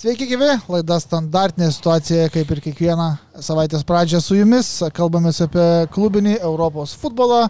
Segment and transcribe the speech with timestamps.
[0.00, 3.08] Sveiki gyvi, laida standartinė situacija, kaip ir kiekvieną
[3.44, 4.70] savaitės pradžią su jumis.
[4.96, 7.42] Kalbamės apie klubinį Europos futbolą.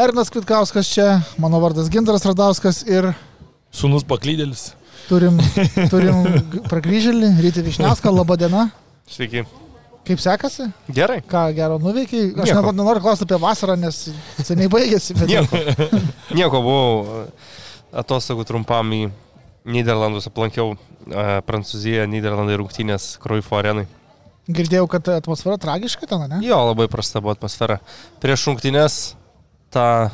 [0.00, 3.10] Ernas Kvitkauskas čia, mano vardas Gintaras Radauskas ir...
[3.76, 4.70] Sūnus paklydėlis.
[5.10, 5.36] Turim,
[5.92, 6.24] turim
[6.72, 8.70] prakryžėlį, Rytį Višniauską, laba diena.
[9.12, 9.44] Sveiki.
[10.08, 10.72] Kaip sekasi?
[10.88, 11.20] Gerai.
[11.28, 12.30] Ką gero nuveikiai?
[12.40, 12.72] Aš Nieko.
[12.72, 14.06] nenoriu klausti apie vasarą, nes
[14.40, 15.20] seniai baigėsi.
[15.20, 15.28] Bet...
[15.28, 16.00] Nieko.
[16.40, 17.26] Nieko buvau
[17.92, 19.10] atostogų trumpam į
[19.68, 20.74] Niderlandus, aplankiau
[21.46, 23.86] Prancūziją, Niderlandai rungtynės Kruifo arenai.
[24.50, 26.40] Girdėjau, kad atmosfera tragiška ten, ne?
[26.44, 27.78] Jo, labai prasta buvo atmosfera.
[28.22, 28.98] Prieš rungtynės
[29.70, 30.10] ta,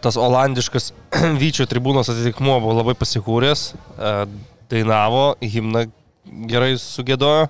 [0.00, 0.92] tas olandiškas
[1.42, 3.66] Vyčio tribūnos atitikmuo buvo labai pasikūręs,
[4.70, 5.88] dainavo, himną
[6.50, 7.48] gerai sugėdojo.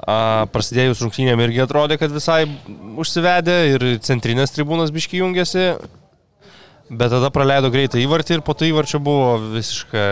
[0.00, 2.44] A, prasidėjus rungtynėm irgi atrodė, kad visai
[2.98, 5.66] užsivedė ir centrinės tribūnos biški jungėsi.
[6.90, 10.04] Bet tada praleido greitai įvartį ir po to įvarčio buvo visiška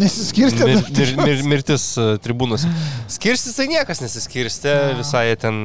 [0.00, 0.64] Nesiskirstė.
[0.64, 2.70] mir, mir, mir, mirtis e, tribūnose.
[3.12, 5.58] Skirstys tai niekas nesiskirstė, visai jie ten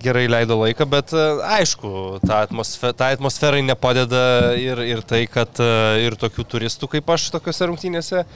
[0.00, 1.24] gerai leido laiką, bet e,
[1.58, 1.90] aišku,
[2.24, 4.22] ta atmosfera, tai atmosferai nepadeda
[4.60, 5.68] ir, ir tai, kad e,
[6.06, 8.26] ir tokių turistų kaip aš tokiuose rungtynėse e,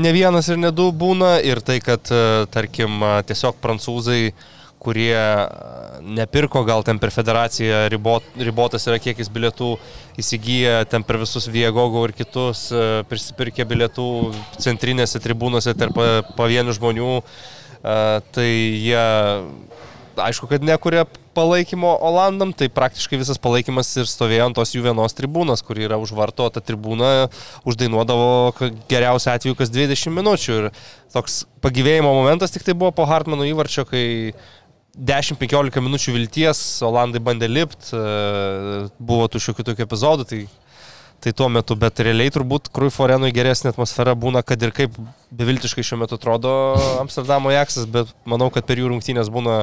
[0.00, 4.32] ne vienas ir ne du būna ir tai, kad e, tarkim e, tiesiog prancūzai
[4.80, 9.74] kurie e, nepirko, gal ten per federaciją ribot, ribotas yra kiekis bilietų,
[10.20, 14.08] įsigyja ten per visus Viegogo ir kitus, e, prisipirkė bilietų
[14.58, 17.14] centrinėse tribūnose tarp e, pavienių žmonių,
[17.80, 19.00] tai jie,
[20.20, 25.16] aišku, kad nekuria palaikymo Olandam, tai praktiškai visas palaikymas ir stovėjo ant tos jų vienos
[25.16, 27.30] tribūnos, kur yra už varto, ta tribūna
[27.68, 28.52] uždainuodavo
[28.90, 30.58] geriausiu atveju kas 20 minučių.
[30.58, 30.68] Ir
[31.14, 34.04] toks pagyvėjimo momentas tik tai buvo po Hartmano įvarčio, kai
[34.98, 37.94] 10-15 minučių vilties, Olandai bandė lipti,
[38.98, 40.40] buvo tų šiokių tokių epizodų, tai,
[41.22, 44.96] tai tuo metu, bet realiai turbūt Kruifo arenui geresnė atmosfera būna, kad ir kaip
[45.30, 46.52] beviltiškai šiuo metu atrodo
[47.02, 49.62] Amsterdamo Jaksas, bet manau, kad per jų rungtynės būna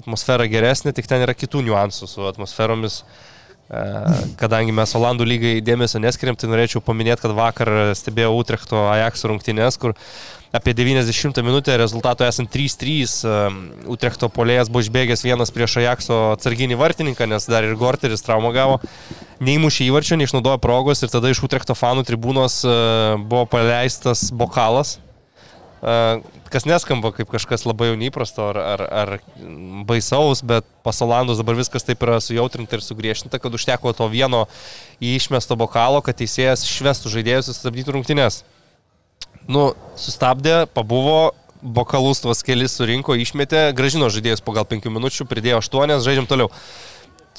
[0.00, 3.02] atmosfera geresnė, tik ten yra kitų niuansų su atmosferomis.
[3.70, 3.84] E,
[4.40, 9.78] Kadangi mes Olandų lygai dėmesio neskiriam, tai norėčiau paminėti, kad vakar stebėjau Utrechto Ajax rungtynės,
[9.82, 9.98] kur
[10.52, 12.86] apie 90 minutę rezultato esant 3-3
[13.24, 13.34] e,
[13.90, 18.80] Utrechto polėjas buvo išbėgęs vienas prieš Ajaxo atsarginį vartininką, nes dar ir Gorteris traumą gavo.
[19.40, 22.74] Neįmušė įvarčio, neišnaudojo progos ir tada iš Utrechto fanų tribūnos e,
[23.22, 24.98] buvo paleistas bokalas.
[25.82, 25.96] E,
[26.50, 29.10] Kas neskamba kaip kažkas labai jau neįprasto ar, ar, ar
[29.86, 34.48] baisaus, bet pas Olandus dabar viskas taip yra sujautrinta ir sugriešinta, kad užteko to vieno
[34.98, 38.40] išmesto bokalo, kad teisėjas švestų žaidėjus ir stabdytų rungtynes.
[39.48, 45.60] Nu, sustabdė, pabuvo, bokalus tuos kelis surinko, išmetė, gražino žaidėjus po gal 5 minučių, pridėjo
[45.62, 46.50] 8, žaidžiam toliau.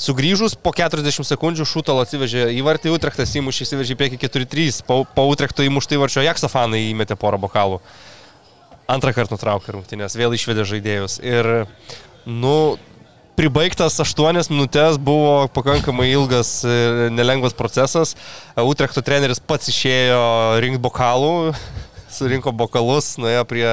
[0.01, 5.27] Sugrįžus po 40 sekundžių Šutalo atsivežė įvartį, Utrechtas įmušė, įsivežė į priekį 4-3, po, po
[5.29, 7.81] Utrechto įmuštą įvarčio Jakso fanai įmetė porą bokalų.
[8.89, 11.19] Antrą kartą nutraukė rungtynės, vėl išvedė žaidėjus.
[11.21, 11.51] Ir,
[12.25, 12.55] nu,
[13.37, 18.15] pribaigtas 8 minutės buvo pakankamai ilgas ir nelengvas procesas.
[18.57, 20.23] Utrechto treneris pats išėjo
[20.63, 21.53] rinkti bokalų,
[22.11, 23.67] surinko bokalus, nuėjo prie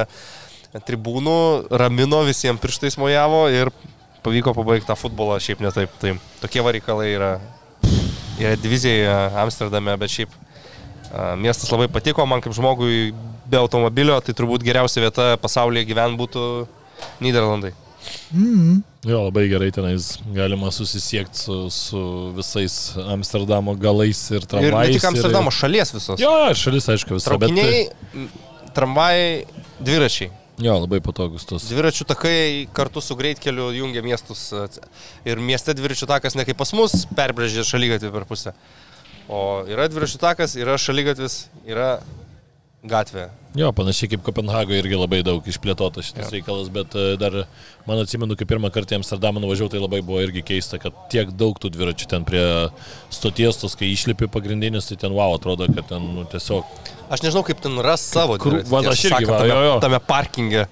[0.88, 1.38] tribūnų,
[1.81, 3.71] ramino, visiems pirštais mojavo ir
[4.25, 5.94] pavyko pabaigti tą futbolą šiaip netaip.
[6.03, 7.32] Tai tokie varikalai yra,
[8.38, 13.12] yra divizija Amsterdame, bet šiaip a, miestas labai patiko, man kaip žmogui
[13.48, 16.48] be automobilio, tai turbūt geriausia vieta pasaulyje gyventi būtų
[17.25, 17.72] Niderlandai.
[18.34, 18.82] Mm.
[19.08, 22.00] Jo, labai gerai tenais galima susisiekti su, su
[22.36, 24.88] visais Amsterdamo galais ir Ir tramvajais.
[24.92, 26.20] ne tik Amsterdamo, šalies visos.
[26.20, 27.38] Jo, ir šalis, aišku, visą.
[27.38, 28.28] bet- Traukiniai, m,
[28.74, 29.44] tramvajai,
[29.80, 30.30] dviračiai.
[30.58, 31.68] Jo, labai patogus tos.
[31.70, 34.48] Dviračių takai kartu su greitkeliu jungia miestus.
[35.24, 38.52] Ir mieste dviračių takas ne kaip pas mus, perbrėžė šalygatvį per pusę.
[39.28, 42.00] O yra dviračių takas, yra šalygatvis, yra
[42.87, 43.28] gatvė.
[43.59, 46.34] Jo, panašiai kaip Kopenhagoje irgi labai daug išplėtota šitas Jo.
[46.37, 47.34] reikalas, bet e, dar,
[47.89, 51.33] man atsimenu, kai pirmą kartą į Amsterdamą nuvažiavau, tai labai buvo irgi keista, kad tiek
[51.34, 52.44] daug tų dviračių ten prie
[53.15, 57.43] stoties, tos, kai išlipi pagrindinis, tai ten wow, atrodo, kad ten nu, tiesiog Aš nežinau,
[57.47, 59.77] kaip ten ras savo dviratį, tiesą aš irgi, va, tame, jo, jo.
[59.83, 60.66] tame parkinge.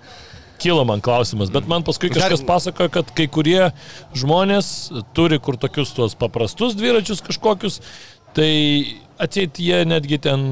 [0.61, 3.71] kilo man klausimas, bet man paskui kažkas pasakojo, kad kai kurie
[4.17, 7.81] žmonės turi kur tokius tuos paprastus dviračius kažkokius,
[8.37, 8.53] tai
[9.21, 10.45] atseit jie netgi ten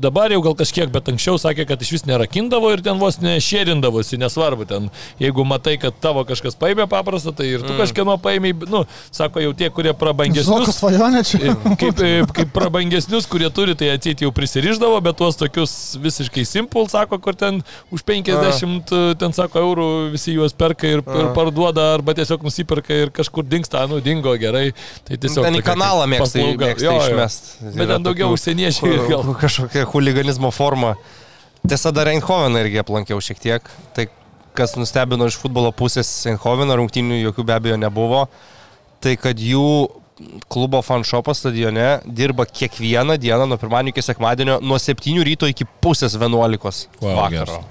[0.00, 4.18] dabar jau gal kažkiek, bet anksčiau sakė, kad iš vis nerakindavo ir ten vos nešėrindavosi,
[4.20, 4.88] nesvarbu, ten
[5.20, 7.80] jeigu matai, kad tavo kažkas paėmė paprastą, tai ir tu mm.
[7.82, 10.72] kažkieno paėmė, nu, sako jau tie, kurie prabangesnius.
[10.78, 11.54] svajonė čia.
[11.80, 12.00] Kaip,
[12.36, 17.36] kaip prabangesnius, kurie turi, tai atseit jau prisiriždavo, bet tuos tokius visiškai simple, sako, kur
[17.38, 17.60] ten
[17.94, 23.12] už 50, ten sako, eurų visi juos perka ir, ir parduoda, arba tiesiog nusiperka ir
[23.14, 24.70] kažkur dinksta, nu, dingo gerai.
[25.06, 27.08] Tai tiesiog Ten į kanalą mėgsta, mėgsta Jo, jo.
[27.08, 27.50] išmest.
[27.76, 29.24] Bet ten daugiau užsieniečiai gal.
[29.40, 30.94] Kažkokia huliganizmo forma.
[31.66, 33.70] Tiesa, dar Eindhoveną irgi aplankiau šiek tiek.
[33.96, 34.06] Tai
[34.56, 38.24] kas nustebino iš futbolo pusės Eindhoveno rungtynių jokių be abejo nebuvo.
[39.00, 39.64] Tai kad jų
[40.52, 46.12] klubo fanšopo stadione dirba kiekvieną dieną nuo pirmadienio iki sekmadienio nuo 7 ryto iki pusės
[46.20, 47.30] 11 Wow, vakaro.
[47.30, 47.64] geras.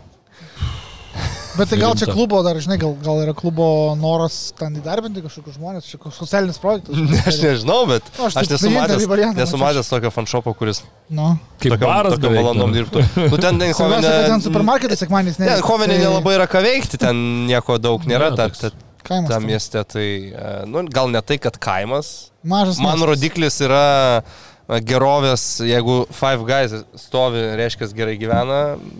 [1.60, 3.68] Bet tai gal čia klubo, dar žinai, gal, gal yra klubo
[4.00, 6.96] noras ten įdarbinti kažkokius žmonės, kažkoks socialinis projektas.
[7.30, 9.06] Aš nežinau, bet Nu, aš aš nesu matęs,
[9.38, 11.34] nesu matęs tokio fanšopo, kuris Nu.
[11.60, 12.76] Kaip tokiom, baras beveik, valandom nu.
[12.78, 13.02] dirbtų.
[13.32, 15.48] Nu, ten Svarbiausia, kad ten Eindhovene supermarketai sekmanys ne.
[15.50, 18.70] Ne, Hovenė nelabai yra ką veikti, ten nieko daug nėra, Ne, ta, ta,
[19.08, 19.30] Kaimas.
[19.32, 19.48] ta ten.
[19.50, 22.30] mieste, tai, e, nu, gal ne tai, kad kaimas.
[22.46, 22.78] Mažas.
[22.78, 23.10] Man miestas.
[23.10, 23.86] rodiklis yra
[24.22, 26.78] e, gerovės, jeigu Five Guys
[27.08, 28.60] stovi, reiškia gerai gyvena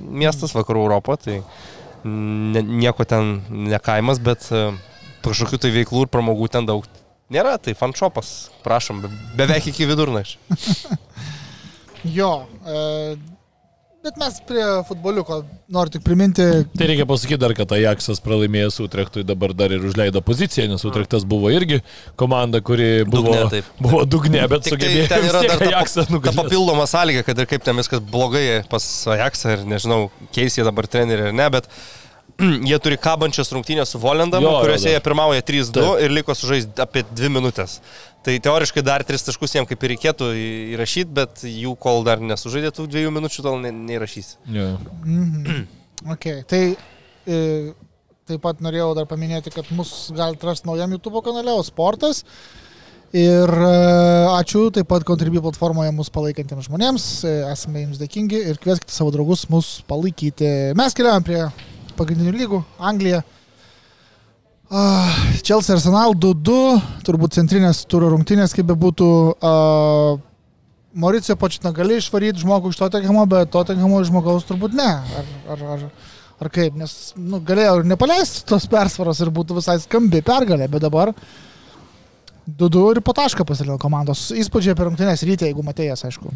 [0.10, 1.44] miestas vakarų Europo, tai
[2.06, 4.70] ne, nieko ten ne kaimas, bet e,
[5.26, 6.86] kažkokių tai veiklų ir pramogų ten daug
[7.34, 10.40] nėra, tai fanshopas, prašom, be- beveik iki vidurnakčio.
[12.08, 12.46] Jo.
[12.64, 13.18] E,
[14.10, 15.40] bet mes prie futboliuko
[15.72, 16.46] noriu tik priminti,
[16.78, 21.24] Tai reikia pasakyti dar, kad Ajaxas pralaimėjęs Utrechtui dabar dar ir užleido poziciją, nes Utrechtas
[21.30, 21.80] buvo irgi
[22.20, 23.70] komanda, kuri buvo Dugne, taip.
[23.80, 26.42] buvo dugne, bet Tik tai sugebėjo ten yra dar Ajaxą pa- ta nugalėti.
[26.42, 30.88] papildoma sąlyga, kad ir kaip ten viskas blogai pas Ajaxą ir nežinau, keis jie dabar
[30.90, 31.70] trenerių ar ne, bet
[32.70, 34.94] jie turi kabančias rungtynės su Volendamu, Jo, jo, kuriuose dar.
[34.96, 36.04] jie pirmauja 3-2 Taip.
[36.06, 37.80] ir liko sužaisti apie 2 minutės.
[38.24, 40.30] Tai teoriškai dar 3 taškus jiems kaip ir reikėtų
[40.76, 44.38] įrašyti, bet jų kol dar nesužaidė tų 2 minučių, tol ne, neįrašys.
[44.56, 44.72] Jo.
[46.14, 46.46] Okay.
[46.48, 46.62] Tai
[47.28, 47.38] e,
[48.30, 52.22] taip pat norėjau dar paminėti, kad mus galite rasti naujam YouTube kanale, o sportas.
[53.12, 53.74] Ir e,
[54.38, 57.08] ačiū taip pat Contribui platformoje mus palaikantiems žmonėms.
[57.28, 60.48] E, Esame jums dėkingi ir kvieskite savo draugus mus palaikyti.
[60.80, 61.42] Mes keliaujam prie
[62.00, 62.64] pagrindinių lygų.
[62.80, 63.22] Anglija.
[64.70, 66.56] Ah, Chelsea Arsenal 2-2,
[67.08, 69.08] turbūt centrinės turo rungtynės, kaip bebūtų.
[69.42, 70.20] Uh,
[70.94, 74.88] Mauricio Počina gali išvaryti žmogų iš Tottenhamo, bet Tottenhamo žmogaus turbūt ne.
[75.22, 75.84] Ar, ar, ar,
[76.42, 80.86] ar kaip, nes nu, galėjo ir nepaleisti tos persvaros ir būtų visai skambi pergalė, bet
[80.86, 81.14] dabar
[82.50, 84.28] 2-2 ir po tašką pasidalino komandos.
[84.38, 86.34] Įspūdžiai apie rungtynės ryte, jeigu matėjas, aišku.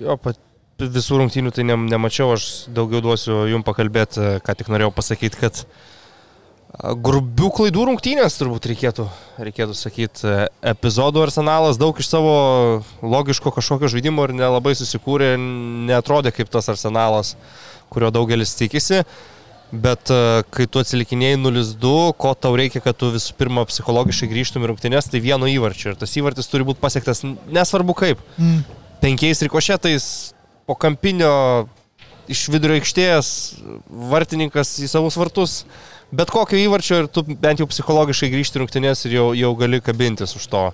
[0.00, 0.40] Jo, pat
[0.78, 5.60] visų rungtynių tai ne, nemačiau, aš daugiau duosiu jum pakalbėti, ką tik norėjau pasakyti, kad
[5.64, 9.06] a, grubių klaidų rungtynės turbūt reikėtų,
[9.38, 10.32] reikėtų sakyti.
[10.74, 12.34] Epizodų arsenalas daug iš savo
[13.02, 15.36] logiško kažkokio žaidimo ir nelabai susikūrė,
[15.90, 17.36] netrodė kaip tas arsenalas,
[17.94, 19.04] kurio daugelis tikisi.
[19.74, 20.06] Bet
[20.54, 25.08] kai tu atsilikinėjai 0-2, ko tau reikia, kad tu visų pirma psichologiškai grįžtum į rungtynės,
[25.10, 25.94] tai vieno įvarčio.
[25.94, 28.62] Ir tas įvartis turi būti pasiektas nesvarbu kaip Mm.
[29.02, 30.33] penkiais rikošetais
[30.66, 31.34] po kampinio
[32.30, 33.28] iš vidurio aikštės
[34.10, 35.62] vartininkas į savus vartus.
[36.14, 40.36] Bet kokio įvarčio ir tu bent jau psichologiškai grįžti rungtynės ir jau, jau gali kabintis
[40.38, 40.68] už to.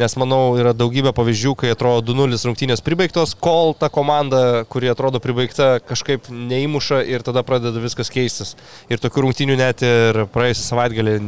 [0.00, 5.20] Nes manau, yra daugybė pavyzdžių, kai atrodo 2-0 rungtynės pribaigtos, kol ta komanda, kuri atrodo
[5.20, 8.54] pribaigta, kažkaip neįmuša ir tada pradeda viskas keistis.
[8.88, 11.18] Ir tokių rungtynių net ir praėjusią savaitgalį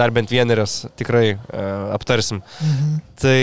[0.00, 1.64] dar bent vienerias tikrai e,
[1.94, 2.42] aptarsim.
[2.58, 3.00] Mhm.
[3.22, 3.40] Tai,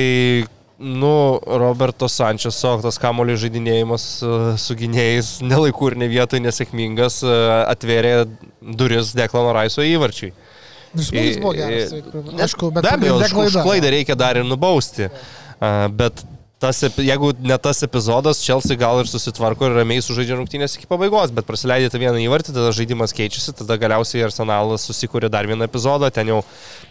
[0.80, 4.32] nu, Roberto Sančeso tas kamulio žaidinėjimas e,
[4.62, 7.32] su gynėjais nelaikų ir ne vietoj nesėkmingas e,
[7.74, 8.14] atvėrė
[8.62, 10.34] duris Deklano Raiso įvarčiai.
[10.98, 11.92] Išspūdis buvo I- geras.
[11.98, 15.10] i- tai, Aišku, bet Be abejo, už, klaidą reikia dar ir nubausti.
[15.98, 16.22] Bet
[16.60, 21.32] tas, jeigu ne tas epizodas, Chelsea gal ir susitvarko ir ramiai sužaidžia rungtynės iki pabaigos,
[21.36, 26.10] bet prasileidė tą vieną įvartį, tada žaidimas keičiasi, tada galiausiai Arsenalas susikūrė dar vieną epizodą,
[26.14, 26.42] ten jau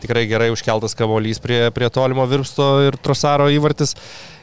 [0.03, 3.97] tikrai gerai užkeltas kavolys prie, prie tolimo virsto ir Trosaro įvartis.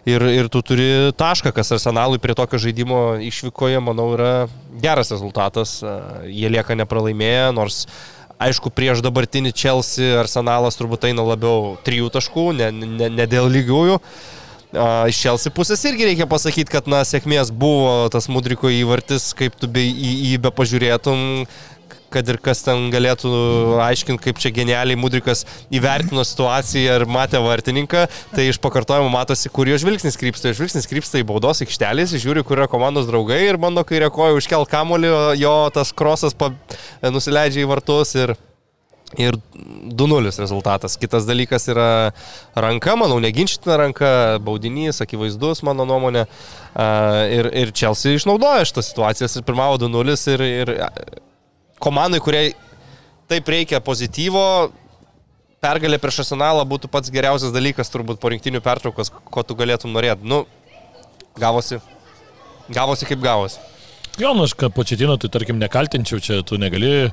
[0.03, 4.33] Ir, ir tu turi tašką, kas Arsenalui prie tokio žaidimo išvykoje, manau, yra
[4.83, 5.77] geras rezultatas.
[6.27, 7.85] Jie lieka nepralaimėję, nors
[8.43, 13.99] Aišku, prieš dabartinį Chelsea arsenalas turbūt eina labiau trijų taškų, ne, ne, ne dėl lygiųjų.
[14.01, 14.32] A,
[14.73, 19.69] Iš Chelsea pusės irgi reikia pasakyti, kad na, sėkmės buvo tas Mudriko įvartis, kaip tu
[19.69, 21.45] be, į jį be pažiūrėtum,
[22.13, 23.33] kad ir kas ten galėtų
[23.83, 29.69] aiškinti, kaip čia genialiai Mudrikas įvertino situaciją ir matė vartininką, tai iš pakartojimo matosi, kur
[29.69, 30.51] jo žvilgsnis krypsta.
[30.51, 34.37] Jo žvilgsnis krypsta į baudos aikštelės, žiūri, kur yra komandos draugai ir bando kairė koja
[34.37, 36.49] užkelt kamolį, o jo tas krosas pa,
[37.05, 38.37] nusileidžia į vartus ir
[39.21, 40.95] Ir 2-0 rezultatas.
[40.97, 41.87] Kitas dalykas yra
[42.57, 46.25] ranka, manau, neginčitina ranka, baudinys, akivaizdus, mano nuomonė.
[47.29, 50.73] Ir, ir Chelsea išnaudoja šitas situacijas ir pirmavo 2-0 ir, ir
[51.83, 52.55] komandai, kuriai
[53.29, 54.45] taip reikia pozityvo,
[55.63, 60.27] pergalė prieš arsenalą būtų pats geriausias dalykas turbūt po rinktinių pertraukos, ko tu galėtum norėti.
[60.27, 60.43] Nu,
[61.39, 61.79] gavosi.
[62.73, 63.61] Gavosi kaip gavosi.
[64.21, 67.09] Jo, nu aš početino, tai tarkim nekaltinčiau, čia tu negali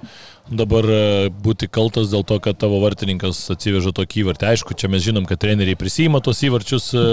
[0.52, 4.49] dabar e, būti kaltas dėl to, kad tavo vartininkas atsiveža tokį įvartį.
[4.50, 7.04] Aišku, čia mes žinom, kad treneriai prisima tos įvarčius e,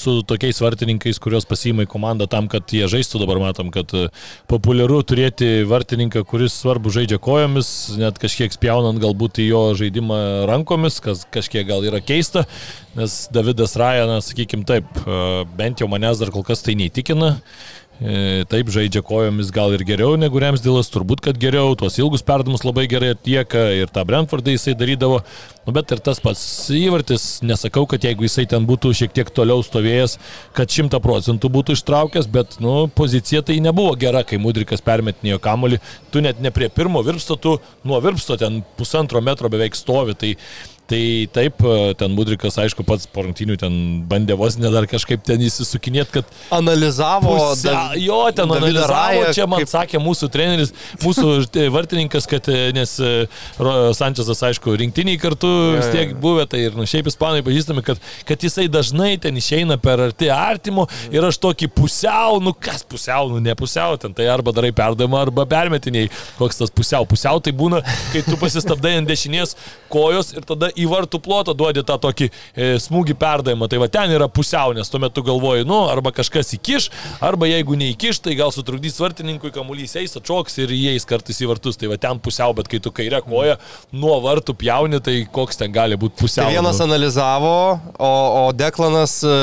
[0.00, 3.20] su tokiais vartininkais, kuriuos pasiima į komandą tam, kad jie žaistų.
[3.24, 4.06] Dabar matom, kad e,
[4.48, 7.68] populiaru turėti vartininką, kuris svarbu žaidžia kojomis,
[8.00, 12.46] net kažkiek spjaunant galbūt į jo žaidimą rankomis, kas kažkiek gal yra keista,
[12.96, 14.88] nes Davidas Rajanas, sakykim taip,
[15.58, 17.36] bent jau manęs dar kol kas tai neįtikina.
[18.00, 22.64] E, taip, žaidžia kojomis gal ir geriau negu Remsdilas, turbūt, kad geriau, tuos ilgus perdamus
[22.64, 25.20] labai gerai atlieka ir tą Brentfordą jisai darydavo,
[25.66, 26.42] nu, bet ir tas pats
[26.74, 30.16] įvartis, nesakau, kad jeigu jisai ten būtų šiek tiek toliau stovėjęs,
[30.56, 35.78] kad šimta procentų būtų ištraukęs, bet, nu, pozicija tai nebuvo gera, kai Mudrikas permetinėjo kamolį,
[36.10, 40.34] tu net ne prie pirmo virpsto, tu nuo virpsto ten pusantro metro beveik stovi, tai
[40.92, 43.76] Tai taip, e, ten Budrikas, aišku, pats po rungtynių ten
[44.10, 46.32] bandė vos ne dar kažkaip ten įsisukinėti, kad...
[46.52, 47.32] Analizavo.
[47.32, 49.70] Pusę, da, jo, ten David analizavo, Raja, čia man kaip...
[49.70, 51.30] sakė mūsų treneris, mūsų
[51.62, 52.92] e, vartininkas, kad e, nes
[53.96, 58.44] Sančesas, aišku, rinktiniai kartu vis tiek buvę, tai ir nu, šiaip ispanai pažįstami, kad, kad
[58.44, 63.40] jisai dažnai ten išeina per arti artimo ir aš tokį pusiau, nu kas pusiau, nu
[63.40, 67.08] ne pusiau, ten tai arba darai perdavimą, arba permetiniai, koks tas pusiau.
[67.08, 67.80] Pusiau tai būna,
[68.12, 69.56] kai tu pasistabdai ant dešinės
[69.92, 73.68] kojos ir tada į vartų plotą duodi tą tokį e, smūgį perdavimą.
[73.70, 76.88] Tai va ten yra pusiau, nes tuo metu galvoji, nu, arba kažkas įkiš,
[77.24, 81.80] arba jeigu neįkiš, tai gal sutrukdys vartininkui, kamuolys eis, atšoks ir įeis kartais į vartus.
[81.80, 83.58] Tai va ten pusiau, bet kai tu kairę koją
[83.96, 86.46] nuo vartų pjauni, tai koks ten gali būti pusiau.
[86.46, 87.54] Tai vienas analizavo,
[87.96, 88.12] o,
[88.42, 89.34] o Deklanas e,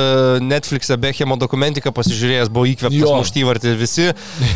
[0.43, 3.75] Netflix'e Bechemo dokumentiką pasižiūrėjęs buvo įkvėptas muštyvartį.
[3.79, 4.10] Visi,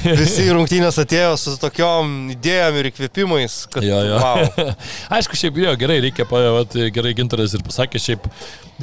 [0.06, 3.58] visi rungtynės atėjo su tokiom idėjom ir įkvėpimais.
[3.74, 4.20] Kad, jo, jo.
[4.22, 4.74] Wow.
[5.18, 8.28] Aišku, šiaip jo, gerai, reikia, vat, gerai gintaras ir pasakė, šiaip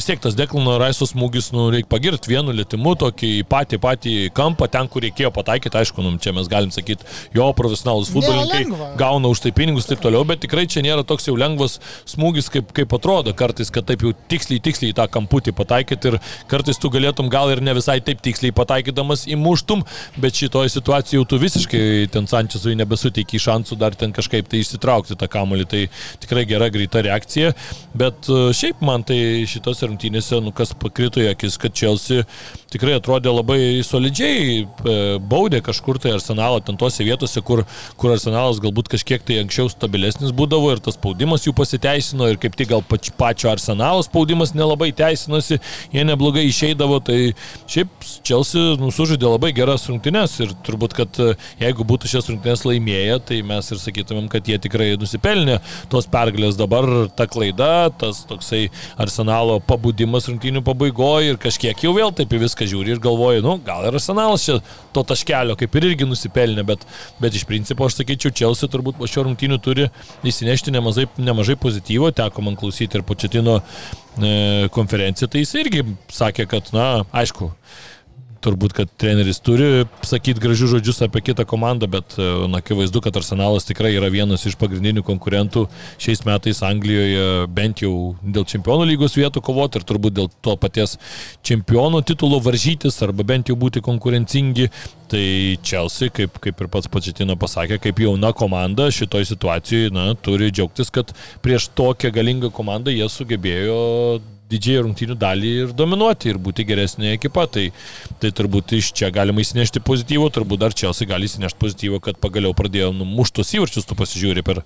[0.00, 4.68] vis tiek tas Deklano Raiso smūgis, nu, reikia pagirti vienu lėtimu, tokį patį patį kampą,
[4.72, 7.04] ten, kur reikėjo pataikyti, aišku, nu, čia mes galim sakyti,
[7.36, 11.28] jo profesionalus futbolininkai gauna už tai pinigus ir taip toliau, bet tikrai čia nėra toks
[11.28, 11.76] jau lengvas
[12.08, 16.18] smūgis, kaip, kaip atrodo kartais, kad taip jau tiksliai, tiksliai tą kamputį pataikyti ir
[16.50, 19.84] kartais tu galėtum gal ir ne visai taip tiksliai pataikydamas įmuštum,
[20.22, 21.82] bet šitoje situacijoje jau tu visiškai
[22.14, 25.84] ten Sančesui nebesuteikai šansų dar ten kažkaip tai išsitraukti tą kamuolį, tai
[26.22, 27.52] tikrai gera greita reakcija,
[27.98, 29.18] bet e, šiaip man tai
[29.50, 32.24] šitos šiose rungtynėse, nu, kas pakrito į akis, kad Chelsea
[32.70, 37.64] tikrai atrodė labai solidžiai, e, baudė kažkur tai arsenalą ten tose vietose, kur,
[38.00, 42.56] kur arsenalas galbūt kažkiek tai anksčiau stabilesnis būdavo ir tas spaudimas jų pasiteisino ir kaip
[42.58, 45.60] tik gal pač, pačio arsenalo spaudimas nelabai teisinosi,
[45.92, 47.18] jie neblogai išeidavo, tai
[47.70, 47.90] šiaip
[48.26, 53.40] Chelsea nusužaidė labai geras rungtynės ir turbūt, kad e, jeigu būtų šias rungtynės laimėję, tai
[53.46, 55.58] mes ir sakytumėm, kad jie tikrai nusipelnė
[55.90, 56.58] tos pergalės.
[56.60, 58.66] Dabar ta klaida, tas toksai
[59.00, 63.56] arsenalo pabudimas rungtynių pabaigoje ir kažkiek jau vėl taip į viską žiūri ir galvoju, nu,
[63.66, 64.58] gal ir arsenalas čia
[64.94, 66.86] to taškelio kaip ir irgi nusipelnė, bet,
[67.22, 69.88] bet iš principo aš sakyčiau, Chelsea turbūt po šio rungtynių turi
[70.26, 76.48] įsinešti nemažai, nemažai pozityvo, teko man klausyti ir početino e, konferenciją, tai jis irgi sakė,
[76.50, 76.90] kad, na,
[77.22, 77.52] aišku,
[78.44, 83.16] turbūt, kad treneris turi sakyti gražius žodžius apie kitą komandą, bet e, na, akivaizdu, kad
[83.20, 85.66] Arsenalas tikrai yra vienas iš pagrindinių konkurentų
[86.00, 90.96] šiais metais Anglijoje, bent jau dėl čempionų lygos vietų kovoti ir turbūt dėl to paties
[91.46, 94.70] čempionų titulo varžytis arba bent jau būti konkurencingi.
[95.10, 95.22] Tai
[95.66, 100.92] Chelsea, kaip, kaip ir pats Pačetino pasakė, kaip jauna komanda šitoj situacijoje na, turi džiaugtis,
[100.94, 101.10] kad
[101.42, 103.80] prieš tokią galingą komandą jie sugebėjo
[104.50, 107.46] didžiai rungtynių dalį ir dominuoti ir būti geresnė ekipa.
[107.50, 107.66] Tai,
[108.22, 112.54] tai turbūt iš čia galima įsinešti pozityvų, turbūt dar Čelsi gali įsinešti pozityvų, kad pagaliau
[112.56, 114.62] pradėjo numuštus įvarčius, tu pasižiūri per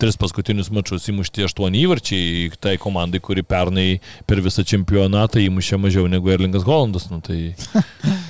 [0.00, 3.88] tris paskutinius mačius įmušti aštuoni įvarčiai tai komandai, kuri pernai
[4.28, 7.10] per visą čempionatą įmušė mažiau negu Erlingas Holandas.
[7.12, 7.52] Nu, tai...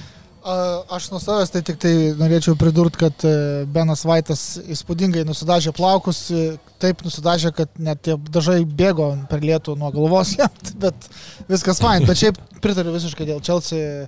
[0.47, 3.33] Aš nuo savęs tai tik tai norėčiau pridurti, kad e,
[3.75, 9.75] Benas Vaitas įspūdingai nusidažė plaukus, e, taip nusidažė, kad net tie dažai bėgo per lietų
[9.81, 10.37] nuo galvos,
[10.85, 11.09] bet
[11.51, 12.07] viskas fine.
[12.07, 14.07] Bet šiaip pritariu visiškai dėl Chelsea,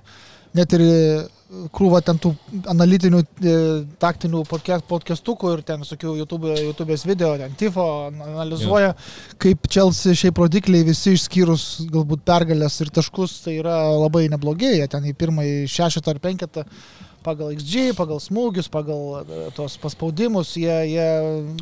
[0.57, 0.85] net ir
[1.73, 2.31] krūva ten tų
[2.69, 3.53] analitinių, e,
[4.01, 9.35] taktinių podcastukų ir ten visokių YouTube, YouTube'ės video, ten Tifo analizuoja, ja.
[9.41, 14.89] kaip Chelsea šiaip rodikliai visi išskyrus galbūt pergalės ir taškus, tai yra labai neblogi, jie
[14.91, 16.65] ten į pirmąjį šešetą ar penketą
[17.23, 21.07] pagal XG, pagal smūgius, pagal e, tos paspaudimus, jie, jie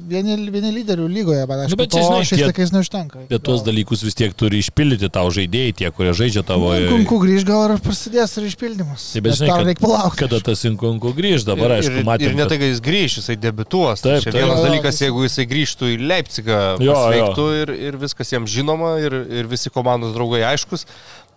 [0.10, 3.24] vieni, vieni lyderių lygoje, bet aš nu, bet čia, žinai, šiais laikais neužtenka.
[3.32, 6.72] Bet tuos dalykus vis tiek turi išpildyti tau žaidėjai, tie, kurie žaidžia tavo...
[6.78, 9.10] Nu, kunku grįž gal ir prasidės ir išpildymas.
[9.16, 10.22] Taip, bet žinai, kad, reikia palaukti.
[10.24, 12.34] Kada tas kunku grįž, dabar ir, aišku, matėme.
[12.34, 14.06] Ir ne tai, kad jis grįž, jisai debituos.
[14.06, 14.38] Taip, taip.
[14.38, 19.50] Vienas dalykas, jeigu jisai grįžtų į Leipzigą, pasveiktų ir, ir viskas jam žinoma ir, ir
[19.50, 20.86] visi komandos draugai aiškus,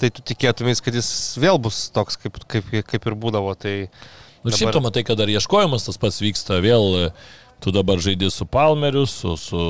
[0.01, 3.53] tai tu tikėtumės, kad jis vėl bus toks, kaip, kaip, kaip ir būdavo.
[3.61, 3.75] Tai
[4.41, 7.11] Nu, šiaip tu matai, kad dar ieškojimas tas pats vyksta vėl.
[7.61, 9.63] Tu dabar žaidži su Palmeriu, su, su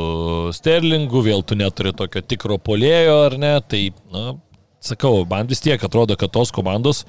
[0.55, 3.57] Sterlingu, vėl tu neturi tokio tikro polėjo, ar ne?
[3.67, 3.81] Tai,
[4.15, 4.23] na,
[4.79, 7.03] sakau, man vis tiek atrodo, kad tos komandos,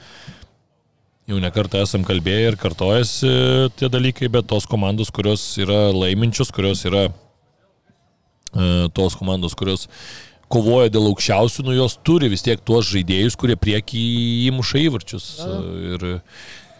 [1.29, 3.29] jau nekartą esam kalbėję ir kartojasi
[3.77, 9.85] tie dalykai, bet tos komandos, kurios yra laiminčios, kurios yra e, tos komandos, kurios
[10.51, 14.01] kovoja dėl aukščiausių, nu jos turi vis tiek tuos žaidėjus, kurie priekį
[14.51, 15.29] įmuša įvarčius.
[15.96, 16.05] Ir,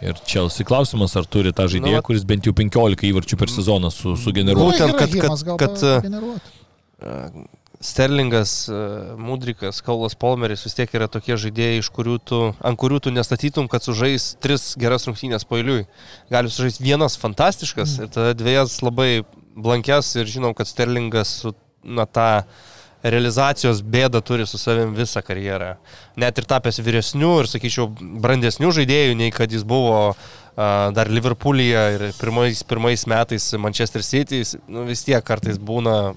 [0.02, 3.94] ir Chelsea klausimas, ar turi tą žaidėją, Nu, kuris bent jau 15 įvarčių per sezoną
[3.94, 4.76] su, sugeneruoja.
[4.76, 7.50] Būtent, kad- gal kad- kad- pageneruot.
[7.82, 8.74] Sterlingas, e,
[9.18, 13.66] Mudrikas, Kaulas Polmeris vis tiek yra tokie žaidėjai, iš kurių tu, ant kurių tu nestatytum,
[13.72, 15.88] kad sužais tris geras rungtynės pailiui.
[16.30, 18.06] Gali sužaisti vienas fantastiškas mm.
[18.06, 19.24] ir tada dviejas labai
[19.58, 22.44] blankes ir žinom, kad Sterlingas su na, tą
[23.04, 25.76] realizacijos bėdą turi su savim visą karjerą.
[26.22, 27.88] Net ir tapęs vyresnių ir, sakyčiau,
[28.22, 30.14] brandesnių žaidėjų, nei kad jis buvo
[30.56, 36.14] dar Liverpoolyje ir pirmais, pirmais metais Manchester City, nu, vis tiek kartais būna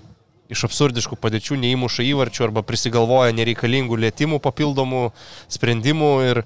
[0.53, 5.07] iš absurdiškų padėčių neįmuša įvarčių arba prisigalvoja nereikalingų lėtimų, papildomų
[5.55, 6.43] sprendimų ir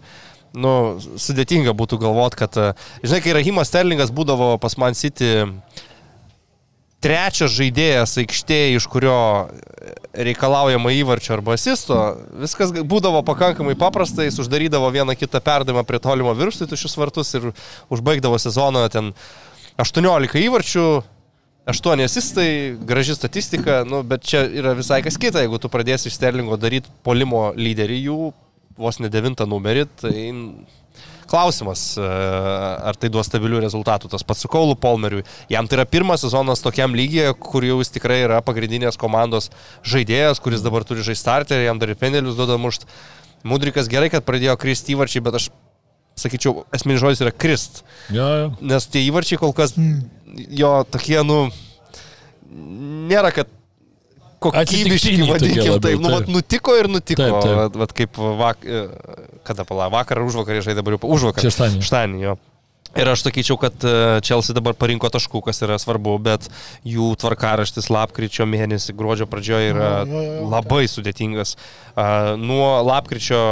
[0.54, 0.72] nu,
[1.18, 2.60] sudėtinga būtų galvoti, kad,
[3.02, 5.48] žinai, kai Rahimas Sterlingas būdavo pas Man City
[7.04, 9.18] trečias žaidėjas aikštėje, iš kurio
[10.12, 11.98] reikalaujama įvarčio arba asisto,
[12.42, 17.30] viskas būdavo pakankamai paprasta, jis uždarydavo vieną kitą perdavimą prie tolimo viršų į tušius vartus
[17.38, 17.52] ir
[17.94, 19.12] užbaigdavo sezoną ten
[19.78, 20.88] 18 įvarčių,
[21.68, 22.50] 8 asistai,
[22.88, 26.90] graži statistika, nu, bet čia yra visai kas kita, jeigu tu pradėsi iš Sterlingo daryti
[27.04, 28.20] polimo lyderį jų,
[28.78, 30.14] vos ne devintą numerį, tai
[31.28, 32.08] klausimas, e,
[32.90, 34.10] ar tai duos stabilių rezultatų.
[34.12, 35.24] Tas pats su Kaulu Polmeriui.
[35.52, 39.50] Jam tai yra pirmas sezonas tokiam lygiai, kur jau jis tikrai yra pagrindinės komandos
[39.86, 42.88] žaidėjas, kuris dabar turi žaisti starterį, jam dar ir penelius duoda mušt.
[43.46, 45.50] Mudrikas gerai, kad pradėjo kristi įvarčiai, bet aš
[46.18, 47.84] sakyčiau, esminis žodis yra krist.
[48.10, 48.48] Jo, jo.
[48.72, 49.76] Nes tie įvarčiai kol kas
[50.34, 51.44] jo tokie, nu,
[53.10, 53.50] nėra, kad
[54.42, 56.14] kokybiški, vadinkim, labiau, taip, nu, taip.
[56.14, 57.22] vat, nutiko ir nutiko.
[57.22, 57.56] Taip, taip.
[57.58, 58.66] Vat, vat kaip vak,
[59.48, 61.44] kada pala, vakar ar užvakar žaidė dabar jau užvakar.
[61.48, 61.82] Šeštadienį.
[61.86, 62.36] Šeštadienį, jo.
[62.96, 63.90] Ir aš sakyčiau, kad e,
[64.24, 66.46] Chelsea dabar parinko taškų, kas yra svarbu, bet
[66.88, 70.46] jų tvarkaraštis lapkričio mėnesį, gruodžio pradžioje yra Jo, jo, jo.
[70.54, 71.52] labai sudėtingas.
[71.92, 72.06] A,
[72.40, 73.42] Nuo lapkričio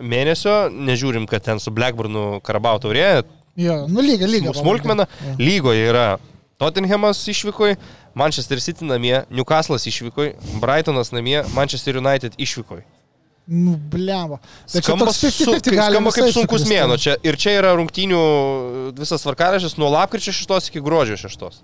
[0.00, 3.22] mėnesio, nežiūrim, kad ten su Blackburnu Karabau taurė,
[3.58, 4.52] Jo, nu lyga, lyga.
[4.54, 5.34] smulkmena, Jo.
[5.42, 6.06] lygoje yra
[6.58, 7.76] Tottenhamas išvykoj,
[8.18, 10.32] Manchester City namie, Newcastle'as išvykoj,
[10.62, 12.80] Brightonas namie, Manchester United išvykoj.
[13.48, 14.36] Nu, blemba.
[14.68, 16.98] Bet čia Skamba, toks su, 50-50 kaip, gali skamba kaip sunkus mėno.
[17.00, 18.18] Čia, ir čia yra rungtynių
[18.98, 21.62] visas tvarkaraštis nuo lapkričio 6 iki gruodžio 6.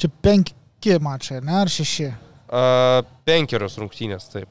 [0.00, 1.58] Čia penki mačai, ne?
[1.60, 2.08] Ar šeši?
[2.48, 4.48] Uh, penkerios rungtynės, taip.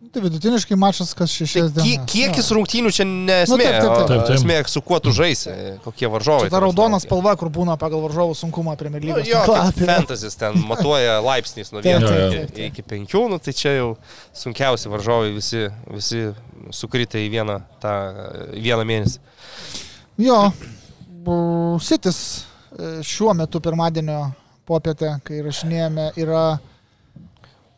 [0.00, 2.06] Nu, Tai vidutiniškai mačas kas šešias Tai dienas.
[2.08, 2.54] kiekis Jo.
[2.56, 3.52] rungtynių čia nesmė.
[3.52, 4.06] Nu, taip, taip, taip.
[4.08, 4.36] Taip, taip.
[4.38, 5.52] Esmė, su kuo tu žaisi,
[5.84, 6.46] kokie varžovai.
[6.48, 9.28] Čia ta raudona spalva, kur būna pagal varžovų sunkumą Premier Nu, lygos.
[9.28, 9.42] jo,
[9.84, 12.64] fantasy ten matuoja laipsniais nuo Taip, 1 taip, iki, taip, taip.
[12.72, 12.82] iki
[13.12, 13.90] 5, nu, tai čia jau
[14.32, 16.24] sunkiausi varžovai visi, visi
[16.72, 17.94] sukritę į vieną, tą,
[18.56, 19.20] vieną mėnesį.
[20.24, 20.40] Jo,
[21.80, 22.20] Sitis
[22.72, 24.30] e, šiuo metu pirmadienio
[24.68, 26.58] popietę, kai rašinėjame, yra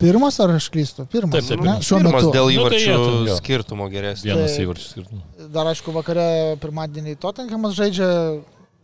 [0.03, 1.05] pirmas ar aš klystu?
[1.09, 1.33] Pirmas.
[1.39, 1.75] Taip, taip, ne?
[1.81, 2.31] Šiuo Pirmas metu.
[2.35, 3.37] dėl Nu, tai įvarčių jie ten, jo.
[3.39, 4.33] skirtumo geresnio.
[4.35, 5.47] Vienas Tai- įvarčius skirtumas.
[5.55, 6.27] Dar aišku, vakare
[6.63, 8.09] pirmadienį Tottenhamas žaidžia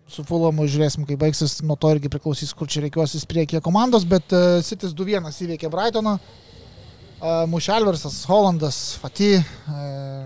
[0.09, 4.25] su Fulamu, žiūrėsim, kaip baigsis, nuo to irgi priklausys, kur čia reikiuosis priekyje komandos, bet
[4.33, 10.25] uh, Sitis 2-1 įveikė Brightoną, uh, Mušelversas, Hollandas, Fati, uh,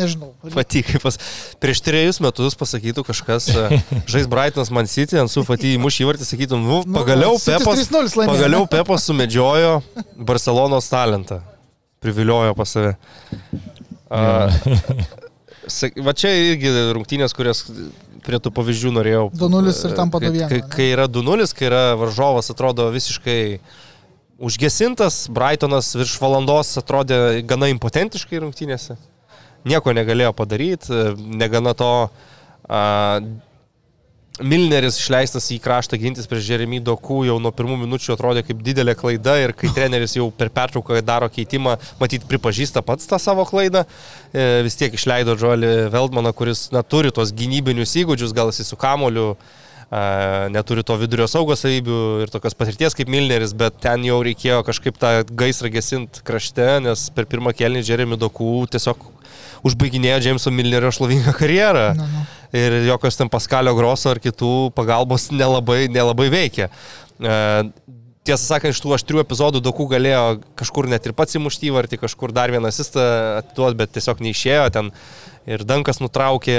[0.00, 0.32] nežinau.
[0.56, 1.18] Fati, kaip pas,
[1.62, 3.80] prieš trejus metus pasakytų kažkas, e,
[4.12, 7.84] žais Brightonas Man City, ant su Fati įmuš įvartį, sakytum, nu, Nu, pagaliau City's Pepas,
[7.92, 8.66] 3:0 laimėjo, pagaliau?
[8.72, 9.76] Pepas sumedžiojo
[10.16, 11.42] Barcelonos talentą.
[12.00, 12.94] Priviliojo pas save.
[14.10, 14.48] A,
[16.02, 17.60] Va čia irgi rungtynės, kurias
[18.26, 19.26] prie tų pavyzdžių norėjau.
[19.38, 23.60] 2:0 ir tampa Kai- 2:1, Kai, kai yra 2-0, kai yra varžovas atrodo visiškai
[24.40, 28.96] užgesintas, Brightonas virš valandos atrodė gana impotentiškai rungtynėse.
[29.68, 31.00] Nieko negalėjo padaryti,
[31.36, 31.92] negana to
[32.64, 33.20] a,
[34.40, 38.94] Milneris išleistas į kraštą gintis prieš Jeremy Dokų jau nuo pirmų minučių atrodė kaip didelė
[38.96, 43.84] klaida ir kai treneris jau per pertrauką daro keitimą, matyt, pripažįsta pats tą savo klaidą,
[44.32, 48.80] e, vis tiek išleido Džolį Veldmaną, kuris na, turi tos gynybinius įgūdžius, gal jis su
[48.80, 49.34] kamoliu
[49.90, 55.00] neturi to vidurio saugos savybių ir tokios patirties kaip Milneris, bet ten jau reikėjo kažkaip
[55.02, 59.02] tą gaisrą gesinti krašte, nes per pirmą kelnį Jeremy Dokų tiesiog
[59.66, 61.90] užbaiginėjo Jameso Milnerio šlovingą karjerą.
[61.98, 62.26] Nu, nu.
[62.56, 66.66] Ir jokios ten Paskalio Groso ar kitų pagalbos nelabai, nelabai veikia.
[67.20, 67.34] E,
[68.26, 72.34] tiesą sakant, iš tų aštrių epizodų Doku galėjo kažkur net ir pats įmušti įvartį, kažkur
[72.36, 73.04] dar vieną asistą
[73.40, 74.90] atiduoti, bet tiesiog neišėjo ten.
[75.50, 76.58] Ir Dankas nutraukė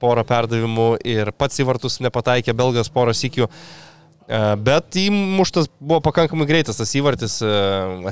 [0.00, 3.48] porą perdavimų ir pats į vartus nepataikė, Belgas porą sikių.
[3.48, 7.56] E, bet įmuštas buvo pakankamai greitas tas įvartis, e,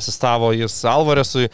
[0.00, 1.50] asistavo jis Alvaresui.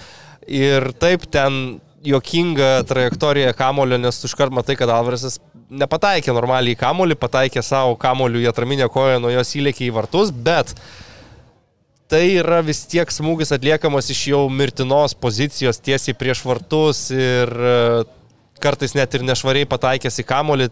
[0.47, 5.39] Ir taip ten jokinga trajektorija kamulio, nes tu iškart matai, kad Alvaresas
[5.71, 10.31] nepataikė normaliai į kamulį, pataikė savo kamulių į atraminę koją, nuo jos įlėkė į vartus,
[10.31, 10.75] bet
[12.11, 17.79] tai yra vis tiek smūgis atliekamas iš jau mirtinos pozicijos tiesiai prieš vartus ir e,
[18.63, 20.71] kartais net ir nešvariai pataikęs į kamulį,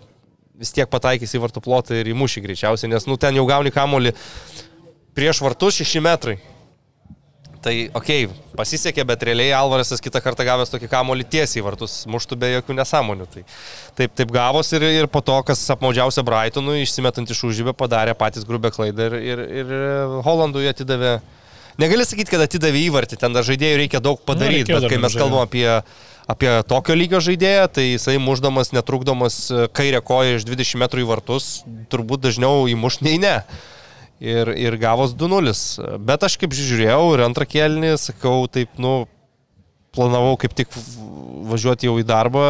[0.62, 4.14] vis tiek pataikys į vartų plotą ir įmušį greičiausiai, nes nu ten jau gauni kamulį
[5.14, 6.38] prieš vartus 6 metrai.
[7.64, 12.36] Tai, okei, okay, pasisekė, bet realiai Alvarasas kitą kartą gavęs tokį kamolį tiesiai vartus, muštų
[12.42, 13.28] be jokių nesąmonių.
[13.32, 13.44] Tai
[13.96, 18.44] taip, taip gavos ir, ir po to, kas apmaudžiausia Brightonui, išsimetant iš užžybę, padarė patys
[18.44, 19.74] grubę klaidą ir, ir, ir
[20.26, 21.16] Holandui atidavė.
[21.80, 25.16] Negali sakyti, kad atidavė įvartį, ten dar žaidėjų reikia daug padaryti, nu, bet kai mes
[25.16, 25.66] kalbam apie,
[26.30, 31.54] apie tokio lygio žaidėją, tai jisai muždamas, netrukdomas kairę koją iš 20 metrų į vartus,
[31.90, 33.38] turbūt dažniau įmuš nei ne
[34.20, 35.98] ir, ir gavos 2-0.
[36.04, 39.04] Bet aš kaip žiūrėjau ir antrą kelnį, sakau, taip, nu,
[39.94, 40.70] planavau kaip tik
[41.50, 42.44] važiuoti jau į darbą,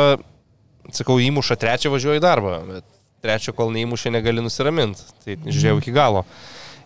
[0.94, 2.86] sakau, įmuša trečią važiuoju į darbą, bet
[3.24, 5.06] trečio, kol neįmušė, negali nusiraminti.
[5.24, 6.24] Tai žiūrėjau iki galo.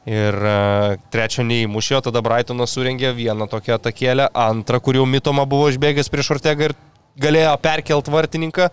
[0.09, 5.69] Ir uh, trečio neįmušė, tada Brightonas surengė vieną tokią atakėlę, antrą, kur jau Mitoma buvo
[5.73, 6.77] išbėgęs prieš Ortegą ir
[7.19, 8.71] galėjo perkelt vartininką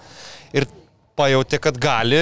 [0.55, 0.69] ir
[1.17, 2.21] pajutė, kad gali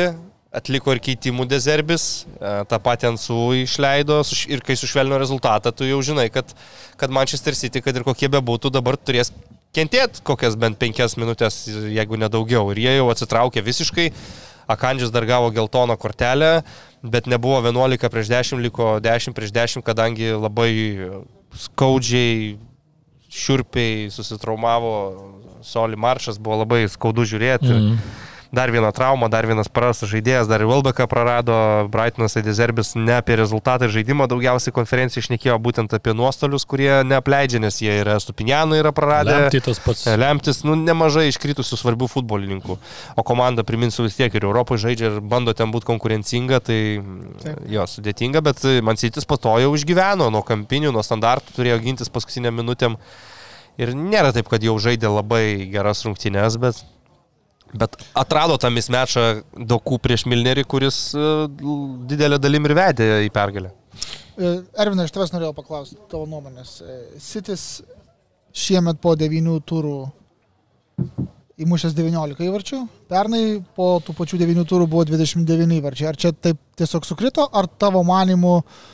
[0.53, 4.19] atliko ir keitimų dezerbis, e, tą patį Ansu išleido
[4.53, 6.53] ir kai sušvelnio rezultatą, tu jau žinai, kad,
[6.99, 9.33] kad Manchester City, kad ir kokie bebūtų, dabar turės
[9.73, 12.69] kentėti kokias bent penkias minutės, jeigu nedaugiau.
[12.73, 14.11] Ir jie jau atsitraukė visiškai.
[14.69, 16.61] Akandžius dar gavo geltoną kortelę,
[17.03, 20.69] bet nebuvo 11 prieš 10, liko 10 prieš 10, kadangi labai
[21.65, 22.53] skaudžiai,
[23.33, 24.93] šiurpiai susitraumavo
[25.65, 27.73] Soli Maršas, buvo labai skaudu žiūrėti.
[27.73, 28.21] Mm
[28.53, 31.55] dar viena trauma, dar vienas prarastas žaidėjas, dar ir Vilbeką prarado,
[31.89, 37.63] Brightonas Edizerbis ne apie rezultatą ir žaidimą daugiausiai konferencijai išnekėjo būtent apie nuostolius, kurie neapleidžia,
[37.63, 39.39] nes jie yra Stupinianų yra praradę.
[39.47, 40.05] Lemti tas pats.
[40.21, 42.77] Lemtis, nu, nemažai iškritusių svarbių futbolininkų.
[43.17, 46.79] O komanda, priminsiu vis tiek ir Europoje žaidžia ir bando ten būti konkurencinga, tai
[47.41, 47.65] Taip.
[47.73, 52.53] jo, sudėtinga, bet Mansitis po to jau išgyveno nuo kampinių, nuo standartų, turėjo gintis paskutinę
[52.53, 53.01] minutėm.
[53.81, 56.83] Ir nėra taip, kad jau žaidė labai geras rungtynes, bet
[57.73, 59.25] Bet atrado tą mismečą
[59.57, 61.27] Dokų prieš Milnerį, kuris e,
[62.09, 63.73] didelę dalim ir vedė į pergalę.
[64.37, 66.75] E, Ervinai, aš tavęs norėjau paklausti tavo nuomonės.
[67.21, 67.99] Sitis e,
[68.53, 69.97] šiemet po 9 turų
[71.63, 73.43] įmušęs 19 įvarčių, pernai
[73.77, 76.09] po tų pačių 9 turų buvo 29 įvarčiai.
[76.11, 78.92] Ar čia taip tiesiog sukrito, ar tavo manimu uh,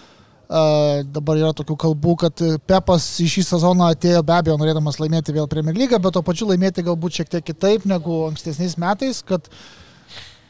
[0.50, 5.46] Dabar yra tokių kalbų, kad Pepas į šį sezoną atėjo be abejo norėdamas laimėti vėl
[5.52, 9.46] Premier lygą, bet to pačiu laimėti galbūt šiek tiek kitaip negu ankstesniais metais, kad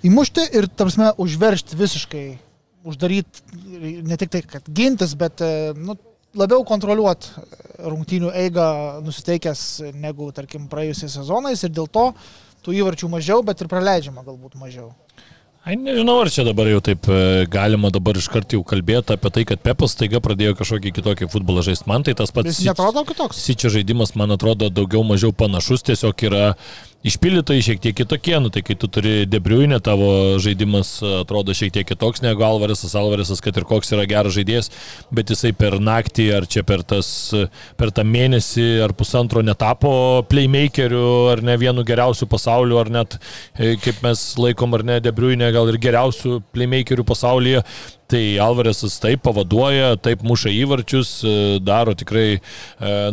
[0.07, 2.23] įmušti ir, tarsi, užveršti visiškai,
[2.87, 3.59] uždaryti
[4.07, 5.43] ne tik tai, kad gintis, bet
[5.75, 5.97] nu,
[6.39, 7.43] labiau kontroliuoti
[7.83, 8.69] rungtynių eigą
[9.03, 9.65] nusiteikęs
[9.99, 12.13] negu, tarkim, praėjusiais sezonais ir dėl to
[12.63, 14.93] tų įvarčių mažiau, bet ir praleidžiama galbūt mažiau.
[15.67, 19.31] Ai, nežinau, ar čia dabar jau taip e, galima dabar iš karto jau kalbėti apie
[19.35, 21.87] tai, kad Pepas taiga pradėjo kažkokį kitokį futbolą žaisti.
[21.91, 22.47] Man tai tas pats.
[22.53, 23.41] Jis netrodo kitoks.
[23.43, 26.45] Sičio žaidimas, man atrodo, daugiau mažiau panašus, tiesiog yra
[27.07, 30.09] išpildytojai šiek tiek kitokie, nu tai kai tu turi debriuinę, tavo
[30.41, 34.71] žaidimas atrodo šiek tiek kitoks negu Alvaresas, Alvaresas, kad ir koks yra geras žaidėjas,
[35.15, 37.09] bet jisai per naktį ar čia per, tas,
[37.79, 39.91] per tą mėnesį ar pusantro netapo
[40.31, 43.15] playmakeriu ar ne vienu geriausiu pasauliu, ar net,
[43.55, 47.63] e, kaip mes laikom, ar ne debriuinę, gal ir geriausiu playmakeriu pasaulyje,
[48.09, 52.39] Tai Alvarėsas taip pavaduoja, taip muša įvarčius, e, daro tikrai e,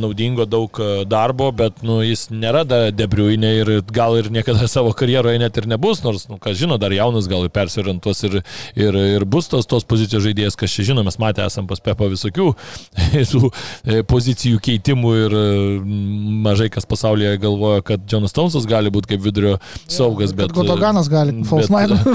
[0.00, 2.62] naudingo daug e, darbo, bet nu, jis nėra
[2.96, 6.94] debriuinė ir gal ir niekada savo karjeroje net ir nebus, nors, nu, kas žino, dar
[6.96, 8.38] jaunas gal ir persiorientuos ir,
[8.72, 12.08] ir, ir bus tos, tos pozicijos žaidėjas, kas čia žino, mes matę esam pas Pepo
[12.08, 12.48] visokių
[13.36, 13.50] tų
[14.08, 15.36] pozicijų keitimų ir
[16.46, 20.56] mažai kas pasaulyje galvoja, kad Jonas Townsas gali būti kaip vidurio saugas, bet...
[20.56, 21.36] Godoganas gali,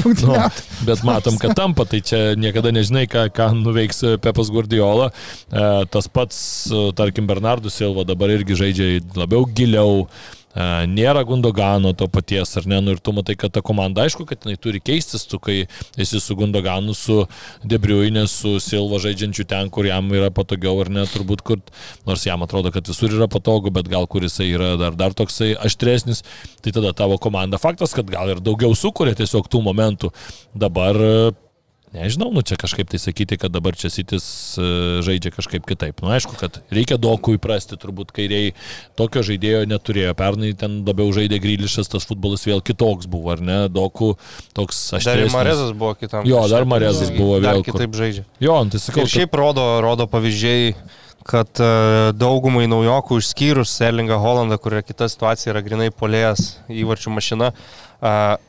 [0.02, 0.26] rungtynėti.
[0.26, 0.42] Nu,
[0.90, 5.12] bet matom, kad tampa, tai čia niekada niekada nežinai, ką, ką nuveiks e, Pepas Guardiola.
[5.52, 10.08] E, tas pats, e, tarkim, Bernardų Silva dabar irgi žaidžia labiau giliau
[10.52, 14.44] nėra Gundogano to paties, ar ne, nu ir tu matai, kad ta komanda, aišku, kad
[14.44, 15.62] jinai turi keistis, tu kai
[15.96, 17.22] esi su Gundoganu, su
[17.64, 21.62] Debriuinė, su Silva žaidžiančiu ten, kur jam yra patogiau, ar ne, turbūt, kur,
[22.04, 25.54] nors jam atrodo, kad visur yra patogu, bet gal kur jisai yra dar, dar toksai
[25.56, 26.20] aštresnis,
[26.60, 30.12] tai tada tavo komanda faktas, kad gal ir daugiau sukuria tiesiog tų momentų.
[30.52, 31.00] Dabar
[31.92, 34.24] Nežinau, nu čia kažkaip tai sakyti, kad dabar čia sitis
[34.56, 36.00] e, žaidžia kažkaip kitaip.
[36.00, 38.54] Nu aišku, kad reikia dokų įprasti, turbūt kairiai
[38.96, 40.14] tokio žaidėjo neturėjo.
[40.16, 43.58] Pernai ten labiau žaidė Grylišas, tas futbolas vėl kitoks buvo, ar ne?
[43.68, 44.14] Dokų
[44.56, 45.10] toks aš.
[45.10, 46.24] Dar Marezas buvo kitam.
[46.30, 47.60] Jo, dar Marezas buvo vėl.
[47.60, 48.24] Dar kitaip žaidžia.
[48.40, 49.04] Jo, nu, tai sakau.
[49.04, 50.72] Ir šiaip rodo, rodo pavyzdžiai
[51.28, 57.14] kad uh, daugumai naujokų išskyrus Erlingą Holandą, kur yra kita situacija, yra grinai polėjas įvarčių
[57.14, 58.40] mašina, uh,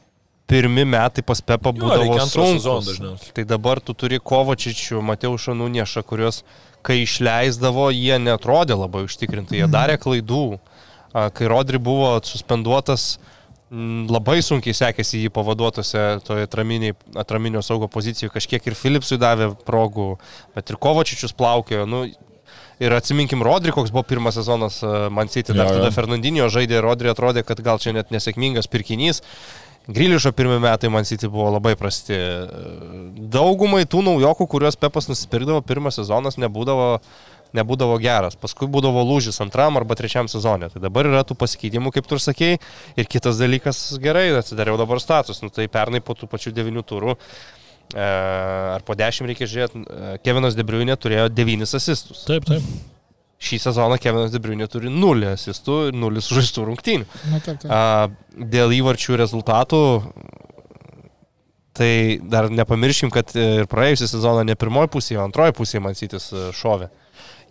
[0.50, 3.31] pirmi metai pas Pepą būdavo sunkus.
[3.35, 6.42] Tai dabar tu turi Kovačičių, Mateušą Nuniešą, kuriuos,
[6.87, 9.74] kai išleisdavo, jie netrodė labai užtikrintai, jie mhm.
[9.74, 10.46] darė klaidų.
[11.12, 13.18] Kai Rodri buvo suspenduotas,
[13.72, 16.48] labai sunkiai sekėsi jį pavaduotose toje
[17.20, 20.14] atraminio saugo pozicijoje, kažkiek ir Philipsui davė progų,
[20.57, 21.88] bet ir Kovačičius plaukėjo.
[21.88, 22.07] Nu,
[22.83, 24.81] Ir atsiminkim, Rodri, koks buvo pirmas sezonas
[25.12, 29.22] Man City, dar tada Fernandinio žaidė, Rodri atrodė, kad gal čia net nesėkmingas pirkinys.
[29.86, 32.14] Grilišo pirmie metai man City buvo labai prasti.
[33.34, 37.00] Daugumai tų naujokų, kuriuos Pepas nusipirkdavo, pirmas sezonas nebūdavo,
[37.58, 38.38] nebūdavo geras.
[38.38, 40.70] Paskui būdavo lūžis antram arba trečiam sezonė.
[40.70, 42.62] Tai dabar yra tų pasikeitimų, kaip tu ir sakėjai.
[42.94, 45.42] Ir kitas dalykas gerai, atsidariau dabar status.
[45.42, 50.16] Nu, tai pernai po tų pačių devinių turų e, ar po dešimt reikia žiūrėti, e,
[50.22, 52.22] Kevinas Debriuinė turėjo devynis asistus.
[52.30, 52.91] Taip, taip.
[53.42, 57.07] Šį sezoną Kevinas Debriunė turi 0 asistų ir 0 sužaistų rungtynių.
[57.33, 57.70] Na, taip, taip.
[57.74, 59.81] A, dėl įvarčių rezultatų,
[61.74, 66.50] tai dar nepamirškim, kad ir praėjusią sezoną ne pirmoji pusė, o antroji pusė Mansytis e,
[66.55, 66.92] šovė.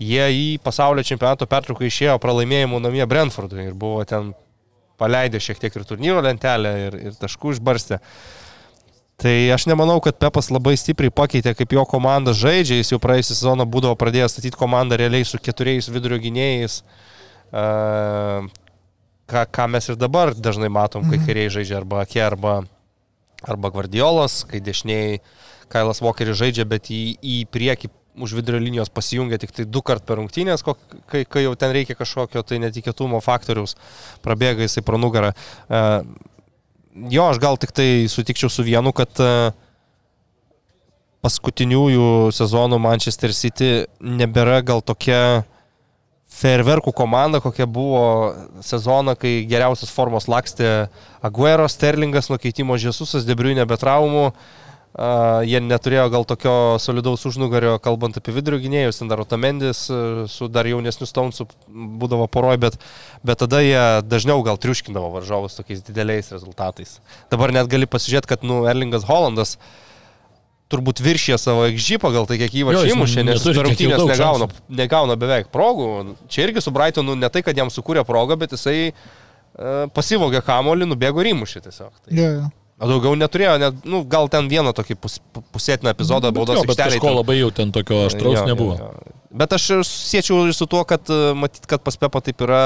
[0.01, 4.32] Jie į pasaulio čempionato pertrauką išėjo pralaimėjimų namie Brentfordui ir buvo ten
[5.01, 7.99] paleidę šiek tiek ir turnyro lentelę ir, ir taškų išbarstę.
[7.99, 8.40] Uh,
[9.21, 12.79] Tai aš nemanau, kad Pepas labai stipriai pakeitė, kaip jo komanda žaidžia.
[12.79, 16.79] Jis jau praėjusią sezoną būdavo pradėjęs statyti komandą realiai su keturiais vidurio gynėjais.
[17.51, 18.47] Uh,
[19.29, 21.27] ką, ką mes ir dabar dažnai matom, kai mhm.
[21.27, 22.62] kairiai žaidžia arba Ake, arba,
[23.45, 25.19] arba Guardiolas, kai dešiniai
[25.71, 30.03] Kailas Walkeris žaidžia, bet į, į priekį už vidurio linijos pasijungia tik tai du kart
[30.03, 30.65] per rungtynės,
[31.07, 33.77] kai, kai jau ten reikia kažkokio tai netikėtumo faktoriaus,
[34.25, 35.31] prabėga jisai pro nugarą.
[35.69, 36.01] Uh,
[36.95, 39.51] jo, aš gal tik tai sutikčiau su vienu, kad e,
[41.21, 45.43] paskutiniųjų sezonų Manchester City nebėra gal tokia
[46.32, 48.04] ferverkų komanda, kokia buvo
[48.63, 50.88] sezoną, kai geriausias formos lakstė
[51.21, 54.32] Aguero, Sterlingas, nuo keitimo Žesusas, Debriunė be traumų.
[54.91, 60.25] Uh, jie neturėjo gal tokio solidaus užnugario, kalbant apie vidurio gynėjus, ten dar Otamendis uh,
[60.27, 62.75] su dar jaunesniu Stonesu būdavo poroj, bet,
[63.23, 66.97] bet tada jie dažniau gal triuškindavo varžovus tokiais dideliais rezultatais.
[67.32, 69.56] Dabar net gali pasižiūrėti, kad nu, Erlingas Hollandas
[70.71, 74.51] turbūt viršė savo XG pagal tai, kiek įvažiavo įmušė, nes rungtynės negauna,
[74.84, 76.17] negauna beveik progų.
[76.27, 80.91] Čia irgi su Brightonu ne tai, kad jam sukūrė progą, bet jisai uh, pasivogė kamolį,
[80.91, 81.93] nubėgo ir įmušė tiesiog.
[81.95, 82.12] Tai.
[82.12, 82.58] Yeah, yeah.
[82.81, 85.19] O daugiau neturėjo, net, nu, gal ten vieną tokį pus,
[85.53, 86.97] pusėtiną epizodą baudos aikštelėje.
[86.97, 88.77] Kažko labai jau ten tokio aštraus jo, nebuvo.
[88.79, 89.17] Jo, jo.
[89.41, 92.63] Bet aš siečiau ir su tuo, kad e, matyt, kad pas Pepa taip yra,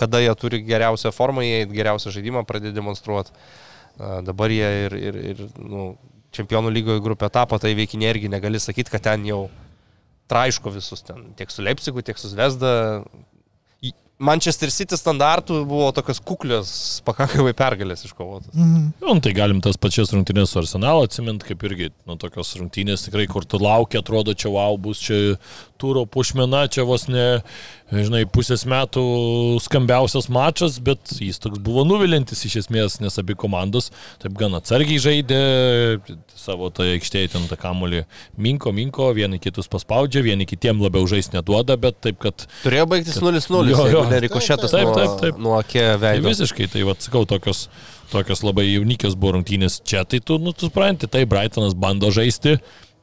[0.00, 3.36] kada jie turi geriausią formą, jie geriausią žaidimą pradeda demonstruoti.
[4.24, 5.90] Dabar jie ir, ir, ir nu,
[6.32, 9.42] čempionų lygoje grupė tapo, tai veikinė irgi negali sakyti, kad ten jau
[10.32, 13.02] traiško visus ten, tiek su Leipzigu, tiek su Zvezda,
[14.22, 16.72] Manchester City standartų buvo tokios kuklios,
[17.06, 18.52] pakankamai pergalės iškovotos.
[18.54, 18.92] Mhm.
[19.02, 23.26] Nu, tai galim tas pačias rungtynės su Arsenalu atsiminti, kaip irgi, nu, tokios rungtynės tikrai,
[23.30, 25.34] kur tu laukia, atrodo, čia wow, bus čia
[25.82, 27.42] turo pušmena, čia vos ne,
[27.92, 29.02] žinai, pusės metų
[29.64, 33.90] skambiausias mačas, bet jis toks buvo nuvilintis iš esmės, nes abi komandos
[34.22, 35.40] taip gan atsargiai žaidė
[36.38, 38.04] savo tą aikštėje, ten tą kamolį
[38.40, 42.46] minko, minko, vieni kitus paspaudžia, vieni kitiem labiau žaisti neduoda, bet taip, kad...
[42.62, 45.42] Turėjo baigtis 0-0, jo, jo, nerikošėtas taip, taip, taip.
[45.42, 46.22] nuo akė veido.
[46.22, 47.66] Tai visiškai, tai vad sakau, tokios
[48.12, 52.58] tokios labai jaunikios buvo rungtynės čia, tai tu, nu, tu supranti, tai Brightonas bando žaisti,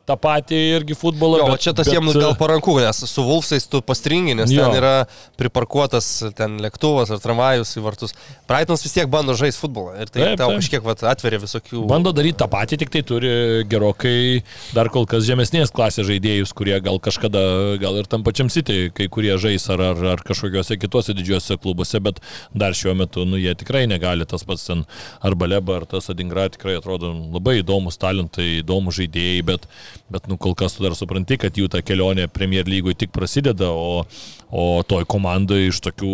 [0.10, 1.42] tą patį irgi futbolą.
[1.52, 1.96] Bet, čia tas bet...
[1.98, 4.66] jiems gal paranku, nes su Vulfsais tu pastringi, nes jo.
[4.66, 4.94] ten yra
[5.40, 8.16] priparkuotas ten lėktuvas ar tramvajus į vartus.
[8.50, 10.62] Brightonas vis tiek bando žaisti futbolą ir tai taip, tau taip.
[10.64, 11.84] kažkiek vat, atveria visokių.
[11.90, 13.34] Bando daryti tą patį, tik tai turi
[13.70, 14.42] gerokai
[14.76, 17.44] dar kol kas žemesnės klasės žaidėjus, kurie gal kažkada,
[17.82, 22.02] gal ir tam pačiam City, kai kurie žais ar, ar, ar kažkokiuose kituose didžiuosiuose klubuose,
[22.04, 22.22] bet
[22.58, 24.86] dar šiuo metu, nu, jie tikrai negali tas pats ten
[25.26, 29.68] arba Leba ar tas Adingra tikrai atrodo labai įdomus talentai, įdomus žaidėjai, bet
[30.10, 33.70] bet nu kol kas tu dar supranti, kad jų ta kelionė Premier lygoje tik prasideda,
[33.72, 34.04] o,
[34.50, 36.14] o toj komandai iš tokių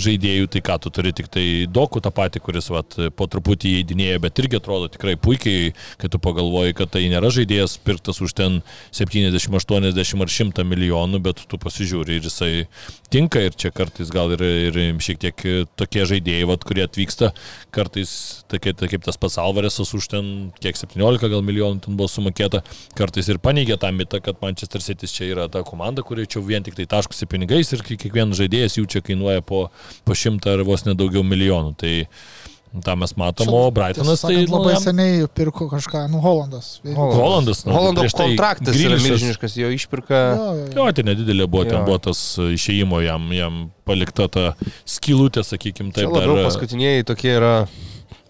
[0.00, 4.20] žaidėjų, tai ką tu turi tik tai Doku tą patį, kuris vat, po truputį įeidinėja,
[4.24, 8.60] bet irgi atrodo tikrai puikiai, kai tu pagalvoji, kad tai nėra žaidėjas pirktas už ten
[8.96, 12.52] 70, 80 ar 100 milijonų, bet tu pasižiūri ir jisai
[13.12, 15.44] tinka ir čia kartais gal ir, ir šiek tiek
[15.78, 17.32] tokie žaidėjai, vat, kurie atvyksta,
[17.74, 18.12] kartais
[18.50, 20.30] tokie, tai kaip tas pats Alvarėsas už ten
[20.62, 22.62] kiek 17 gal milijonų ten buvo sumokėta,
[22.98, 26.64] kartais ir paneigė tą mitą, kad Manchester City čia yra ta komanda, kuri čia vien
[26.64, 29.66] tik tai taškusi pinigais ir kiekvienas žaidėjas jų čia kainuoja po,
[30.06, 31.74] po šimtą ar vos nedaugiau milijonų.
[31.80, 31.94] Tai,
[32.70, 34.44] Ta mes matom, o Brightonas tai...
[34.46, 36.76] Nu, labai seniai pirko kažką, nu, Holandas.
[36.86, 40.14] Holandas, nu, Holando tai kontraktas yra milžiniškas, jo išpirka.
[40.14, 40.76] Jo, jo, jo.
[40.78, 41.72] jo tai nedidelė buvo, jo.
[41.72, 43.58] ten buvo tas išėjimo jam, jam
[43.90, 44.44] palikta ta
[44.86, 46.14] skilutė, sakykime, taip.
[46.14, 46.30] Dar...
[46.46, 47.56] Paskutiniai tokie yra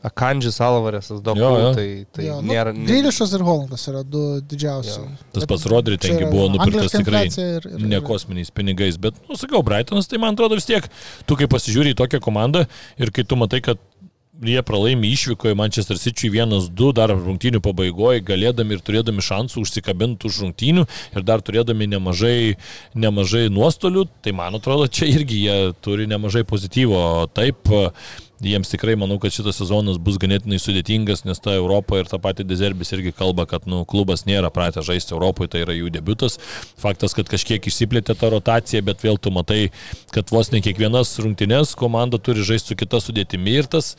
[0.06, 1.72] Akandžis Alvarėsas, jo, jo.
[1.76, 1.86] tai,
[2.16, 2.72] tai jo, nu, nėra...
[2.72, 4.94] Grilišas ir Holandas yra du didžiausi.
[4.96, 5.04] Jo.
[5.36, 9.60] Tas pats Rodri tengi buvo nupirktas tikrai ir, ir, ne kosminiais pinigais, bet, nu, sakau,
[9.66, 10.88] Brightonas, tai man atrodo vis tiek,
[11.28, 12.64] tu kai pasižiūri į tokią komandą
[13.00, 13.82] ir kai tu matai, kad
[14.40, 20.40] jie pralaimi išvykoje Manchester City 1-2 dar rungtynių pabaigoje, galėdami ir turėdami šansų užsikabinti už
[20.44, 22.56] rungtynių ir dar turėdami nemažai,
[22.94, 27.02] nemažai nuostolių, tai man atrodo, čia irgi jie turi nemažai pozityvo.
[27.36, 27.68] Taip,
[28.40, 32.46] jiems tikrai manau, kad šitas sezonas bus ganėtinai sudėtingas, nes ta Europa ir ta pati
[32.46, 36.38] Dezerbis irgi kalba, kad nu, klubas nėra pratę žaisti Europoje, tai yra jų debutas.
[36.80, 39.68] Faktas, kad kažkiek išsiplėtė ta rotacija, bet vėl tu matai,
[40.14, 43.94] kad vos ne kiekvienas rungtynės komanda turi žaisti su kita sudėtimi ir tas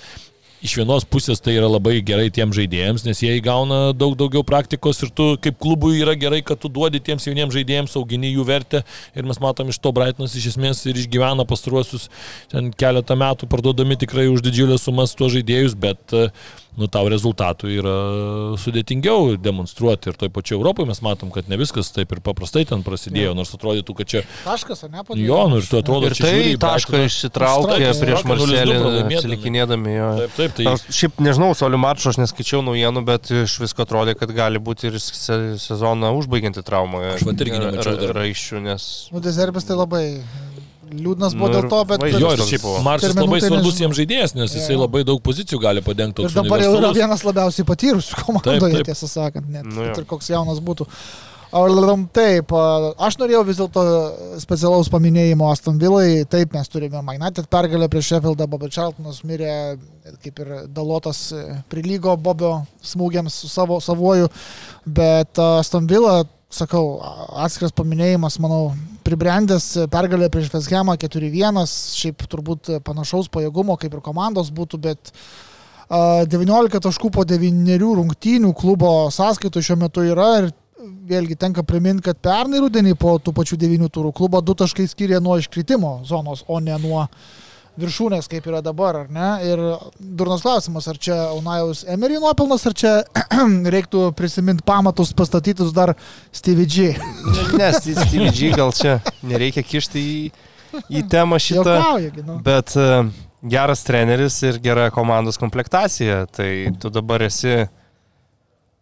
[0.61, 5.01] iš vienos pusės tai yra labai gerai tiem žaidėjams, nes jie įgauna daug daugiau praktikos
[5.01, 8.83] ir tu kaip klubui yra gerai, kad tu duodi tiems jauniems žaidėjams, augini jų vertę.
[9.17, 12.07] Ir mes matom iš to Brightonas iš esmės ir išgyvena pastaruosius
[12.53, 16.19] ten keletą metų parduodami tikrai už didžiulės sumas tuos žaidėjus, bet
[16.79, 17.95] nu, tau rezultatų yra
[18.61, 20.11] sudėtingiau demonstruoti.
[20.11, 23.51] Ir toj pačioj Europoje mes matom, kad ne viskas taip ir paprastai ten prasidėjo, nors
[23.57, 24.23] atrodytų, kad čia...
[24.45, 25.03] Taškas, ar ne?
[25.07, 25.27] Padėjo.
[25.27, 30.11] Jo, nu ir tu atrodo, ir tai žiūri, tašką išsitraukė prieš Marselį, atsilikinėdami jo.
[30.21, 30.67] Taip, taip, tai...
[30.71, 34.91] Aš šiaip nežinau, Solių mačo aš neskaičiau naujienų, bet iš visko atrodė, kad gali būti
[34.91, 37.03] ir sezoną užbaigianti traumą.
[37.15, 38.87] Aš man irgi nemačiau raiščių, nes...
[39.11, 40.05] Nu, Dezerbis tai labai
[40.93, 42.05] liūdnas buvo nu, dėl to, bet...
[42.13, 44.83] Jo, ir šiaip Marsas labai tai svarbus jiems žaidėjas, nes jisai ja.
[44.83, 46.27] labai daug pozicijų gali padengti.
[46.27, 50.63] Ir dabar jau yra vienas labiausiai patyrusių komandoje, tiesą sakant, net nu, ir koks jaunas
[50.63, 50.89] būtų.
[51.51, 53.81] Taip, aš norėjau vis dėlto
[54.39, 56.23] specialaus paminėjimo Aston Villai.
[56.23, 59.75] Taip, mes turime Magnatet pergalę prieš Sheffieldą, Bobby Charltonas mirė,
[60.23, 61.33] kaip ir Dalotas
[61.67, 64.31] prilygo Bobio smūgiams su savo savuoju,
[64.87, 66.21] bet Aston Villa,
[66.55, 66.99] sakau,
[67.43, 68.71] atskiras paminėjimas, manau,
[69.05, 71.61] pribrendęs pergalė prieš Veshemą 4-1,
[72.01, 75.13] šiaip turbūt panašaus pajėgumo kaip ir komandos būtų, bet
[75.91, 80.51] 19 taškų po 9 rungtynių klubo sąskaitų šiuo metu yra ir
[81.11, 85.19] vėlgi tenka priminti, kad pernai rudenį po tų pačių 9 turų klubo 2 taškai skiria
[85.21, 87.41] nuo iškritimo zonos, o ne nuo uh,
[87.79, 89.29] viršūnės, kaip yra dabar, ar ne?
[89.47, 89.61] Ir
[89.99, 92.93] durnas klausimas, ar čia Unajaus Emery nuopelnas, ar čia
[93.75, 95.95] reiktų prisiminti pamatus pastatytus dar
[96.35, 96.91] Stevie G.
[97.57, 100.15] ne, Stevie G gal čia nereikia kišti į,
[100.91, 101.77] į temą šitą.
[101.79, 102.39] Jokauja, nu.
[102.45, 103.07] Bet uh,
[103.41, 107.63] geras treneris ir gera komandos komplektacija, tai tu dabar esi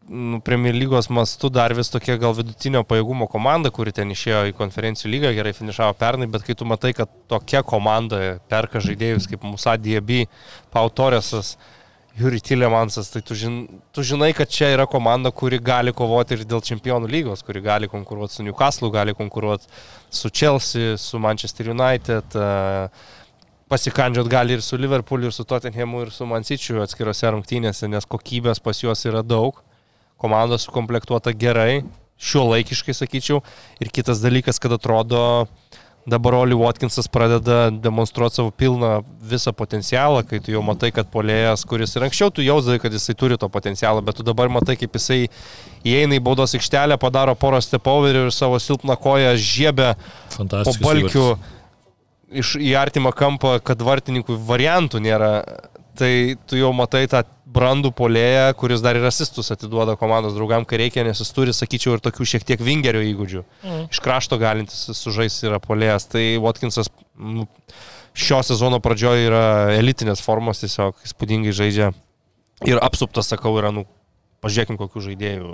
[0.10, 4.56] nu, Premier lygos mastu dar vis tokia gal vidutinio pajėgumo komanda, kuri ten išėjo į
[4.58, 9.45] konferencijų lygą, gerai finišavo pernai, bet kai tu matai, kad tokia komanda perka žaidėjus kaip
[9.45, 10.26] Musa Diebi,
[10.74, 11.58] Pau Torresas,
[12.19, 13.62] Juri Tilemansas, tai tu, žin,
[13.95, 17.88] tu žinai, kad čia yra komanda, kuri gali kovoti ir dėl čempionų lygos, kuri gali
[17.88, 19.69] konkuruoti su Newcastle, gali konkuruoti
[20.10, 22.36] su Chelsea, su Manchester United.
[22.36, 23.15] Uh,
[23.69, 28.60] pasikandžiot gali ir su Liverpooliu, ir su Tottenhamu, ir su Mansičiu atskirose rungtynėse, nes kokybės
[28.65, 29.62] pas juos yra daug
[30.19, 31.84] komanda sukomplektuota gerai,
[32.19, 33.43] šiuo laikiškai sakyčiau.
[33.79, 35.47] Ir kitas dalykas, kad atrodo
[36.10, 41.65] dabar Oli Watkinsas pradeda demonstruoti savo pilną visą potencialą, kai tu jau matai, kad polėjas,
[41.69, 44.95] kuris ir anksčiau tu jausdavai, kad jisai turi to potencialą, bet tu dabar matai, kaip
[44.97, 45.27] jisai
[45.86, 49.93] įeina į baudos aikštelę, padaro porą stepoverių ir savo silpną koją žiebę
[50.39, 51.25] po balkių
[52.41, 55.34] iš, į artimą kampą, kad vartininkų variantų nėra
[55.99, 60.79] tai tu jau matai tą brandų polėją, kuris dar ir asistus atiduoda komandos draugam, kai
[60.83, 63.43] reikia, nes jis turi, sakyčiau, ir tokių šiek tiek vingerio įgūdžių.
[63.65, 63.85] Mm.
[63.89, 66.07] Iš krašto galintis sužaisti yra polėjas.
[66.12, 67.47] Tai Watkinsas nu,
[68.13, 69.43] šio sezono pradžioje yra
[69.77, 71.91] elitinės formos, tiesiog įspūdingai žaidžia.
[72.67, 73.85] Ir apsuptas, sakau, yra, nu,
[74.43, 75.53] pažiūrėkim, kokių žaidėjų.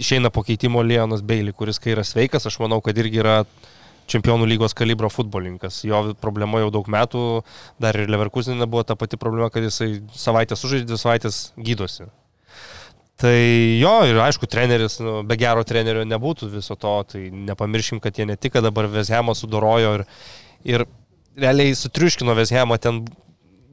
[0.00, 3.40] Išeina po keitimo Leonas Bailey, kuris kai yra sveikas, aš manau, kad irgi yra
[4.10, 5.82] čempionų lygos kalibro futbolininkas.
[5.86, 7.24] Jo problema jau daug metų,
[7.82, 12.08] dar ir Leverkusenė buvo ta pati problema, kad jisai savaitę sužaidė, dvi savaitės gydosi.
[13.16, 13.36] Tai
[13.80, 18.26] jo, ir aišku, treneris, nu, be gero trenerio nebūtų viso to, tai nepamirškim, kad jie
[18.28, 20.04] ne tik dabar Vezhemą sudorojo ir,
[20.68, 20.84] ir
[21.40, 23.06] realiai sutriuškino Vezhemą, ten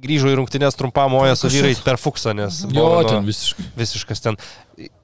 [0.04, 3.66] grįžo į rungtynės trumpam moją su vyrais per fuksą, nes Jo, buvo, ten visiškai.
[3.80, 4.38] visiškas ten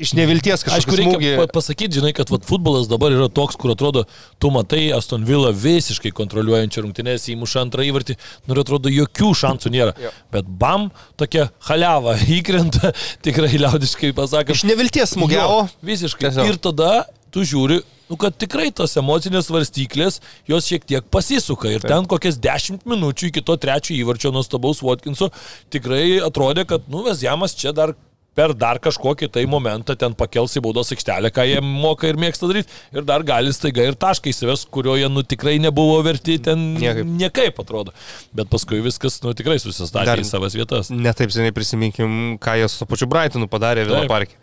[0.02, 3.76] iš nevilties kažkaip Aišku, reikia pa- pasakyti, žinai, kad vat, futbolas dabar yra toks, kur
[3.76, 4.02] atrodo,
[4.42, 8.16] tu matai Aston Villa visiškai kontroliuojančią rungtynės, įmuša antrą įvartį,
[8.50, 9.94] nu ir atrodo, jokių šansų nėra.
[10.02, 10.10] Jo.
[10.34, 10.90] Bet bam,
[11.22, 14.58] tokia haliava įkrenta, tikrai liaudiškai pasakant.
[14.58, 15.62] Iš nevilties smūgiavo.
[15.86, 16.32] Visiškai.
[16.32, 16.50] Tiesiog.
[16.50, 16.92] Ir tada
[17.32, 20.20] tu žiūri, nu, kad tikrai tos emocinės varstyklės,
[20.50, 21.72] jos šiek tiek pasisuka.
[21.76, 25.32] Ir ten kokias 10 minučių iki to trečio įvarčio nuostabaus Watkinso
[25.74, 27.96] tikrai atrodė, kad, nu, Vezjamas čia dar
[28.40, 32.48] per dar kažkokį tai momentą ten pakels į baudos aikštelę, ką jie moka ir mėgsta
[32.48, 37.10] daryti, ir dar gali staiga ir taškai įsives, kurioje, nu, tikrai nebuvo verti ten Niekaip.
[37.20, 37.92] niekaip atrodo.
[38.36, 40.92] Bet paskui viskas, nu, tikrai susistatė Dar- į savas vietas.
[40.94, 44.14] Netaip seniai prisiminkim, ką jie su pačiu Brightonu padarė Vilo Taip.
[44.14, 44.40] parke.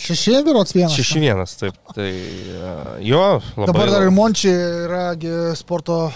[0.00, 0.96] Šeši virots vienas.
[0.96, 1.78] 6-1, taip.
[1.94, 2.74] Tai e,
[3.04, 3.24] jo,
[3.56, 3.70] labai.
[3.72, 5.06] Dabar dar ir Mončiai yra
[5.58, 6.06] sporto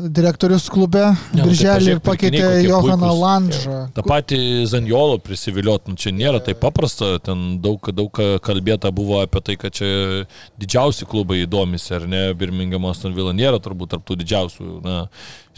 [0.00, 0.98] direktorius klube.
[0.98, 3.10] Ne, nu tai Birželį ir pažiūrėk, pakeitė Johaną.
[3.14, 3.76] Landžą.
[3.94, 4.38] Ta pati
[4.68, 9.76] Zanjolo prisiviliot, nu, čia nėra taip paprasta, ten daug, daug kalbėta buvo apie tai, kad
[9.76, 10.24] čia
[10.60, 14.98] didžiausi klubai įdomis, ar ne, Birmingham Aston Villa nėra turbūt tarptų didžiausių, na,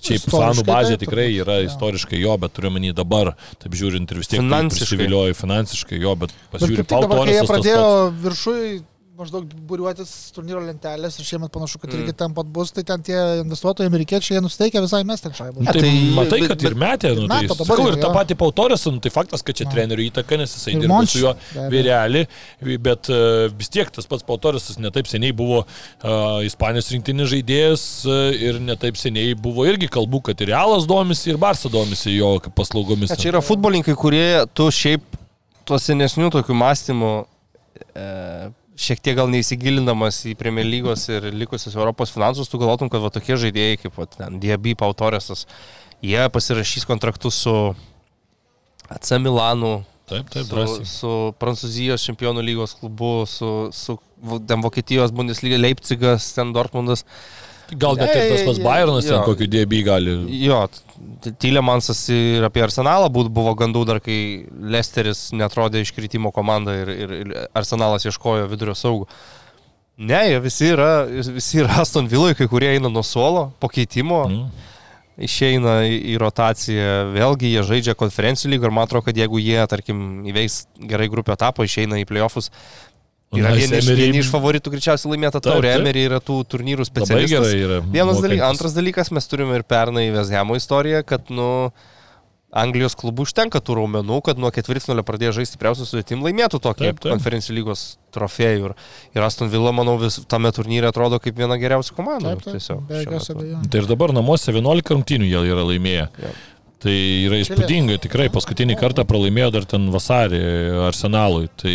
[0.02, 1.70] šiaip fanų bazė taip, tikrai yra jo.
[1.70, 4.82] istoriškai jo, bet turiu menį dabar, taip žiūrint ir vis tiek tai Finansiškai.
[4.82, 7.88] prisivilioja finansiškai jo, bet kaip tik dabar, kai jie Paul Torresas tas pradėjo
[8.26, 8.66] viršui
[9.16, 12.02] maždaug būriuotis turnyro lentelės ir šiemet panašu, kad Mm.
[12.02, 15.62] irgi ten pat bus, tai ten tie investuotojai amerikiečiai, jie nusteikia visai mes ten šaibų.
[15.64, 18.36] Nu, Tai, tai- matai, bet- kad ir metė, nu, tai, dabar sakau, ir tą patį
[18.36, 19.70] Pautorės, nu, tai faktas, kad čia Na.
[19.72, 22.26] trenerių įtaka, nes jisai Monč, su juo vyrelį,
[22.80, 28.32] bet e, vis tiek tas pats Pautorės netaip seniai buvo uh, Ispanijos rinktinis žaidėjas uh,
[28.36, 33.16] ir netaip seniai buvo irgi kalbų, kad ir Realas domisi, ir Barsa domisi jo paslaugomis.
[33.16, 35.00] Čia yra futbolininkai, kurie tu šiaip
[35.64, 37.26] tuo senesniu tokiu mąstymu
[37.96, 43.00] e, šiek tiek gal neįsigilinamas į Premier lygos ir likusius Europos finansus, tu galvotum, kad
[43.04, 45.46] va tokie žaidėjai kaip va, ten, Diaby, Pautoresas,
[46.04, 47.54] jie pasirašys kontraktus su
[48.92, 50.84] AC Milanu, Taip, taip, su, drąsiai.
[50.86, 51.12] su
[51.42, 53.96] Prancūzijos čempionų lygos klubu, su, su
[54.46, 57.02] ten Vokietijos Bundesliga, Leipzigas, ten Dortmundas.
[57.74, 59.24] Gal net ir tas pats Bayernas ten Jo.
[59.26, 60.14] kokiu dėbį gali.
[60.44, 60.60] Jo,
[61.42, 67.16] Tylemansas ir apie Arsenalą būt- buvo gandų dar, kai Lesteris netrodė iškritimo komanda ir, ir,
[67.22, 69.08] ir Arsenalas ieškojo vidurio saugų.
[69.96, 74.26] Ne, jie visi yra, visi yra Aston Villoje, kai kurie eina nuo suolo, po keitimo,
[74.28, 74.72] mm.
[75.16, 79.56] Išeina į, į rotaciją, vėlgi jie žaidžia konferencijų lygą ir man atrodo, kad jeigu jie,
[79.64, 82.50] tarkim, įveiks gerai grupio etapą, išeina į playoffus,
[83.34, 85.82] yra vieni iš, Emery vieni iš favoritų greičiausiai laimėta Taip, taurė, taip.
[85.82, 87.50] Emery yra tų turnyrų Labai specialistas.
[87.50, 87.80] gerai yra.
[87.82, 88.46] Vienas dalykas.
[88.52, 91.50] Antras dalykas, mes turime ir pernai Vezhemo istoriją, kad, nu,
[92.56, 97.00] Anglijos klubų užtenka tų raumenų, kad nuo ketvirtfinalio pradėjo žaisti stipriausių sudėtim, laimėtų tokį Taip,
[97.02, 97.10] taip.
[97.12, 97.82] konferencijų lygos
[98.14, 98.70] trofėjų.
[98.70, 98.74] Ir,
[99.18, 102.30] ir Aston Villa, manau, vis tame turnyre atrodo kaip viena geriausių komandų.
[102.30, 103.70] Taip, taip, tiesiog be jokios abejonės.
[103.74, 106.06] Tai ir dabar namuose 11 rungtynių jie yra laimėję.
[106.22, 106.32] Jo.
[106.86, 106.94] Tai
[107.26, 110.40] yra įspūdinga, tikrai paskutinį kartą pralaimėjo dar ten vasarį
[110.86, 111.50] Arsenalui.
[111.60, 111.74] Tai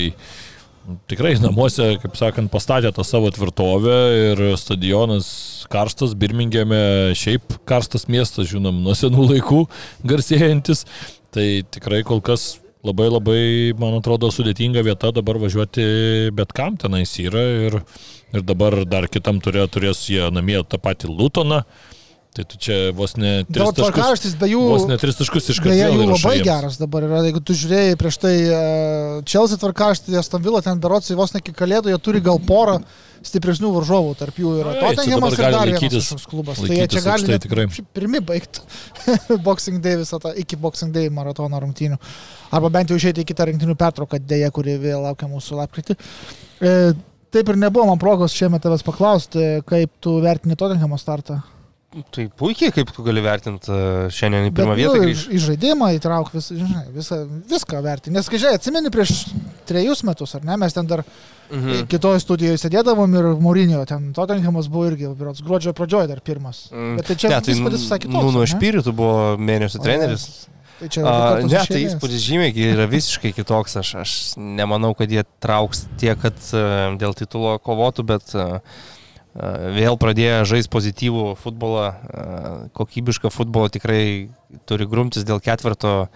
[1.11, 5.29] tikrai namuose, kaip sakant, pastatė tą savo tvirtovę ir stadionas
[5.71, 9.63] karštas, Birmingeme šiaip karstas miestas, žinom, nuo senų laikų
[10.07, 10.85] garsėjantis.
[11.31, 13.41] Tai tikrai kol kas labai labai,
[13.79, 15.85] man atrodo, sudėtinga vieta dabar važiuoti
[16.35, 17.79] bet kam tenais yra ir,
[18.33, 21.61] ir dabar dar kitam turė, turės jie namie tą patį Lutoną.
[22.31, 25.49] Tai tu čia vos ne tris Dėl taškus, tvarkaraštis be jų, vos ne tris taškus
[25.51, 26.15] iš beje, jų karto.
[26.15, 27.17] labai geras dabar yra.
[27.27, 28.31] Jeigu tu žiūrėjai prieš tai
[29.27, 32.77] Čelsi tvarkaraštį, Aston Villa ten berots vos ne iki kalėdų, jie turi gal porą
[33.27, 36.63] stipresnių varžovų, tarp jų yra Tottenhamas ir dar vienas laikytis- kažkoks klubas.
[36.63, 37.67] Tai jie čia gali aukštai tikrai.
[37.99, 38.63] pirmi baigti
[39.45, 41.99] Boxing Day visą tą, iki Boxing Day maratono rungtynių.
[42.55, 45.99] Arba bent jau išeiti į kitą rungtynių pertrauką, dėja, kuri vėl laukia mūsų lapkritį.
[46.63, 46.75] E,
[47.35, 51.43] taip ir nebuvo man progos šiemet tavęs paklausti, kaip tu vertini Tottenhamo startą.
[51.91, 53.79] Tai puikiai, kaip tu gali vertinti e,
[54.15, 55.33] šiandien į pirmą Bet, vietą nu, grįžti.
[55.35, 57.17] į- žaidimą įtrauk vis, žinai, visą,
[57.51, 58.13] viską vertinti.
[58.15, 59.11] Nes, kai žiūrėjai, atsimeni prieš
[59.67, 61.03] trejus metus, ar ne, mes ten dar
[61.51, 61.81] Mhm.
[61.91, 66.69] kitoje studijoje sėdėdavom ir Mūrinio, ten Tottenhamas buvo irgi, berods, gruodžio pradžioje dar pirmas.
[66.71, 66.95] Mm.
[67.01, 68.23] Bet tai čia ne, tai įspūdis visai kitoks.
[68.23, 70.47] Nu, nuo špiritų buvo mėnesio O, treneris.
[70.79, 71.97] Tai čia A, ne, tai iš eilės.
[71.99, 73.75] įspūdis žymiai yra visiškai kitoks.
[73.83, 76.63] Aš, aš nemanau, kad jie trauks tiek, kad e,
[77.03, 78.47] dėl titulo kovotų, bet e,
[79.35, 81.87] vėl pradėjo žaisti pozityvų futbolą,
[82.75, 84.03] kokybišką futbolą, tikrai
[84.67, 86.11] turi grumtis dėl ketvirto.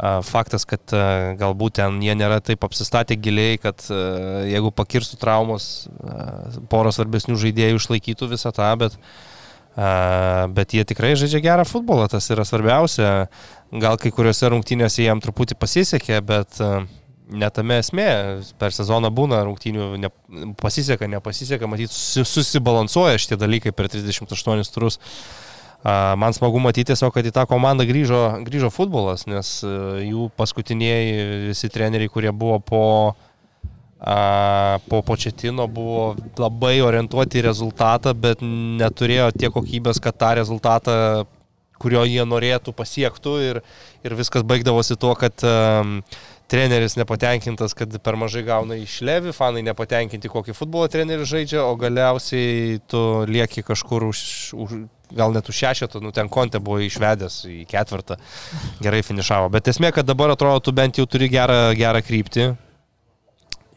[0.00, 0.92] Faktas, kad
[1.36, 3.84] galbūt ten jie nėra taip apsistatę giliai, kad
[4.48, 5.90] jeigu pakirstų traumos,
[6.72, 8.96] poros svarbesnių žaidėjų išlaikytų visą tą, bet,
[10.56, 13.28] bet jie tikrai žaidžia gerą futbolą, tas yra svarbiausia
[13.76, 16.58] gal kai kuriuose rungtynėse jam truputį pasisekė, bet,
[17.30, 18.08] netame esmė,
[18.60, 20.10] per sezoną būna rungtynių, ne,
[20.60, 25.00] pasiseka, nepasiseka, matyt, susibalansuoja šitie dalykai per 38 turus.
[25.80, 29.70] Man smagu matyti tiesiog, kad į tą komandą grįžo, grįžo futbolas, nes e,
[30.10, 32.82] jų paskutiniai visi treneriai, kurie buvo po,
[34.92, 40.98] po početino, buvo labai orientuoti į rezultatą, bet neturėjo tiek kokybės, kad tą rezultatą
[41.80, 43.62] kurio jie norėtų pasiektų ir,
[44.04, 45.40] ir viskas baigdavosi tuo, kad
[46.50, 51.76] treneris nepatenkintas, kad per mažai gauna iš Levi, fanai nepatenkinti, kokį futbolo trenerį žaidžia, o
[51.78, 54.22] galiausiai tu lieki kažkur už,
[54.54, 54.74] už
[55.14, 58.18] gal net už šešetą, nu ten kontė buvo išvedęs į ketvirtą,
[58.82, 59.50] gerai finišavo.
[59.54, 62.48] Bet esmė, kad dabar atrodo, tu bent jau turi gerą, gerą kryptį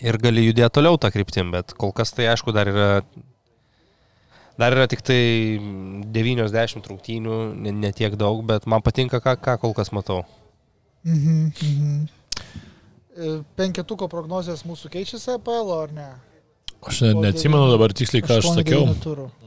[0.03, 2.89] ir gali judėti toliau tą kryptim, bet kol kas tai aišku dar yra
[4.53, 5.57] Dar yra tik tai
[6.13, 10.19] 90 rungtynių, ne, ne daug, bet man patinka, ką, ką kol kas matau.
[11.03, 12.03] Mhm, mhm.
[13.13, 16.07] E, penketuko prognozijas mūsų keičiasi APL ar ne?
[16.83, 18.87] Aš ne, neatsimenu dabar tiksliai, ką aš sakiau.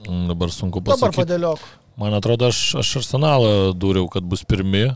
[0.07, 1.03] Mm, dabar sunku pasakyti.
[1.03, 1.67] Dabar padėliok.
[2.01, 4.87] Man atrodo, aš, aš arsenalą dūriau, kad bus pirmi.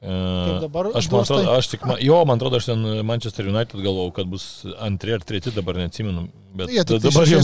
[0.00, 0.86] Kaip dabar?
[0.96, 4.46] Aš, man atrodo, aš tik, jo, man atrodo, aš ten Manchester United galvojau, kad bus
[4.80, 6.24] antri ar treti, dabar neatsimenu.
[6.56, 7.42] Bet Jie tik dabar jau,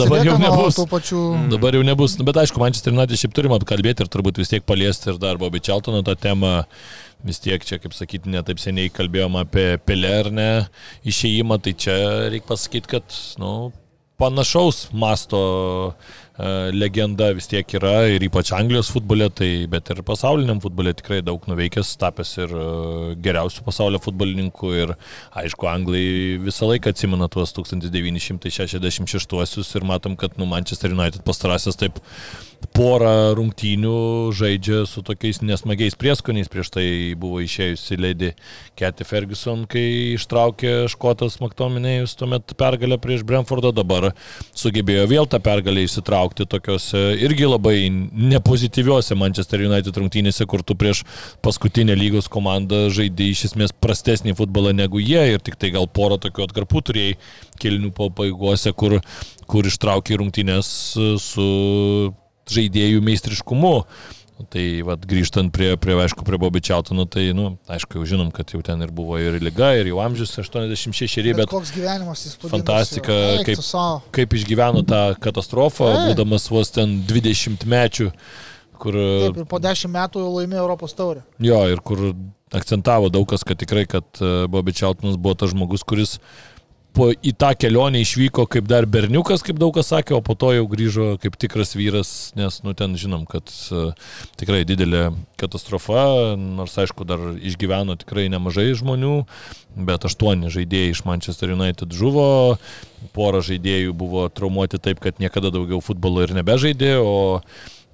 [0.00, 0.78] dabar jau nebus.
[0.88, 1.24] Pačių...
[1.52, 2.16] Dabar jau nebus.
[2.24, 5.60] Bet aišku, Manchester United šiaip turim apkalbėti ir turbūt vis tiek paliesti ir dar Bobby
[5.60, 6.62] Čeltono tą temą.
[7.26, 10.68] Vis tiek čia, kaip sakyti, netaip seniai kalbėjom apie Pelernę
[11.08, 11.96] išėjimą, tai čia
[12.30, 13.72] reikia pasakyti, kad, nu,
[14.18, 15.40] panašaus masto
[16.70, 21.42] legenda vis tiek yra ir ypač Anglijos futbole, tai, bet ir pasauliniam futbole tikrai daug
[21.50, 22.66] nuveikęs, tapęs ir e,
[23.24, 24.92] geriausių pasaulio futbolininkų ir
[25.42, 26.04] aišku, Anglai
[26.44, 31.94] visą laiką atsimena tuos 1966 ir matom, kad nu, Manchester United pastarasias taip
[32.74, 36.50] porą rungtynių žaidžia su tokiais nesmagiais prieskoniais.
[36.50, 36.86] Prieš tai
[37.18, 38.32] buvo išėjusi Lady
[38.78, 44.10] Cathy Ferguson, kai ištraukė Škotas Maktominėjus tuomet pergalę prieš Brentfordą, dabar
[44.54, 51.04] sugebėjo vėl tą pergalę įsitraukti tokiuose irgi labai nepozityviuose Manchester United rungtynėse, kur tu prieš
[51.44, 56.20] paskutinę lygos komandą žaidži iš esmės prastesnį futbolą negu jie ir tik tai gal porą
[56.22, 57.18] tokių atkarpų turėjai
[57.62, 58.98] kelnių pabaigose, kur,
[59.48, 60.70] kur ištraukė rungtynės
[61.24, 61.48] su
[62.48, 63.74] žaidėjų meistriškumu.
[64.38, 68.52] Tai vad grįžtant prie, prie aišku, prie Bobby Čiautono, tai, nu, aišku, jau žinom, kad
[68.54, 72.54] jau ten ir buvo ir lyga, ir jau amžius 86, bet, bet koks gyvenimas įspūdingas.
[72.54, 73.16] Fantastika,
[73.48, 73.64] kaip,
[74.14, 76.12] kaip išgyveno tą katastrofą, Ei.
[76.12, 78.12] būdamas vos ten 20 mečių,
[78.78, 79.00] kur...
[79.26, 81.26] Taip, ir po 10 metų laimėjo Europos taurę.
[81.42, 82.12] Jo, ir kur
[82.54, 86.16] akcentavo daug kas, kad tikrai, kad e, Bobby Čiautonas buvo tas žmogus, kuris
[86.96, 90.52] po, į tą kelionę išvyko kaip dar berniukas, kaip daug kas sakė, o po to
[90.56, 93.92] jau grįžo kaip tikras vyras, nes, nu, ten žinom, kad uh,
[94.40, 95.08] tikrai didelė
[95.40, 99.14] katastrofa, nors aišku, dar išgyveno tikrai nemažai žmonių,
[99.88, 102.28] bet aštuoni žaidėjai iš Manchester United žuvo,
[103.16, 107.42] pora žaidėjų buvo traumuoti taip, kad niekada daugiau futbolo ir nebežaidė, o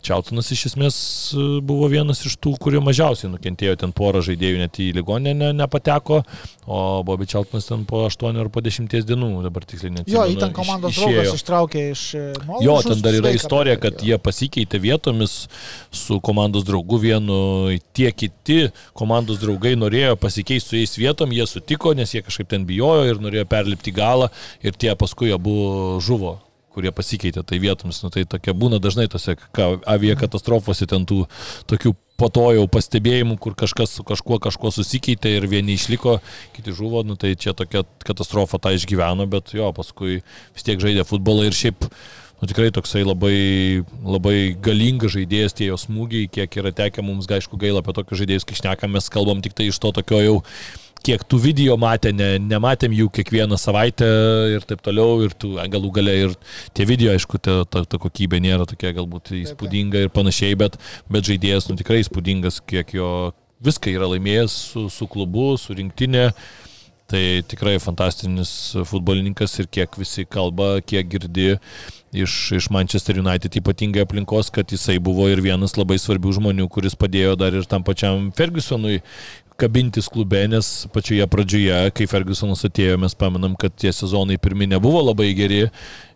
[0.05, 0.97] Čiautonas iš esmės
[1.33, 5.51] e, buvo vienas iš tų, kurie mažiausiai nukentėjo, ten porą žaidėjų net į ligonę ne,
[5.57, 6.21] nepateko,
[6.69, 10.15] o Bobby Čiautonas ten po 8 ar po 10 dienų, dabar tiksliai neatsimenu.
[10.19, 12.05] Jo, į ten komandos iš, draugas ištraukė iš...
[12.45, 15.37] Nu, jo, ten dar yra istorija, kad jie pasikeitė vietomis
[15.95, 17.39] su komandos draugu vienu,
[17.97, 22.69] tie kiti komandos draugai norėjo pasikeisti su jais vietom, jie sutiko, nes jie kažkaip ten
[22.69, 24.29] bijojo ir norėjo perlipti galą
[24.65, 25.55] ir tie paskui abu
[26.05, 26.39] žuvo
[26.75, 28.03] kurie pasikeitė tai vietomis.
[28.05, 31.25] Nu, tai tokia būna dažnai tose aviakatastrofose ten tų
[31.71, 36.21] tokių po to jau pastebėjimų, kur kažkas su kažkuo kažkuo susikeitė ir vieni išliko,
[36.55, 40.21] kiti žuvo, nu, tai čia tokia katastrofa tą išgyveno, bet jo, paskui
[40.55, 45.81] vis tiek žaidė futbolą ir šiaip nu, tikrai toksai labai, labai galingas žaidėjas, tie jo
[45.81, 49.59] smūgiai, kiek yra tekę mums, aišku, gaila apie tokius žaidėjus, kai šnekam, mes kalbam tik
[49.59, 50.39] tai iš to tokio jau
[51.05, 54.09] kiek tų video matė, ne, nematėm jų kiekvieną savaitę
[54.55, 56.37] ir taip toliau, ir tų galų gale ir
[56.77, 60.79] tie video, aišku, ta, ta, ta kokybė nėra tokia galbūt įspūdinga ir panašiai, bet,
[61.13, 63.09] bet žaidėjas nu, tikrai įspūdingas, kiek jo
[63.65, 66.31] viską yra laimėjęs su, su klubu, su rinktinė.
[67.05, 68.51] Tai tikrai fantastinis
[68.89, 71.51] futbolininkas ir kiek visi kalba, kiek girdi
[72.15, 76.97] iš, iš Manchester United ypatingai aplinkos, kad jisai buvo ir vienas labai svarbių žmonių, kuris
[76.97, 79.03] padėjo dar ir tam pačiam Fergusonui
[79.61, 85.03] kabintis klube, nes pačioje pradžioje, kai Fergusonas atėjo, mes pamenam, kad tie sezonai pirmi nebuvo
[85.11, 85.61] labai geri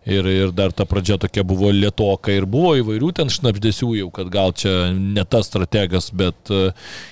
[0.07, 4.29] Ir, ir dar ta pradžia tokia buvo lietoka ir buvo įvairių ten šnapdėsių jau, kad
[4.31, 6.69] gal čia ne tas strategas, bet e,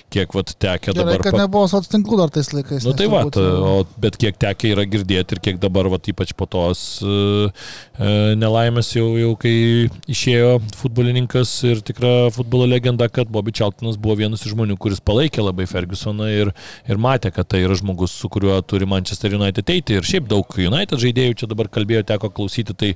[0.08, 1.20] kiek vat Gerai, dabar.
[1.20, 2.86] kad pa- nebuvo sotstinklų dar tais laikais.
[2.86, 6.00] Nu nes tai va, e, o, bet kiek tekia yra girdėti ir kiek dabar, va,
[6.08, 7.52] ypač po tos uh,
[8.40, 9.52] nelaimės jau, jau kai
[10.08, 15.44] išėjo futbolininkas ir tikra futbolo legenda, kad Bobby Charltonas buvo vienas iš žmonių, kuris palaikė
[15.44, 16.54] labai Fergusoną ir,
[16.88, 19.98] ir matė, kad tai yra žmogus, su kuriuo turi Manchester United eiti.
[20.00, 22.94] Ir šiaip daug United žaidėjų čia dabar kalbėjo, teko klausyti, tai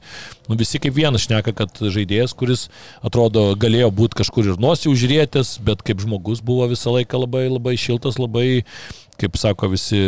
[0.48, 2.68] nu, visi kaip vienas šneka, kad žaidėjas, kuris
[3.04, 7.76] atrodo galėjo būti kažkur ir nosį užrėtęs, bet kaip žmogus buvo visą laiką labai, labai
[7.80, 8.64] šiltas, labai
[9.20, 10.00] kaip sako visi,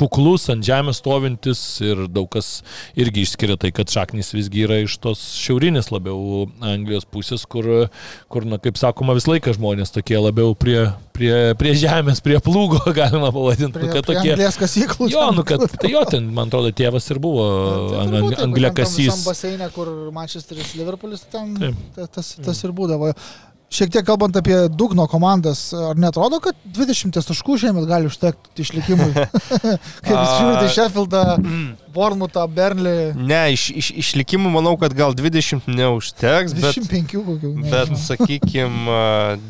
[0.00, 2.60] kuklus, ant žemės stovintis ir daug kas
[2.98, 7.88] irgi išskiria tai, kad šaknis visgi yra iš tos šiaurinės labiau Anglijos pusės, kur,
[8.32, 10.82] kur na, kaip sakoma, visą laiką žmonės tokie labiau prie,
[11.16, 13.78] prie, prie žemės, prie plūgo, galima pavadinti.
[13.78, 15.10] Prie, nu, kad prie tokie, kasyklų.
[15.14, 18.42] jo, nu, kad tai jo, ten, man atrodo, tėvas ir buvo Tai ang, ang, taip,
[18.46, 19.12] angliakasys.
[19.12, 21.78] Tam baseinė, kur Manchesteris, Liverpoolis, ten Taip.
[21.96, 23.12] ta- tas, tas ir būdavo.
[23.70, 29.12] Šiek tiek kalbant apie dugno komandas, ar netrodo, kad 20 taškų šiemet gali užtekti išlikimui?
[30.04, 31.22] Kaip jūs žiūrite į Sheffieldą,
[31.94, 37.54] Bournemouthą, Burnley, Ne, iš, iš, išlikimų manau, kad gal 20 neužteks, bet, 25 kokių.
[37.70, 39.00] bet sakykime,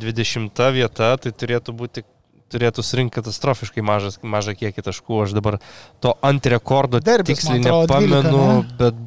[0.05, 2.05] 20 vieta tai turėtų būti
[2.51, 5.23] turėtų surinkti katastrofiškai mažas, mažą kiekį taškų.
[5.25, 5.61] Aš dabar
[6.03, 8.77] to ant rekordo Derbis, tiksliai atrodo, 12, nepamenu, ne?
[8.81, 9.01] bet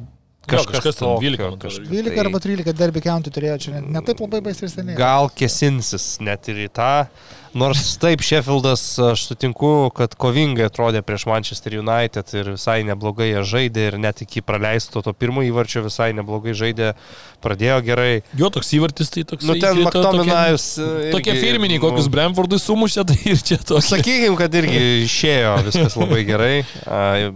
[0.46, 1.62] kažkas, kažkas ten tokio, 12, man atrodo.
[1.64, 4.96] kažkas 12 tai- arba 13 derby county turėjo čia, ne, ne taip labai baisiai seniai.
[4.98, 7.06] Gal kesinsis net ir į tą.
[7.54, 13.44] Nors taip, Sheffieldas, aš sutinku, kad kovingai atrodė prieš Manchester United ir visai neblogai jie
[13.46, 16.96] žaidė ir net iki praleisto to pirmo įvarčio visai neblogai žaidė,
[17.44, 18.22] pradėjo gerai.
[18.34, 19.46] Jo toks įvartis, tai toks.
[19.46, 20.66] Nu ten Maktominajus.
[21.14, 23.86] Tokie firminiai, kokius Brentfordui sumušė, tai ir čia toks.
[23.86, 26.54] Sakykime, kad irgi išėjo viskas labai gerai.
[26.90, 27.30] A,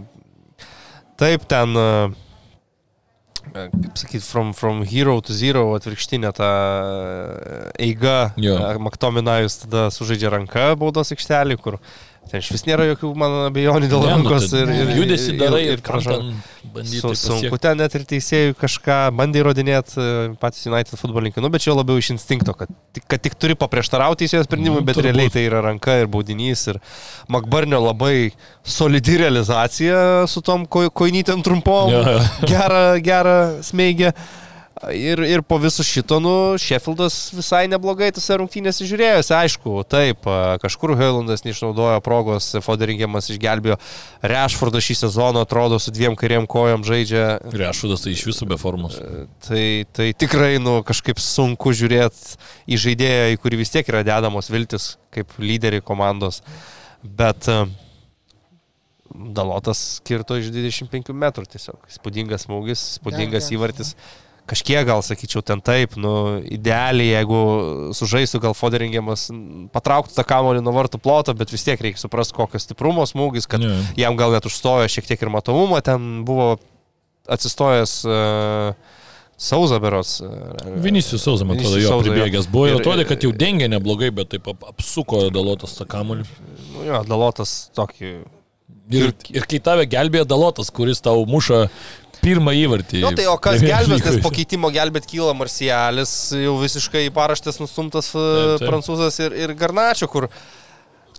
[1.19, 2.11] Taip, ten, a,
[3.53, 6.51] kaip sakyti, from, from hero to zero atvirkštinė ta
[7.79, 8.31] eiga.
[8.39, 8.57] Jo.
[8.83, 11.79] Maktominajus tada sužaidžia ranką baudos aikštelį, kur
[12.29, 15.83] ten iš vis nėra jokių mano abejonių dėl rankos ir, ir judesi darai ir, ir
[15.85, 16.33] pražanga.
[16.73, 16.99] bandyti.
[17.01, 20.03] Su, sunku ten net ir teisėjų kažką bandė įrodinėti
[20.41, 22.69] patys United futbolininkai, nu, bet čia labiau iš instinkto, kad,
[23.09, 25.07] kad tik turi paprieštarauti teisėjo sprendimui, Nu, bet turbūt.
[25.09, 26.67] realiai tai yra ranka ir baudinys.
[26.69, 26.77] Ir
[27.33, 28.31] Makbarnio labai
[28.63, 32.03] solidi realizacija su tom ko- koinytėm trumpom, jo.
[32.49, 34.13] gerą, gerą smeigę.
[34.79, 40.23] Ir, ir po viso šito, nu, Sheffieldas visai neblogai tose rungtynėse žiūrėjosi, aišku, taip,
[40.63, 43.75] kažkur Heilandas neišnaudojo progos, Foderingiamas išgelbėjo,
[44.23, 48.95] Rešfordas šį sezoną atrodo su dviem kairiem kojom žaidžia, Rešudas tai iš visų be formos.
[49.43, 52.39] tai, tai tikrai, nu, kažkaip sunku žiūrėti
[52.71, 56.39] į žaidėją, į kurį vis tiek yra dedamos viltis kaip lyderį komandos,
[57.03, 57.65] bet a,
[59.09, 61.81] Dalotas skirto iš 25 metrų tiesiog.
[61.89, 63.93] Įspūdingas smūgis, įspūdingas Geras, įvartis.
[64.49, 67.39] Kažkiek gal sakyčiau ten taip, nu, idealiai, jeigu
[67.93, 69.27] sužaistų gal Foderingiamas,
[69.75, 73.61] patrauktų tą kamuolį nuo vartų ploto, bet vis tiek reikia suprasti, kokios stiprumo smūgis, kad
[73.61, 73.75] Jo.
[73.99, 76.55] jam gal net užstojo šiek tiek ir matomumo, ten buvo
[77.29, 78.73] atsistojęs uh,
[79.39, 80.17] Sauza beros.
[80.19, 80.27] Uh,
[80.83, 82.15] Vinicius Sauza, man atrodo, jo Souza, jo.
[82.17, 85.85] pribėgęs buvo ir Ir- atrodė, kad jau dengė neblogai, bet taip ap- apsuko Dalotas tą
[85.87, 86.25] kamuolį.
[86.73, 88.11] Nu, jo, Dalotas tokį.
[88.89, 91.67] Ir, ir kai tave gelbėjo Dalotas, kuris tau muša
[92.23, 93.03] pirmą įvartį.
[93.03, 97.13] Na nu, tai o kas gelbės, nes po keitimo gelbėt kyla Marcialis, jau visiškai į
[97.15, 98.71] paraštės nustumtas e, Taip, taip.
[98.71, 100.29] prancūzas ir, ir Garnačio, kur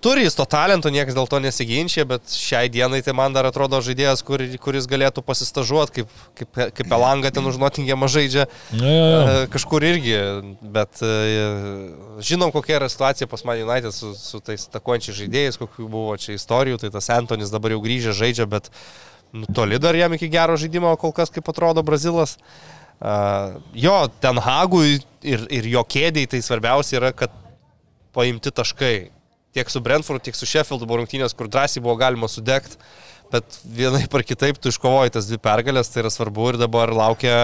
[0.00, 3.82] turi jis to talento, niekas dėl to nesiginčia, bet šiai dienai tai man dar atrodo
[3.84, 8.46] žaidėjas, kur, kuris galėtų pasistažuoti, kaip, kaip, kaip Elanga ten už Notingėmą žaidžia.
[8.72, 9.20] Jo, jo, jo.
[9.20, 10.16] E, Kažkur irgi,
[10.78, 11.12] bet e,
[12.24, 16.36] žinom, kokia yra situacija pas Man United su, su tais atakuojančiais žaidėjais, kokių buvo čia
[16.38, 18.72] istorijų, tai tas Antonis dabar jau grįžę žaidžia, bet
[19.32, 22.36] nu, toli dar jam iki gero žaidimo, kol kas kaip atrodo Brazilas.
[23.00, 27.32] Uh, jo, ten Hagui ir, ir jo kėdėjai tai svarbiausia yra, kad
[28.16, 29.10] paimti taškai.
[29.56, 32.76] Tiek su Brentford, tiek su Sheffield buvo rungtynės, kur drąsiai buvo galima sudegti,
[33.32, 37.34] bet vienai par kitaip tu iškovoji tas dvi pergalės, tai yra svarbu ir dabar laukia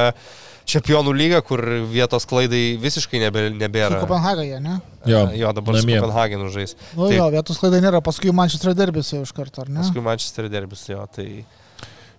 [0.66, 4.00] čempionų lyga, kur vietos klaidai visiškai nebe, Su nebėra.
[4.02, 4.78] Kopenhagaje, ne?
[5.06, 5.96] Jo, jo dabar namie.
[5.96, 6.76] su Kopenhagenu žais.
[6.94, 9.80] Nu Tai- jo, vietos klaidai nėra, paskui Manchester derbis jau iš karto, ar ne?
[9.82, 11.30] Paskui Manchester derbis, jo, tai...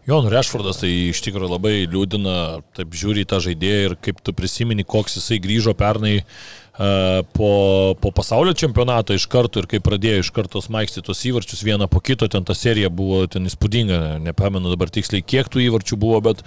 [0.07, 4.21] Jo, nu Rešfordas tai iš tikrųjų labai liūdina, taip žiūri į tą žaidėją ir kaip
[4.23, 9.79] tu prisimeni, koks jisai grįžo pernai uh, po, po pasaulio čempionato iš karto ir kai
[9.81, 14.19] pradėjo iš karto smaigsti tos įvarčius vieną po kito, ten ta serija buvo ten įspūdinga,
[14.21, 16.43] nepamenu dabar tiksliai kiek tų įvarčių buvo, bet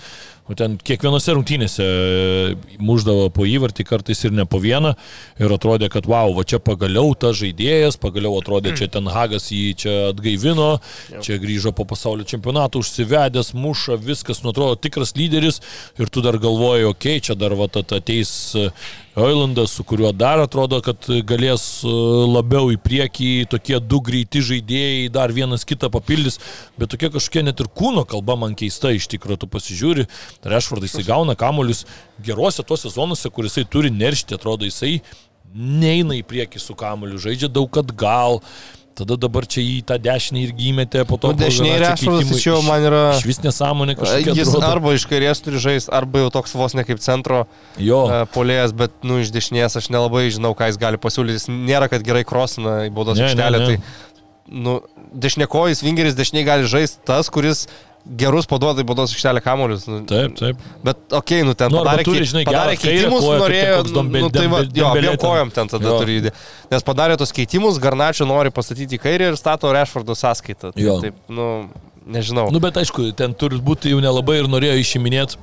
[0.51, 1.85] nu, ten kiekvienose rungtynėse
[2.83, 4.97] muždavo po įvartį, kartais ir ne po vieną.
[5.39, 9.69] Ir atrodė, kad wow, va čia pagaliau tas žaidėjas, pagaliau atrodė, čia ten Hagas jį
[9.79, 10.73] čia atgaivino,
[11.23, 15.63] čia grįžo po pasaulio čempionato, užsivedęs, muša, viskas, nu atrodo tikras lyderis.
[16.01, 18.35] Ir tu dar galvoji, okei, okay, čia dar va ateis
[19.21, 21.91] Oilandas, su kuriuo dar atrodo, kad galės e,
[22.31, 26.39] labiau į priekį, tokie du greiti žaidėjai, dar vienas kitą papildys,
[26.79, 30.07] bet tokia kažkokia net ir kūno kalba man keista iš tikrųjų, tu pasižiūri,
[30.45, 31.85] Rešvardas jisai gauna kamuolius
[32.25, 35.01] gerose tuose zonuose, kur jisai turi neršti, atrodo jisai
[35.55, 38.41] neina į priekį su kamuoliu, žaidžia daug atgal.
[39.01, 41.31] Tada dabar čia į tą dešinį irgi įmetė, po to...
[41.33, 43.03] Nu, dešiniai Rešvardas iš jo man yra...
[43.17, 44.35] Iš vis nesąmonė kažkokia.
[44.37, 44.67] Jis atrodo.
[44.67, 47.45] arba iš kairės turi žaisti, arba jau toks vos ne kaip centro
[47.81, 48.03] Jo.
[48.03, 51.39] uh, polėjas, bet nu, iš dešinės aš nelabai žinau, ką jis gali pasiūlyti.
[51.39, 53.63] Jis nėra, kad gerai krosina į baudos aikštelę.
[53.71, 53.79] Tai
[54.67, 54.81] nu,
[55.25, 57.69] dešinėkojas vingeris dešiniai gali žaisti tas, kuris
[58.07, 59.85] gerus paduoda į baudos aikštelę kamuolius.
[59.91, 60.57] Nu, Taip, taip.
[60.85, 64.25] Bet, okei, okay, nu ten Nu, padarė, turi, žinai, padarė keitimus, koją, kaip norėjo, Dombel-
[64.25, 65.99] nu, tai va, jo, abiem kojom ten tada Jo.
[66.01, 66.35] turi judėti.
[66.71, 70.73] Nes padarė tos keitimus, Garnačio nori pastatyti į kairę ir stato Rešvardo sąskaitą.
[70.73, 71.01] Tai, Jo.
[71.05, 71.69] taip, nu,
[72.07, 72.49] nežinau.
[72.51, 75.37] Nu, bet aišku, ten turi būti jau nelabai ir norėjo išiminėti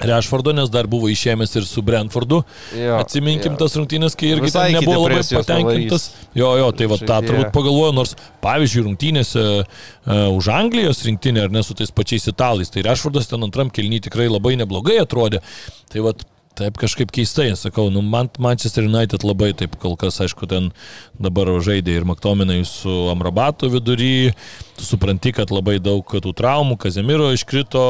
[0.00, 2.40] Rešvardo, nes dar buvo išėmęs ir su Brentfordu.
[2.74, 3.58] Jo, Atsiminkim jo.
[3.60, 6.08] tas rungtynės, kai irgi Visai ten nebuvo labai patenkintas.
[6.38, 11.54] Jo, jo, tai va tą turbūt pagalvoju, nors pavyzdžiui, rungtynėse uh, už Anglijos rinktinę ar
[11.54, 15.44] ne su tais pačiais italais, tai Rešvardas ten antram kelny tikrai labai neblogai atrodė.
[15.92, 16.16] Tai va
[16.52, 20.68] Taip kažkaip keistai, sakau, nu, man Manchester United labai taip kol kas, aišku, ten
[21.16, 24.34] dabar žaidė ir Maktominai su Amrabatu vidury,
[24.76, 27.84] tu supranti, kad labai daug tų traumų, Kazemiro iškrito,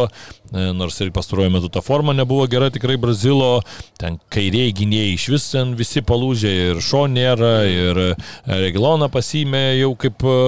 [0.53, 3.62] e, nors ir pastaruoju metu ta forma nebuvo gera, tikrai Brazilo,
[4.01, 8.12] ten kairiai gynėjai iš vis ten visi palūžė ir Šo nėra, ir e,
[8.66, 10.39] Regiloną pasimė jau kaip e,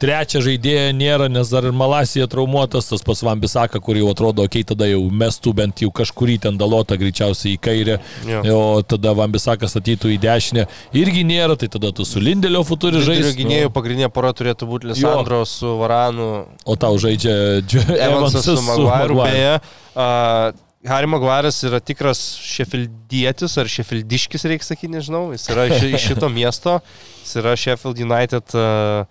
[0.00, 4.62] trečią žaidėją nėra, nes dar ir Malasija traumuotas, tas pas Vambisaka, kur jau atrodo, okei,
[4.62, 8.40] okay, tada jau mestų bent jau kažkurį ten dalotą greičiausiai į kairę, Jo.
[8.56, 10.66] o tada Vambisakas statytų į dešinę,
[10.96, 13.42] irgi nėra, tai tada tu su Lindelio futuri Vidurio žaisti.
[13.42, 16.28] gynėjų pagrindinė pora turėtų būti Lisandro su Varanu,
[16.68, 19.14] O tau žaidžia Dž- Evansas su Maguire.
[19.14, 19.30] Maguire.
[19.30, 19.54] Beje,
[19.96, 25.26] uh, Harry Maguire'as yra tikras šefildietis ar šefildiškis, reikia sakyti, nežinau.
[25.34, 26.78] Jis yra iš, šito miesto,
[27.24, 29.04] jis yra Sheffield United uh,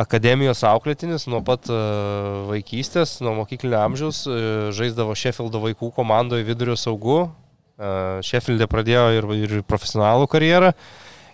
[0.00, 6.74] akademijos auklėtinis nuo pat uh, vaikystės, nuo mokyklinio amžiaus, uh, žaisdavo Sheffieldo vaikų komandoje vidurio
[6.80, 7.26] saugu.
[7.74, 10.72] Uh, Sheffield'e pradėjo ir, ir profesionalų karjerą.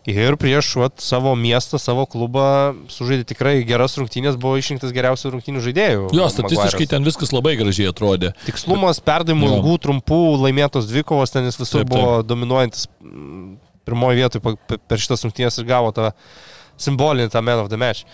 [0.09, 5.61] Ir prieš vat, savo miestą, savo klubą sužaidė tikrai geras rungtynės, buvo išrinktas geriausių rungtynių
[5.67, 6.07] žaidėjų.
[6.17, 6.93] Jo, statistiškai Maguire'as.
[6.95, 8.33] ten viskas labai gražiai atrodė.
[8.47, 11.99] Tikslumas, perdavimų ilgų, trumpų, laimėtos dvikovos, ten jis visur Taip, taip.
[11.99, 13.53] buvo dominuojantis mm,
[13.89, 14.57] pirmoje vietoje
[14.89, 16.15] per šitas rungtynės ir gavo tą
[16.81, 18.09] simbolinį tą Man of the Match.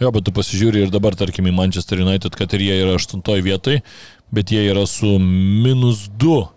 [0.00, 3.44] Jo, bet tu pasižiūri ir dabar, tarkim, į Manchester United, kad ir jie yra aštuntoje
[3.44, 3.84] vietoje,
[4.32, 6.55] bet jie yra su minus 2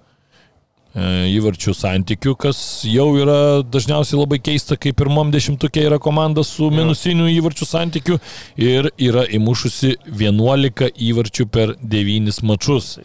[0.99, 7.29] įvarčių santykių, kas jau yra dažniausiai labai keista, kai pirmam dešimtukė yra komanda su minusiniu
[7.37, 8.19] įvarčių santykiu
[8.59, 12.97] ir yra įmušusi 11 įvarčių per 9 mačus.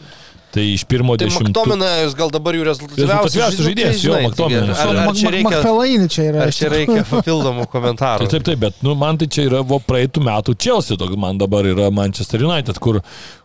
[0.54, 1.64] Tai iš pirmo Tai dešimtuko.
[1.66, 4.82] Maktominas gal dabar jų Rezultatyviausias žaidėjas, jo, McTominay'as.
[4.84, 6.44] Ar, ar čia reikia, Makfelainį čia yra.
[6.44, 8.22] ar čia reikia papildomų komentarų?
[8.22, 11.42] Tai taip, taip, bet nu, man tai čia yra vo praeitų metų Chelsea, toks man
[11.42, 13.00] dabar yra Manchester United, kur,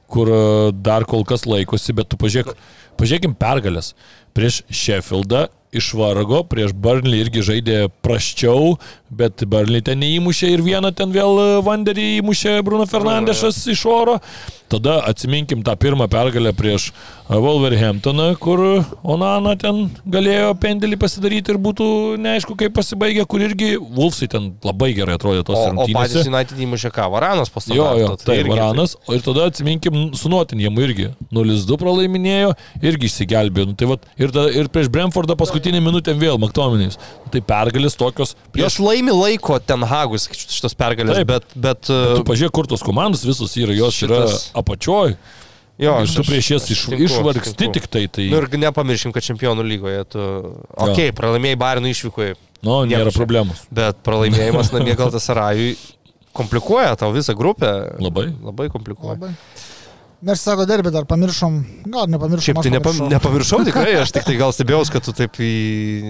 [0.05, 0.43] kur e,
[0.85, 2.53] dar kol kas laikosi, bet tu pažiūrėk,
[3.01, 3.95] pažiūrėkim pergalės.
[4.35, 8.77] Prieš Sheffieldą išvargo, prieš Burnley irgi žaidė praščiau,
[9.09, 14.19] bet Burnley ten neįmušė ir vieną ten vėl e, Vanderį įmušė Bruno Fernandešas iš oro.
[14.69, 18.61] Tada atsiminkim tą pirmą pergalę prieš e, Wolverhamptoną, kur
[19.01, 21.87] Onana ten galėjo pendelį pasidaryti ir būtų
[22.21, 26.27] neaišku, kaip pasibaigė, kur irgi Wolfsai ten labai gerai atrodė tos O, o patys.
[26.29, 27.07] United įmušė ką?
[27.15, 27.79] Varanas Jo, pastatė.
[28.03, 31.09] jo, tai Varanas, o ir tada atsiminkim su Notinėmu irgi.
[31.33, 32.53] 0-2 pralaiminėjo,
[32.85, 33.71] irgi išsigelbėjo.
[33.71, 36.99] Nu, tai vat, ir, tada, ir prieš Brentfordą paskutinį minutę vėl Maktominės.
[37.25, 38.77] Nu, tai pergalės tokios prieš...
[38.99, 41.27] laimi laiko ten Hagus šitos pergalės, Taip.
[41.31, 41.43] bet...
[41.55, 45.15] bet Tu uh, pažiūrėk, kur tos komandos visos yra, jos Šitas- yra apačioj.
[45.79, 47.73] jo, Ir tu prieš jas iš, sutinku, išvargsti sutinku.
[47.79, 48.03] tik tai.
[48.11, 50.19] tai Nu ir nepamirškim, kad čempionų lygoje tu...
[50.75, 52.35] Ok, pralaimėjai Barinų išvykoje,
[52.67, 53.17] nu, nėra čia.
[53.21, 53.63] problemos.
[53.71, 55.77] bet pralaimėjimas namie gal tas Arajui
[56.35, 57.95] komplikuoja tau visą grupę.
[58.03, 58.27] Labai.
[58.43, 59.15] Labai komplikuoja.
[59.15, 59.31] Labai.
[60.19, 61.53] Mes sako derbį dar pamiršom,
[61.93, 62.43] gal nepamiršom.
[62.43, 63.05] Šiaip tai nepa, pamiršau.
[63.13, 65.51] nepamiršau tikrai, aš tik tai gal stebėjau, kad tu taip į...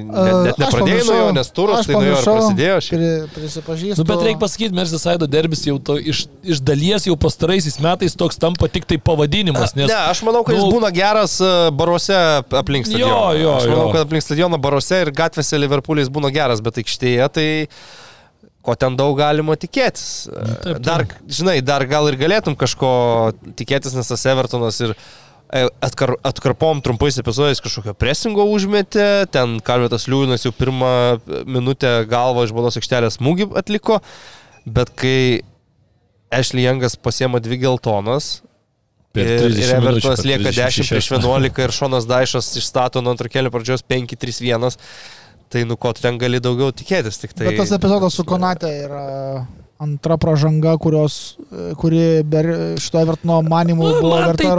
[0.10, 2.80] Net, net nepradėjai nuo jo, nes turas tai nuo jo prasidėjo.
[2.90, 4.02] Pri, prisipažįstu.
[4.02, 8.42] Nu, bet reikia pasakyti, Merseyside derbis jau to, iš, iš dalies jau pastaraisiais metais toks
[8.42, 12.18] tampa tik tai pavadinimas, nes Ne, aš manau, kad jis nu- būna geras e, baruose
[12.64, 13.14] aplink stadioną.
[13.14, 13.94] Jo, jo, aš manau, jo.
[13.94, 17.50] kad aplink stadioną baruose ir gatvėse Liverpoolis būna geras, bet aikštėje tai
[18.70, 20.28] ko ten daug galima tikėtis.
[20.30, 20.84] taip, taip.
[20.86, 22.92] Dar, žinai, dar gal ir galėtum kažko
[23.60, 30.08] tikėtis, nes tas Evertonas ir e, atkar, atkarpom trumpais epizodais kažkokio presingo užmetė, ten Kalvėtas
[30.12, 30.92] Liūnas jau pirmą
[31.50, 34.00] minutę galvą iš baudos aikštelės smūgį atliko,
[34.70, 35.18] bet kai
[36.30, 38.38] Ashley Youngas pasiema dvi geltonas,
[39.18, 40.94] ir, 30 ir Evertonas lieka 10 36.
[40.94, 44.78] prieš 11 ir Šonas Daišas išstato nuo antro kelio pradžios 5-3-1,
[45.50, 47.48] tai nu ko tu ten gali daugiau tikėtis, tik tai...
[47.50, 49.04] Bet tas epizodas su Konate yra
[49.82, 52.50] antra pražanga, kurios, e, kuri ber,
[52.84, 54.52] šito Evertono manimų Nu, buvo man verta tai-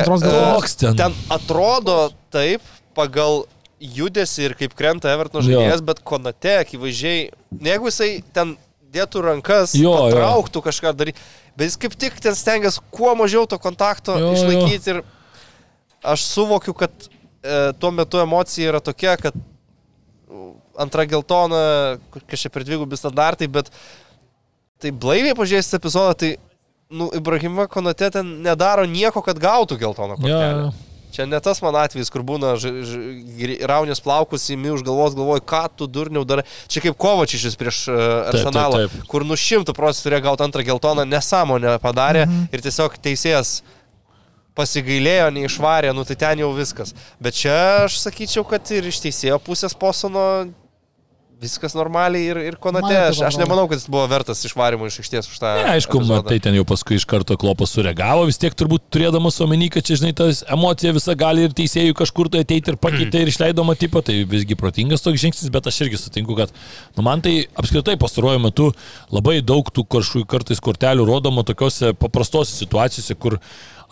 [0.00, 0.54] antros e, galvos.
[0.64, 0.96] Koks ten?
[0.96, 1.98] ten atrodo
[2.32, 2.64] taip
[2.96, 3.42] pagal
[3.84, 5.58] judesi ir kaip krenta Evertono Jo.
[5.60, 7.26] žaidėjas, bet Konate akivaizdžiai,
[7.60, 8.54] ne jeigu jisai ten
[8.94, 10.14] dėtų rankas, Jo, jo.
[10.16, 11.20] trauktų kažką daryti,
[11.58, 14.36] bet jis kaip tik ten stengiasi kuo mažiau to kontakto Jo, jo.
[14.38, 15.02] išlaikyti ir
[16.02, 16.90] aš suvokiu, kad
[17.44, 19.36] e, tuo metu emocija yra tokia, kad
[20.80, 21.60] antra geltona,
[22.30, 23.70] kažkaip per dvigubį standartai, bet
[24.82, 26.32] tai blaiviai pažiūrėjus epizodą, tai
[26.94, 30.66] nu, Ibrahima Konate ten nedaro nieko, kad gautų geltoną kortelę.
[30.66, 30.72] jo.
[31.14, 35.44] Čia ne tas man atvejis, kur būna ž, ž, raunės plaukus įmi už galvos, galvoji,
[35.46, 36.42] ką tu durniau darai.
[36.66, 39.04] Čia kaip Kovačičius prieš uh, taip, Arsenalą, taip.
[39.12, 42.48] kur nu šimtų procentų turėjo gauti antrą geltoną, nesąmonę padarė mhm.
[42.50, 43.60] ir tiesiog teisėjas
[44.58, 46.94] pasigailėjo, neišvarė, nu tai ten jau viskas.
[47.22, 50.26] Bet čia aš sakyčiau, kad ir iš teisėjo pusės posono
[51.44, 52.90] viskas normaliai ir, ir konate.
[52.92, 55.50] Taip Aš, aš nemanau, kad jis buvo vertas išvarimo iš aikštės už tą.
[55.58, 56.20] Ne, aišku, epizodą.
[56.22, 59.98] matai, ten jau paskui iš karto klopas sureagavo, vis tiek turbūt turėdamas omeny, kad čia,
[60.00, 64.04] žinai, tas emocija visa gali ir teisėjų kažkur tai ateiti ir pakeitė ir išleido matipą,
[64.06, 66.54] tai visgi protingas toks žingsnis, bet aš irgi sutinku, kad,
[66.96, 68.70] nu, man tai apskritai pastaruoju metu
[69.14, 73.40] labai daug tų kažkokių kartais kortelių rodoma tokiuose paprastose situacijose, kur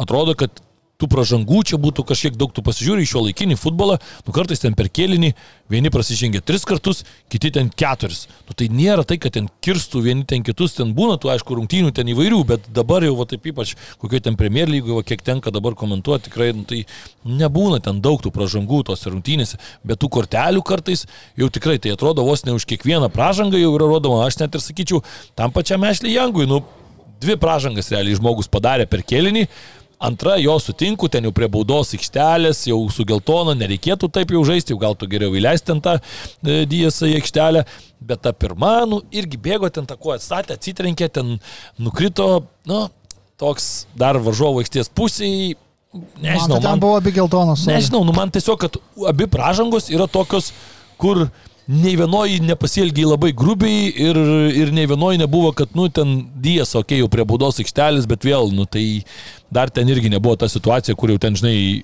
[0.05, 0.63] atrodo, kad
[1.03, 4.77] tų pražangų čia būtų kažkiek daug, tu pasižiūri į šio laikinį futbolą, nu kartais ten
[4.79, 5.33] per kėlinį
[5.73, 8.29] vieni prasižengia tris kartus, kiti ten keturis.
[8.47, 11.91] Nu tai nėra tai, kad ten kirstų vieni ten kitus, ten būna tų aišku rungtynių
[11.97, 15.75] ten įvairių, bet dabar jau va taip ypač kokioje ten Premier lygoje, kiek tenka dabar
[15.79, 16.85] komentuoti, tikrai nu, tai
[17.27, 21.09] nebūna ten daug tų pražangų tose rungtynėse, bet tų kortelių kartais
[21.41, 24.63] jau tikrai tai atrodo vos ne už kiekvieną pražangą jau yra rodoma, aš net ir
[24.63, 25.03] sakyčiau,
[25.35, 26.63] tam pačiam Ešlį Jangui, nu
[27.23, 29.47] dvi pražangas realiai žmogus padarė per kėlinį.
[30.03, 34.75] Antra, jo sutinku, ten jau prie baudos aikštelės, jau su geltona, nereikėtų taip jau žaisti,
[34.75, 37.63] jau gal tu geriau įleisti ten tą e, diesą į aikštelę.
[38.03, 41.37] Bet ta pirma, nu, irgi bėgo ten tą kuo atstatė, atsitrenkė, ten
[41.79, 42.27] nukrito,
[42.67, 42.81] nu,
[43.39, 45.55] toks dar varžovo aikštės pusėje.
[45.93, 47.67] Nežinau, man, tai man, buvo abi geltonos.
[47.69, 48.79] Nežinau, nu man tiesiog, kad
[49.11, 50.51] abi pražangos yra tokios,
[50.99, 51.27] kur
[51.71, 54.19] nei vienoji nepasielgiai labai grubiai ir,
[54.59, 58.27] ir nei vienoji nebuvo, kad, nu, ten dijas, okei, okay, jau prie baudos aikštelės, bet
[58.27, 59.05] vėl, nu, tai
[59.53, 61.83] dar ten irgi nebuvo ta situacija, kur jau ten, žinai,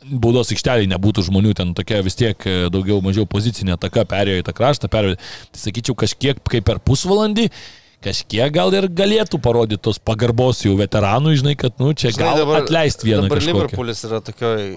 [0.00, 4.46] baudos aikšteliai nebūtų žmonių, ten tokia vis tiek e, daugiau mažiau pozicinė taka perėjo į
[4.48, 5.20] tą kraštą, perėjo.
[5.52, 7.50] Tai sakyčiau, kažkiek kaip per pusvalandį,
[8.04, 12.56] kažkiek gal ir galėtų parodyti tos pagarbos jau veteranų, žinai, kad, nu, čia Žinai, gal
[12.62, 13.60] atleisti vieną Dabar kažkokį.
[13.60, 14.72] Liverpoolis yra tokioje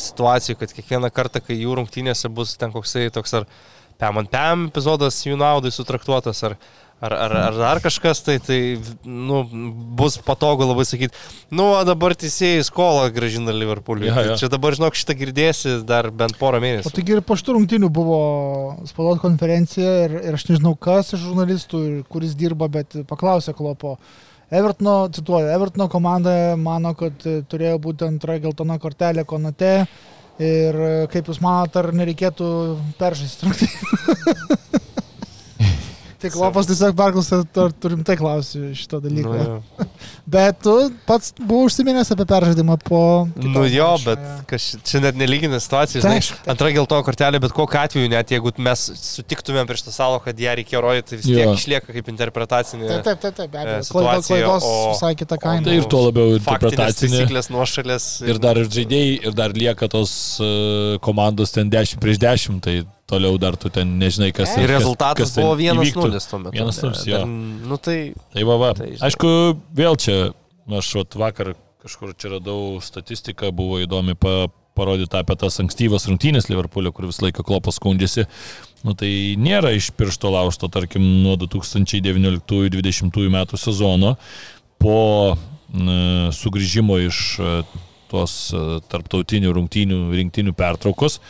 [0.00, 3.48] situacijoje, kad kiekvieną kartą, kai jų rungtynėse bus ten koksai toks ar
[4.00, 6.56] pem ant pem epizodas jų naudai sutraktuotas, ar,
[7.00, 8.58] ar, ar, ar dar kažkas, tai, tai
[9.04, 9.42] nu,
[9.98, 11.16] bus patogu labai sakyti,
[11.52, 14.12] nu, o dabar teisėjai skolą gražina Liverpooliui.
[14.14, 14.38] Tai jo.
[14.40, 16.94] Čia dabar, žinok, šitą girdėsi dar bent porą O mėnesių.
[16.96, 18.22] taigi ir po šitų rungtynių buvo
[18.88, 23.98] spaudos konferencija ir, ir aš nežinau, kas iš žurnalistų, ir kuris dirba, bet paklausė Klopo.
[24.50, 29.76] Evertono, cituoju, Evertono komanda mano, kad turėjo būti antra geltona kortelė konate
[30.40, 30.78] ir
[31.12, 32.50] kaip Jūs manote, ar nereikėtų
[33.00, 34.80] peržaisti rungtynių?
[36.20, 39.32] Tai Klopas tiesiog perklausė, ar turim tai klausyti šito dalyko.
[39.40, 39.86] Nu,
[40.34, 40.74] bet tu
[41.08, 43.00] pats buvai užsiminęs apie peržaidimą po...
[43.40, 47.40] Nu jo, mačo, bet kaž, čia net nelygina situacija, žinai, aišku, tai- antra geltona kortelė,
[47.40, 51.20] bet kokiu atveju, net jeigu mes sutiktumėm prieš tą salą, kad ją reikėjo rodyti, tai
[51.22, 51.56] vis tiek Jo.
[51.56, 52.88] išlieka kaip interpretacinė.
[52.92, 53.88] Taip, taip, taip, taip, be e, abejo.
[53.96, 55.64] Klaidos o- visai kita kaina.
[55.66, 57.16] Tai ir tuo labiau interpretacinė.
[57.24, 58.10] taisyklės nuošalės.
[58.28, 60.12] Ir dar ir žaidėjai, ir dar lieka tos
[60.44, 62.76] uh, komandos ten 10 prieš 10, tai
[63.10, 66.06] toliau dar tu ten nežinai, kas Ir kas- rezultatas kas ten buvo vienas įvyktų.
[66.06, 66.54] nulis tuo metu.
[66.56, 67.26] Vienas nulis, Dar- jo.
[67.70, 67.98] Nu tai
[68.34, 68.70] Tai va, va.
[68.78, 69.02] Tai žinai.
[69.10, 69.28] Aišku,
[69.74, 70.16] vėl čia,
[70.78, 74.46] aš vakar kažkur čia radau statistiką, buvo įdomi pa,
[74.76, 78.26] parodyta apie tas ankstyvas rungtynės Liverpoolio, kur visą laiką klopas skundėsi.
[78.84, 84.14] Nu tai nėra iš piršto laužto, tarkim, nuo 2019-2020 metų sezono
[84.80, 85.36] po
[85.74, 87.50] n, sugrįžimo iš e,
[88.10, 91.20] tos e, tarptautinių rungtynių rinktinių pertraukos.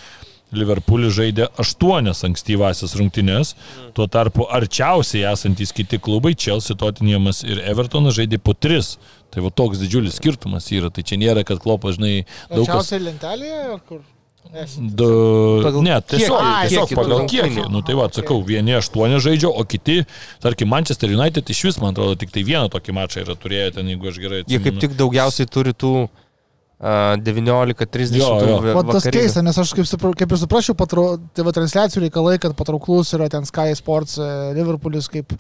[0.56, 3.54] Liverpoolis žaidė aštuonias ankstyvasias rungtynės,
[3.94, 8.96] tuo tarpu arčiausiai esantys kiti klubai, Chelsea, Tottenhamas ir Evertonas žaidė po tris.
[9.30, 12.80] Tai va toks didžiulis skirtumas yra, tai čia nėra, kad klopas, žinai, daug kas...
[12.80, 14.00] Aukščiausiai lentelėje, ar kur?
[14.80, 15.06] Du,
[15.62, 17.44] Pagal ne, tiesiog, kiekį, tiesiog kiekį pagal tų kiekį.
[17.44, 17.66] rungtynių.
[17.70, 20.00] Nu, tai va, atsakau, vieni aštuoni žaidžia, o kiti,
[20.42, 23.92] tarkim, Manchester United iš vis, man atrodo, tik tai vieną tokį mačą yra turėję ten,
[23.92, 24.82] jeigu aš gerai jie kaip atsimenu.
[24.82, 26.10] tik daugiausiai turi tų a,
[26.80, 28.60] 19.30 Jo, jo.
[28.64, 32.38] va- O tas keista, nes aš kaip, supra- kaip ir suprasčiau, patro, TV transliacijų reikalai,
[32.40, 35.34] kad patrauklus yra ten Sky Sports, e, Liverpoolis kaip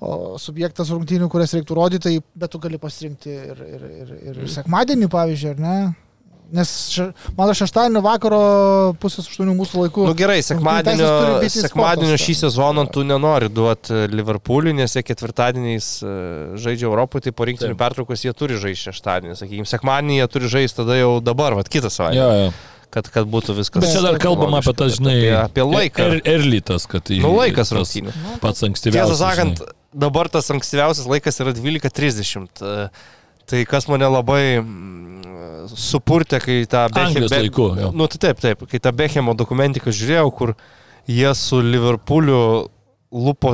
[0.00, 4.34] o, subjektas rungtynių, kurias reiktų rodyti, tai, bet tu gali pasirinkti ir, ir, ir, ir
[4.42, 4.50] Mhm.
[4.58, 5.96] sekmadienį, pavyzdžiui, ar ne?
[6.54, 8.38] Nes še, man šeštadienio vakaro
[9.02, 10.04] pusės aštuonių mūsų laikų.
[10.06, 11.08] Nu gerai, sekmadienio,
[11.50, 16.12] sekmadienio šį sezoną tu nenori duoti Liverpooliui, nes jie ketvirtadieniais e,
[16.62, 19.34] žaidžia Europoje, tai po rinktinių pertraukos jie turi žaisti šeštadienį.
[19.40, 22.20] Sakykime, sekmadienį jie turi žaisti tada jau dabar, vat kitą savaitę.
[22.22, 22.54] Jo, jo.
[22.94, 23.82] Kad, kad būtų viskas.
[23.82, 26.04] Bet čia dar kalbam apie tą, žinai, Apie, apie laiką.
[26.06, 28.14] Er, erlytas, kad į- Nu, laikas rungtynių.
[28.40, 29.10] Pats ankstyviausias.
[29.10, 29.74] Tiesą sakant, žinai.
[30.06, 32.62] dabar tas ankstyviausias laikas yra 12.30.
[33.46, 37.92] E, Tai kas mane labai mm, supurtė, kai tą Anglijos laiku, jo.
[37.94, 40.54] Nu, tai taip, taip, kai tą Bechemo dokumentiką žiūrėjau, kur
[41.06, 42.40] jie su Liverpooliu
[43.14, 43.52] lupo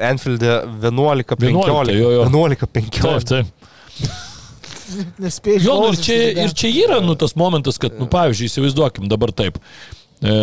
[0.00, 1.50] Enfield'e 11-15.
[1.52, 2.24] 11, jo, jo.
[2.30, 3.02] 11-15.
[3.04, 4.16] Taip, taip.
[5.22, 6.16] Nespėjai Jo, nu, ir čia,
[6.46, 9.60] ir čia yra, nu, tas momentas, kad, nu, pavyzdžiui, įsivaizduokim dabar taip.
[10.24, 10.38] E,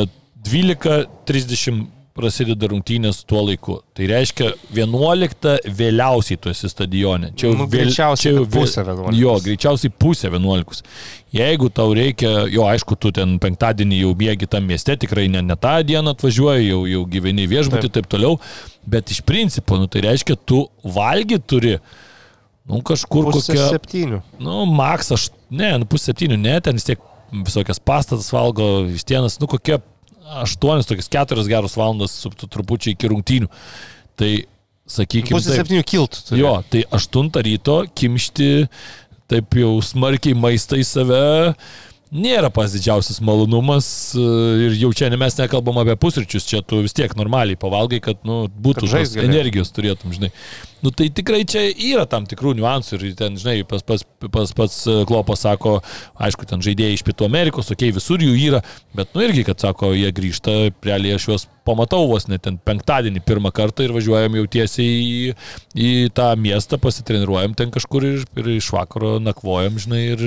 [0.45, 3.81] 12.30 prasideda rungtynės tuo laiku.
[3.95, 7.33] Tai reiškia 11 vėliausiai tu esi stadione.
[7.35, 9.17] Čia jau Nu, vėl- greičiausiai čia jau vėl- 11.
[9.19, 10.81] Jo, greičiausiai pusė 11.
[11.35, 15.55] Jeigu tau reikia, jo, aišku, tu ten penktadienį jau mėgi tam mieste, tikrai ne, ne
[15.59, 18.39] tą dieną atvažiuoji, jau, jau gyveni viešbutį ir taip toliau,
[18.87, 21.79] bet iš principo, nu, tai reiškia, tu valgy turi,
[22.69, 23.67] nu, kažkur Pusė kokią...
[23.75, 24.21] septynių.
[24.39, 26.99] Nu, maks, aš, ne, nu, pusė septynių, ne, ten vis tiek
[27.43, 29.81] visokias pastatas valgo, vis tienas, nu, kokie
[30.41, 33.49] aštuonis, tokias keturias geros valandas su trupučiai iki rungtynių.
[34.19, 34.31] Tai,
[34.89, 36.21] sakykime, Pusė septynių kiltų.
[36.29, 36.41] turi.
[36.43, 38.67] jo, tai aštuntą ryto kimšti
[39.31, 41.21] taip jau smarkiai maistą į save
[42.15, 44.21] nėra pas didžiausias malonumas e,
[44.67, 48.21] ir jau čia ne mes nekalbam apie pusryčius, čia tu vis tiek normaliai pavalgai, kad
[48.27, 49.25] nu, būtų Kad galėtum.
[49.25, 50.29] energijos turėtum, žinai.
[50.85, 54.75] Nu tai tikrai čia yra tam tikrų niuansų ir ten, žinai, pas, pas, pas, pats
[54.85, 55.79] e, Klopas sako,
[56.21, 58.61] aišku, ten žaidėjai iš Pietų Amerikos, okei, okay, visur jų yra,
[58.93, 63.23] bet nu irgi, kad sako, jie grįžta, realiai aš juos pamatau vos net ten penktadienį
[63.25, 65.33] pirmą kartą ir važiuojam jau tiesiai į,
[65.73, 70.23] į tą miestą, pasitreniruojam ten kažkur ir, ir iš vakaro nakvojam, žinai, ir,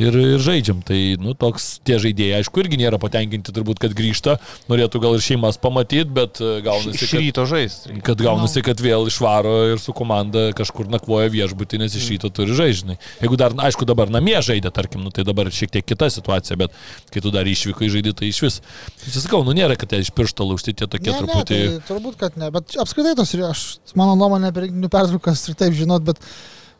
[0.00, 0.80] ir, ir žaidžiam.
[0.86, 4.38] Tai, nu, toks tie žaidėjai, aišku, irgi nėra patenkinti turbūt, kad grįžta,
[4.72, 7.98] norėtų gal ir šeimas pamatyti, bet e, gaunasi, Iš kad ryto žaisti.
[8.06, 12.54] kad gaunasi, kad vėl išvaro ir su komanda kažkur nakvoja viešbutį, nes iš ryto turi
[12.56, 12.96] žaižinai.
[13.22, 16.74] Jeigu dar, aišku, dabar namie žaidė, tarkim, nu, tai dabar šiek tiek kita situacija, bet
[17.12, 18.58] kai tu dar išvykai žaidži, tai iš vis.
[19.02, 21.60] Tai čia sakau, nu nėra, kad jie iš piršto laužti tie tokie Ne, truputį.
[21.60, 23.66] Ne, tai turbūt, kad ne, bet apskritai tos, ir aš,
[23.98, 26.20] mano nuomonė apie rinkinių pertraukas ir taip žinot, bet,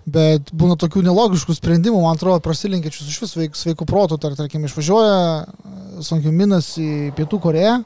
[0.07, 4.64] bet būna tokių nelogiškų sprendimų, man atrodo, prasilinkičius iš vis veik, sveikų protų, tar, tarkim,
[4.68, 7.80] išvažiuoja Sankiuminas į Pietų Koreją.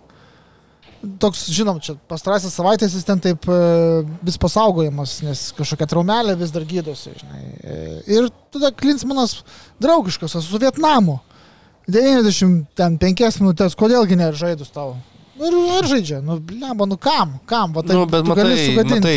[1.22, 3.56] Toks, žinom, čia pastarasis savaitės jis ten taip e,
[4.26, 7.14] vis pasaugojamas, nes kažkokia traumelė vis dar gydosi.
[7.20, 7.42] Žinai.
[7.62, 7.78] E,
[8.18, 9.38] Ir tada Klinsmanas
[9.82, 11.20] draugiškas su Vietnamu.
[11.86, 14.96] 95 minutės, kodėlgi nežaidus tau?
[15.36, 19.16] Nu Ir, ir žaidžia, nu, blemba, nu kam, kam, va taip, Nu, bet matai, matai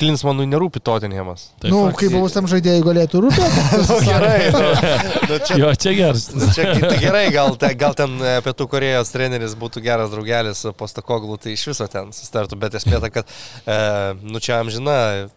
[0.00, 1.44] Klinsmanui nerūpi Tottenhamas.
[1.62, 2.00] Tai nu, faktas.
[2.00, 3.60] kaip buvusiam žaidėjui galėtų rūpėti.
[3.90, 4.64] Nu, gerai, nu,
[5.30, 6.24] nu, čia, Jo, čia geras.
[6.56, 10.72] čia tai gerai, gal, te, gal ten e, Pietų Korejos treneris būtų geras draugelis su
[10.74, 13.30] Postokoglu, tai iš viso ten sustartų, bet esmė ta, kad,
[13.62, 13.78] e,
[14.26, 14.96] nu čia amžina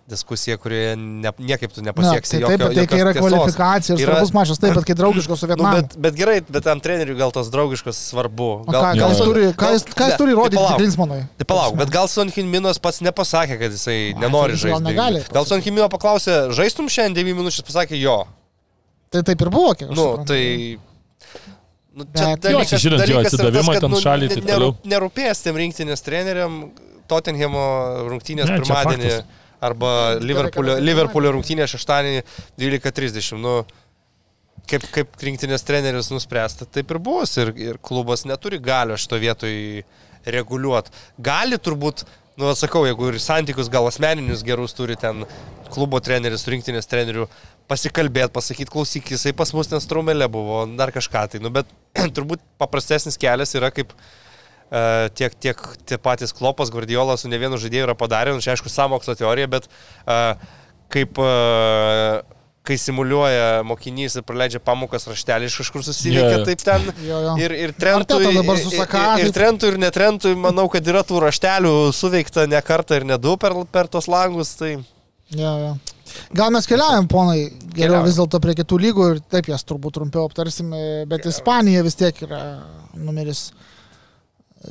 [0.09, 2.41] diskusija, kurioje ne, niekaip tu Na, nepasieksi.
[2.41, 5.45] tai taip, bet tai kai yra kvalifikacija ir Yra- svarbus mačas, taip, bet kai draugiškas
[5.45, 5.77] su Nu, Vietnamu.
[5.77, 8.49] bet, bet gerai, bet tam treneriui gal tas draugiškas svarbu.
[8.65, 10.61] O Gal, ką, Jo, ką jis turi, ką jis, ką jis Ne, turi tai rodyti
[10.61, 10.79] palauk.
[10.79, 11.19] Klinsmanui?
[11.41, 14.87] Tai palauk, bet gal Sonkin Minas pats nepasakė, kad jisai nenori jis gal žaisti.
[14.87, 18.17] negali Gal Sonkin Mino paklausė, žaistum šiandien 9 minučių, pasakė jo.
[19.13, 20.31] Tai taip ir buvo, kiek aš Nu, suprantu.
[20.33, 20.43] tai...
[21.93, 23.99] Nu, čia Bet- dalykas, Jo, čia žinant, jo dalykas yra atsidavimą tas, kad, ten nu,
[24.01, 24.73] taip neru- toliau.
[24.95, 26.55] Nerūpės tiem rinktinės treneriam
[27.11, 27.65] Tottenhamo
[28.09, 29.11] rungtynės Ne, pirmadienį
[29.63, 29.91] arba
[30.23, 32.23] Liverpoolio, Liverpoolio rungtynė šeštadienį
[32.63, 33.37] 12.30.
[33.43, 33.53] Nu,
[34.71, 37.35] kaip, kaip rinktinės treneris nuspręsta, taip ir bus.
[37.37, 39.53] Ir, ir klubas neturi galio šito vietoj
[40.25, 40.93] reguliuoti.
[41.23, 42.05] Gali turbūt,
[42.39, 45.25] nu, atsakau, jeigu ir santykius gal asmeninius gerus turi ten
[45.73, 47.27] klubo treneris, rinktinės treneriu,
[47.71, 51.41] pasikalbėti, pasakyti, klausyk, jisai pas mus ten strumelė buvo, dar kažką tai.
[51.43, 51.69] Nu, bet
[52.15, 54.83] turbūt paprastesnis kelias yra kaip e,
[55.17, 58.71] tiek, tiek tie patys Klopas, Guardiola su ne vienu žaidėju yra padarę, nu, čia aišku,
[58.71, 60.19] samokslo teorija, bet e,
[60.93, 61.31] kaip e,
[62.63, 66.45] kai simuliuoja mokinys ir praleidžia pamokas raštelį iš kažkur susiveikia, jo.
[66.47, 67.33] taip ten Jo, jo.
[67.43, 71.01] ir, ir trentui, Arteta dabar su ir- ir, ir trentui, ir netrentui, manau, kad yra
[71.03, 74.77] tų raštelių suveikta ne kartą ir ne du per, per tos langus, tai
[75.33, 75.69] Jo, jo.
[76.37, 78.03] Gal mes keliaujam, ponai, geriau Keliaujam.
[78.05, 82.19] vis dėlto prie kitų lygų ir taip jas turbūt trumpiau aptarsime, bet Ispanija vis tiek
[82.27, 82.41] yra
[82.93, 83.47] numeris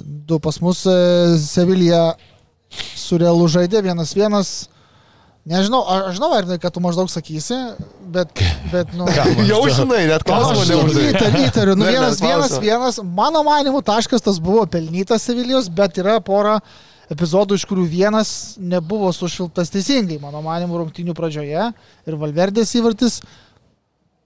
[0.01, 0.85] du pas mus.
[0.87, 0.95] e,
[1.43, 2.15] Sevilija
[2.97, 4.53] su Realu žaidė vienas vienas.
[5.43, 7.57] Nežinau, a- aš žinau, Ernai, kad tu maždaug sakysi,
[8.15, 8.31] bet,
[8.71, 9.09] bet nu...
[9.51, 11.09] Jau žinai, net klausimą neuždavai.
[11.11, 11.75] įtariu, įtariu.
[11.75, 16.61] Nu, vienas, vienas, vienas, mano manimu, taškas tas buvo pelnytas Sevilijos, bet yra pora
[17.11, 18.31] epizodų, iš kurių vienas
[18.63, 21.67] nebuvo sušiltas teisingai, mano manimu, rungtinių pradžioje
[22.07, 23.19] ir Valverdės įvartis.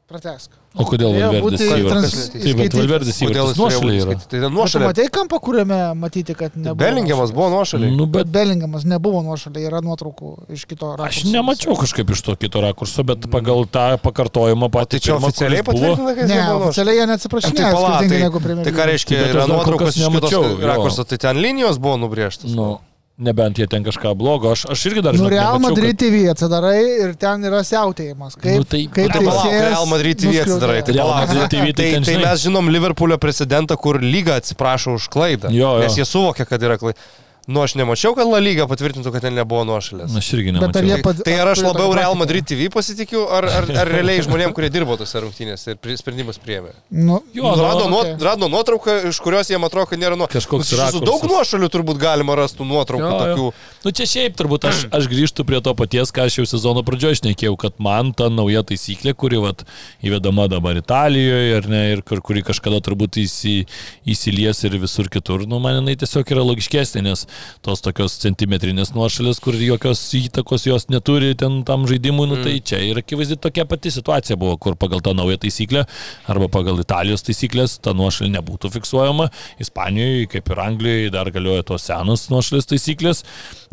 [0.07, 0.53] Pratesk.
[0.79, 2.13] O kodėl Valverdis įvartis?
[2.31, 2.75] Taip, bet.
[2.79, 4.15] Valverdis įvartis būti yra.
[4.31, 4.85] Tai Tu nuošalė.
[4.87, 6.79] matai kampą, kuriame matyti, kad nebuvo.
[6.79, 7.91] Belingiamas buvo nuošaliai.
[7.97, 11.33] Nu, Bet bet Belingiamas nebuvo nuošaliai, yra nuotraukų iš kito aš rakurso.
[11.35, 16.15] nemačiau kažkaip iš to kito rakurso, bet pagal tą pakartojimą Tai patį čia oficialiai patvirtina,
[16.15, 16.69] kad Ne, jis buvo nuošaliai.
[16.71, 20.43] oficialiai jie Tai neatsiprašinėjo, pala, tai, tai ką reiškia, Tai aš yra nuotraukos iš jo.
[20.71, 22.55] rakurso, tai ten linijos buvo nubrėžtos.
[22.55, 22.79] Nu,
[23.19, 24.53] nebent jie ten kažką blogo.
[24.53, 28.37] Aš, aš irgi dar Nu, žinok, Real Madrid TV atsidarai ir ten yra siautėjimas.
[28.37, 30.83] Kaip, Nu, tai- kaip Tai palauk, Real Madrid TV atsidarai.
[30.85, 34.95] Tai, Real Madrid TV, tai tai, ten, tai mes žinom Liverpoolio precedentą, kur lyga atsiprašo
[35.01, 35.49] už klaidą.
[35.51, 35.87] Jo, jo.
[35.87, 36.99] Nes jie suvokia, kad yra klaida.
[37.47, 40.11] Nu, aš nemačiau, kad La Lyga patvirtintų, kad ten nebuvo nuošalės.
[40.19, 40.73] Aš irgi nemačiau.
[40.91, 42.17] Tai, pad- tai ar aš labiau Real?
[42.19, 46.73] Madrid TV pasitikiu, ar, ar, ar realiai žmonėm, kurie dirbo tose rungtynėse ir sprendimus priėmė?
[46.91, 48.17] Nu, Jo, Nu, nu, rado, nuo, okei.
[48.27, 50.27] rado nuotrauką, iš kurios jiem atrodo, kad nėra nuo...
[50.27, 53.23] Kažkoks Su daug nuošalių turbūt galima rastų nuotraukų Jo, jo.
[53.23, 53.47] tokių.
[53.87, 57.21] Nu čia šiaip turbūt aš, aš grįžtu prie to paties, ką aš jau sezono pradžioje
[57.21, 59.63] išnekėjau, kad man ta nauja taisyklė, kuri vat,
[60.03, 63.69] įvedama dabar Italijoje ar ne, ir kur, kuri kažkada turbūt įsi,
[64.09, 67.27] įsilies ir visur kitur, nu man jinai tiesiog yra logiškesnė, nes
[67.67, 72.81] tos tokios centimetrinės nuošalės, kur jokios įtakos jos neturi ten tam žaidimui, nu tai čia
[72.85, 75.87] ir akivaizdi tokia pati situacija buvo, kur pagal tą naują taisyklę
[76.33, 79.31] arba pagal Italijos taisyklės ta nuošalė nebūtų fiksuojama.
[79.63, 83.25] Ispanijoje, kaip ir Anglijoje, dar galioja tos senos nuošalės taisyklės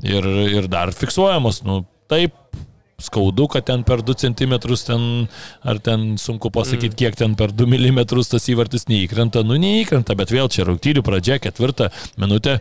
[0.04, 0.28] ir,
[0.60, 1.64] ir dar fiksuojamos.
[1.68, 2.36] Nu, taip,
[3.04, 4.56] skaudu, kad ten per 2 cm
[4.86, 5.28] ten,
[5.64, 7.00] ar ten sunku pasakyti, mm.
[7.02, 11.40] kiek ten per 2 mm tas įvartis neįkrenta, nu neįkrenta, bet vėl čia rungtynių pradžia,
[11.44, 12.60] ketvirta minutė.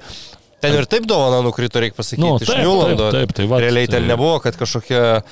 [0.63, 3.09] Ten ir taip dovana nukrito, reikia pasakyti, Nu, iš taip, Newlando.
[3.11, 5.23] taip, taip, tai va, Realiai ten tai- nebuvo, kad kažkokia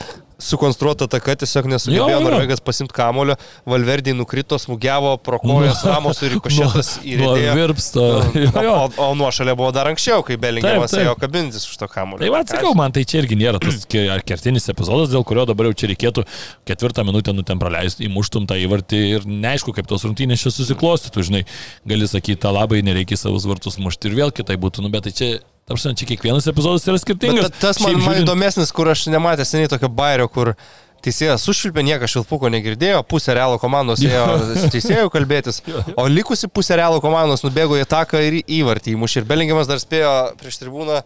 [0.41, 2.25] sukonstruota taka tiesiog nesugebėjo Jo, jo.
[2.25, 3.37] Norvegas pasimti kamulio,
[3.69, 7.55] Valverdį nukrito, smūgiavo pro kojas Ramos ir Rikošėtas Nuo įrėdėjo.
[7.61, 8.07] virpsto.
[8.41, 8.75] Jo, jo.
[8.87, 12.23] O, o nuošalė buvo dar anksčiau, kai Belingiamas ėjo kabintis už to kamulio.
[12.25, 13.85] Tai atsakau, man tai čia irgi nėra tas
[14.31, 16.25] kertinis epizodas, dėl kurio dabar jau čia reikėtų
[16.69, 21.27] ketvirtą minutę nu ten praleisti, įmuštum tą įvartį ir neaišku, kaip tos rungtynės čia susiklostytų,
[21.29, 21.43] žinai,
[21.89, 25.29] gali sakyti, labai nereikia savus vartus mušti ir vėl kitai būtų, nu bet tai čia,
[25.71, 27.47] tarsi, čia kiekvienas epizodas yra skirtingas.
[27.49, 30.53] Bet ta- tas man, Šiaip man žiūrint- įdomesnis, kur aš nematęs seniai tokio bairio, kur
[31.01, 34.25] teisėjas sušvilpė, niekas švilpuko negirdėjo, pusė realo komandos ėjo
[34.61, 35.63] su teisėju kalbėtis,
[35.97, 39.23] o likusi pusė realo komandos nubėgo į taką ir įvartį įmušė.
[39.23, 41.01] Ir Belingiamas dar spėjo prieš tribūną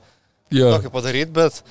[0.51, 0.73] Jo.
[0.75, 1.63] tokį padaryti, bet,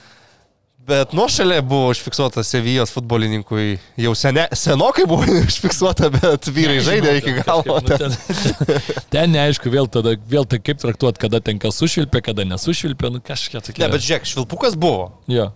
[0.87, 3.77] bet nuošalė buvo užfiksuota Sevijos futbolininkui.
[4.03, 7.79] Jau sene, senokai buvo užfiksuota, bet vyrai žaidė iki galo.
[7.79, 8.77] Nu, ten, ten,
[9.13, 13.23] ten neaišku, vėl tada, vėl tai kaip traktuoti, kada ten kas sušvilpė, kada nesušvilpė, nu
[13.23, 13.85] kažkiek tokia.
[13.85, 15.11] Ne, bet žiūrėk, švilpukas buvo.
[15.31, 15.51] Jo.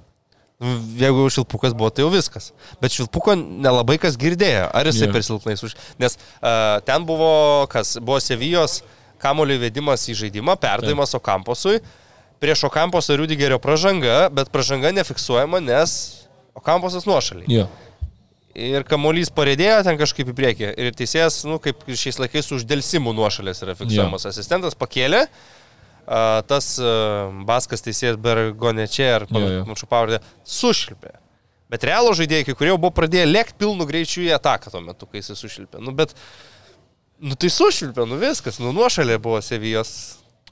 [0.58, 2.50] Nu, Jeigu jau šilpukas buvo, tai jau viskas.
[2.82, 4.66] Bet šilpuko nelabai kas girdėjo.
[4.74, 5.14] Ar jisai yeah.
[5.14, 5.76] per silpnai už...
[6.02, 7.30] Nes uh, ten buvo,
[7.70, 8.80] kas buvo Sevijos
[9.22, 11.78] kamulio įvedimas į žaidimą, perdavimas Okamposui.
[12.44, 15.94] Prieš Okamposą Rudigerio pražanga, bet pražanga nefiksuojama, nes
[16.58, 17.50] Okamposas nuošaliai.
[17.50, 17.68] Jo.
[18.58, 20.70] Ir kamuolys parėdėjo ten kažkaip į priekį.
[20.82, 24.26] Ir teisėjas, nu, kaip ir šiais laikais uždėlsimų nuošalės yra fiksuojamas.
[24.32, 26.96] Asistentas pakėlė, a, tas a,
[27.46, 31.14] baskas teisėjas Bergonečė ar panašu pavardė sušilpė.
[31.70, 35.20] Bet realo žaidėjai, kurie jau buvo pradėję lėkti pilnu greičiu į ataką tuo metu, kai
[35.20, 35.82] jis sušilpė.
[35.84, 36.16] Nu, bet,
[37.20, 39.92] nu tai sušilpė, nu viskas, nu nuošalė buvo Sevijos.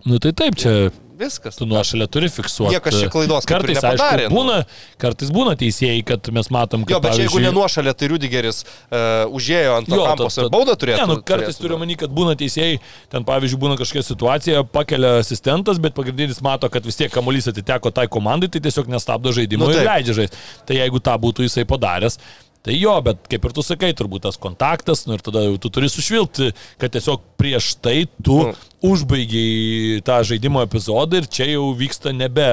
[0.06, 1.56] Nu tai taip, čia Viskas.
[1.56, 2.76] tu nuošalę turi fiksuoti.
[2.76, 4.40] Niekas čia klaidos kaip ir kartais, nepadarė, aišku, nu.
[4.40, 4.58] būna,
[5.02, 6.96] kartais būna teisėjai, kad mes matom, kad...
[6.96, 10.50] Jo, bet jeigu pavyzdžiui- ne nuošalė, tai Rudigeris uh, užėjo ant to Jo, kampos ir
[10.54, 11.02] baudą turėtų.
[11.02, 12.80] Ne, nu, kartais turiu manį, kad būna teisėjai,
[13.14, 17.94] ten pavyzdžiui, būna kažkokia situacija, pakelia asistentas, bet pagrindinis mato, kad vis tiek kamuolys atiteko
[17.96, 20.42] tai komandai, tai tiesiog nestabdo žaidimo Nu, ir leidžia žaisti.
[20.68, 22.20] Tai jeigu tą būtų jisai padaręs,
[22.66, 25.70] tai jo, bet kaip ir tu sakai, turbūt tas kontaktas, nu ir tada jau tu
[25.74, 26.48] turi sušvilpti,
[26.82, 28.54] kad tiesiog prieš tai tu Nu.
[28.90, 32.46] užbaigiai tą žaidimo epizodą ir čia jau vyksta nebe,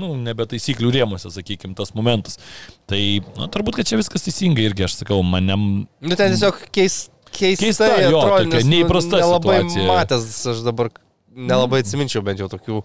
[0.00, 2.38] nu, nebe taisyklių rėmose, sakykime, tas momentas.
[2.88, 3.00] Tai,
[3.36, 5.68] na, turbūt, kad čia viskas teisingai irgi, aš sakau, manem
[6.00, 9.86] Nu, ten tiesiog keis, keista, Keista, jo, tokia neįprasta nelabai situacija.
[9.92, 10.90] matęs, aš dabar
[11.38, 12.82] nelabai atsiminčiau bent jau tokių.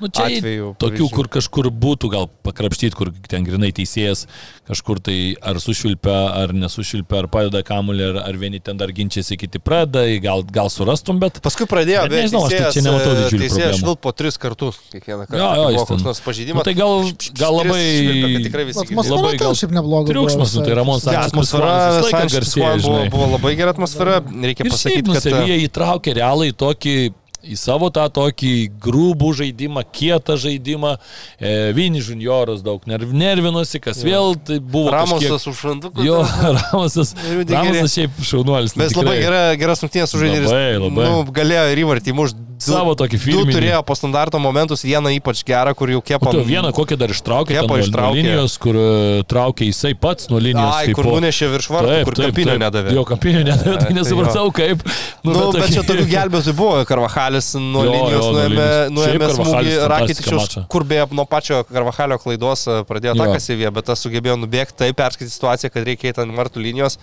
[0.00, 1.10] Nu, čia atvejų tokių, pavyzdžių.
[1.16, 4.26] kur kažkur būtų gal pakrapštyti, kur ten grinai teisėjas
[4.70, 9.36] kažkur tai ar sušvilpia, ar nesušvilpia, ar padeda kamulį, ar, ar vieni ten dar ginčiasi,
[9.40, 11.40] kiti pradeda, gal, gal surastum, bet...
[11.42, 13.80] Paskui pradėjo, Bet nežinau, aš tai čia nematau didžiulių Teisėjas problemų.
[13.82, 15.40] švilp po tris kartus kiekvieną kartą.
[15.40, 16.60] Jo, jo, jis buvo koks ten- nors pažydimas.
[16.60, 17.80] Nu, tai gal, gal labai...
[17.82, 20.12] Švilpia, kad tikrai visi Atmosfera Labai gal šiaip nebloga.
[20.14, 20.78] Triukšmas, nu, tai visai.
[20.80, 21.74] Ramon Sančes atmosfera
[22.06, 24.20] Sančes garsėja, buvo, buvo labai gera atmosfera.
[24.22, 25.12] Reikia pasakyti, kad...
[25.18, 26.96] nusavėje įtraukė realiai tokį
[27.44, 30.94] į savo tą tokį grūbų žaidimą, kietą žaidimą.
[31.40, 34.92] E, Vini junioras daug nerv, nervinosi, kas vėl tai buvo.
[34.94, 35.54] Ramosas kažkiek...
[35.54, 36.06] už randukų.
[36.06, 36.20] Jo,
[36.58, 37.14] Ramosas.
[37.48, 38.76] Ramosas šiaip šaunuolis.
[38.76, 40.36] nu, Mes labai gera, geras rungtynės sužaidė.
[40.42, 41.10] ir jis, Labai, labai.
[41.10, 42.16] Nu, galėjo ir įvartį
[42.60, 42.76] muš.
[42.76, 43.54] Savo tokį Du firminį.
[43.56, 46.30] turėjo po standarto momentus, vieną ypač gerą, kur jau kepa.
[46.30, 48.14] tu vieną kokią dar ištraukė, ten nuo ištraukė.
[48.20, 50.74] linijos, kur e, traukė jisai pats nuo linijos.
[50.76, 52.92] Ai, kur nunešė virš vartų, kur kampinio nedavė.
[52.94, 54.84] Jo, kampinio nedavė, tai Ai, nesupratau kaip.
[55.24, 56.84] Nu, bet, bet tokį- čia tokių gelbėtojų buvo.
[56.88, 60.66] Karvahalis nuo Jo, linijos jo, nuėmė, nuėmė smūgį mačą.
[60.68, 63.24] kur beje nuo pačio Karvahalio klaidos e, pradėjo Jo.
[63.24, 66.62] takas į vietą, bet tas sugebėjo nubėgti, taip perskaityti situaciją, kad reikia eiti ant vartų
[66.62, 66.98] linijos.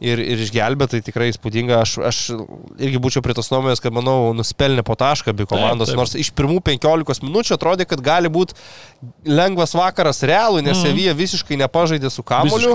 [0.00, 1.82] Ir, ir išgelbėti, tai tikrai įspūdinga.
[1.84, 2.18] Aš, aš
[2.80, 5.90] irgi būčiau prie tos nuomonės, kad, manau, nusipelnė po tašką abi komandos.
[5.92, 5.98] taip.
[6.00, 8.56] Nors iš pirmų 15 minučių atrodė, kad gali būti
[9.28, 10.88] lengvas vakaras realui, nes Mhm.
[10.88, 12.24] Sevija visiškai nepažaidė su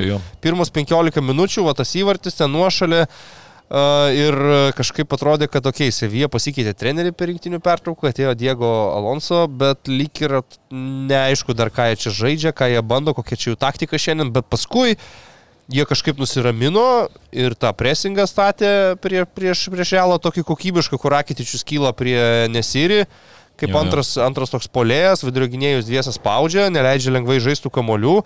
[0.06, 0.22] jo.
[0.41, 3.07] Pirmus 15 minučių, va tas įvartis ten nuošalė.
[3.65, 8.35] Uh, ir uh, kažkaip atrodė, kad okei, okay, Sevija pasikeitė trenerių per rinktinių pertrauką, atėjo
[8.38, 10.35] Diego Alonso, bet lyg ir
[10.69, 14.45] neaišku dar ką jie čia žaidžia, ką jie bando, kokia čia jų taktika šiandien, bet
[14.53, 14.93] paskui
[15.71, 21.63] jie kažkaip nusiramino ir tą presingą statė prie, prieš, prieš Realą tokį kokybišką, kur Akitičius
[21.65, 23.05] kyla prie Nesiri.
[23.55, 23.81] Kaip Jo, jo.
[23.85, 28.17] antras, antras toks polėjas, vidurio gynėjus dviesas spaudžia, neleidžia lengvai žaisti kamolių.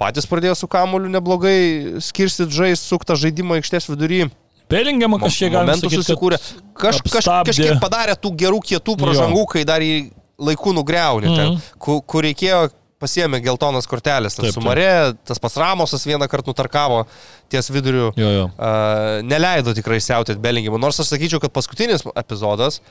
[0.00, 4.30] Patys pradėjo su kamoliu neblogai skirstyti žaisti, suktą žaidimą aikštės vidury.
[4.72, 6.38] Pelingiamą kažkiek galima Momentų susikūrė.
[6.72, 10.10] Kaž, kaž, kažkiek padarė tų gerų kietų pražangų, kai dar į
[10.40, 11.60] laikų nugriauni, ten, Mhm.
[11.78, 12.70] kur, kur reikėjo
[13.02, 14.36] pasiemė geltonas kortelės.
[14.38, 15.20] Taip, Su taip.
[15.28, 17.04] Tas pats Ramosas vieną kartą nutarkavo
[17.52, 18.10] ties viduriu.
[18.18, 18.48] Jo, jo.
[18.56, 20.80] Uh, neleido tikrai siautėti Belingimui.
[20.82, 22.82] Nors aš sakyčiau, kad paskutinis epizodas,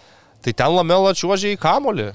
[0.45, 2.11] tai ten Lamela čiuožė į kamolį.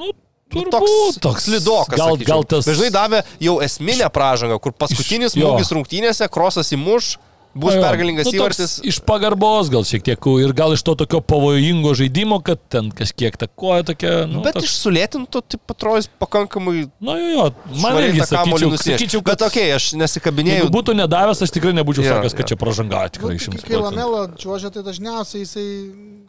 [0.00, 0.12] Nu,
[0.50, 1.94] Nu, turbūt toks slidokas.
[1.94, 2.26] Gal, sakyčiau.
[2.26, 2.66] gal tas...
[2.66, 7.12] Dažnai davė jau esminę pražangą, kur paskutinis smūgis rungtynėse, krosas įmuš,
[7.54, 8.76] bus Jo, pergalingas Nu, įvartis.
[8.86, 13.34] Iš pagarbos gal šiek tiek ir gal iš to tokio pavojingo žaidimo, kad ten kažkiek
[13.36, 14.26] ta koja tokia...
[14.30, 17.46] Nu, Bet toks, iš sulėtinto, tai atrodys pakankamai Nu, jo, jo.
[17.82, 19.48] Man irgi sakyčiau, sakyčiau Bet kad...
[19.50, 20.60] okei, okay, aš nesikabinėjau.
[20.62, 22.52] Jeigu būtų nedavęs, aš tikrai nebūčiau Jo, sakęs, kad jo.
[22.52, 23.80] čia pražanga tikrai Nu, šimtas Kai.
[23.82, 25.66] Lamela čiuožia, tai dažniausiai jisai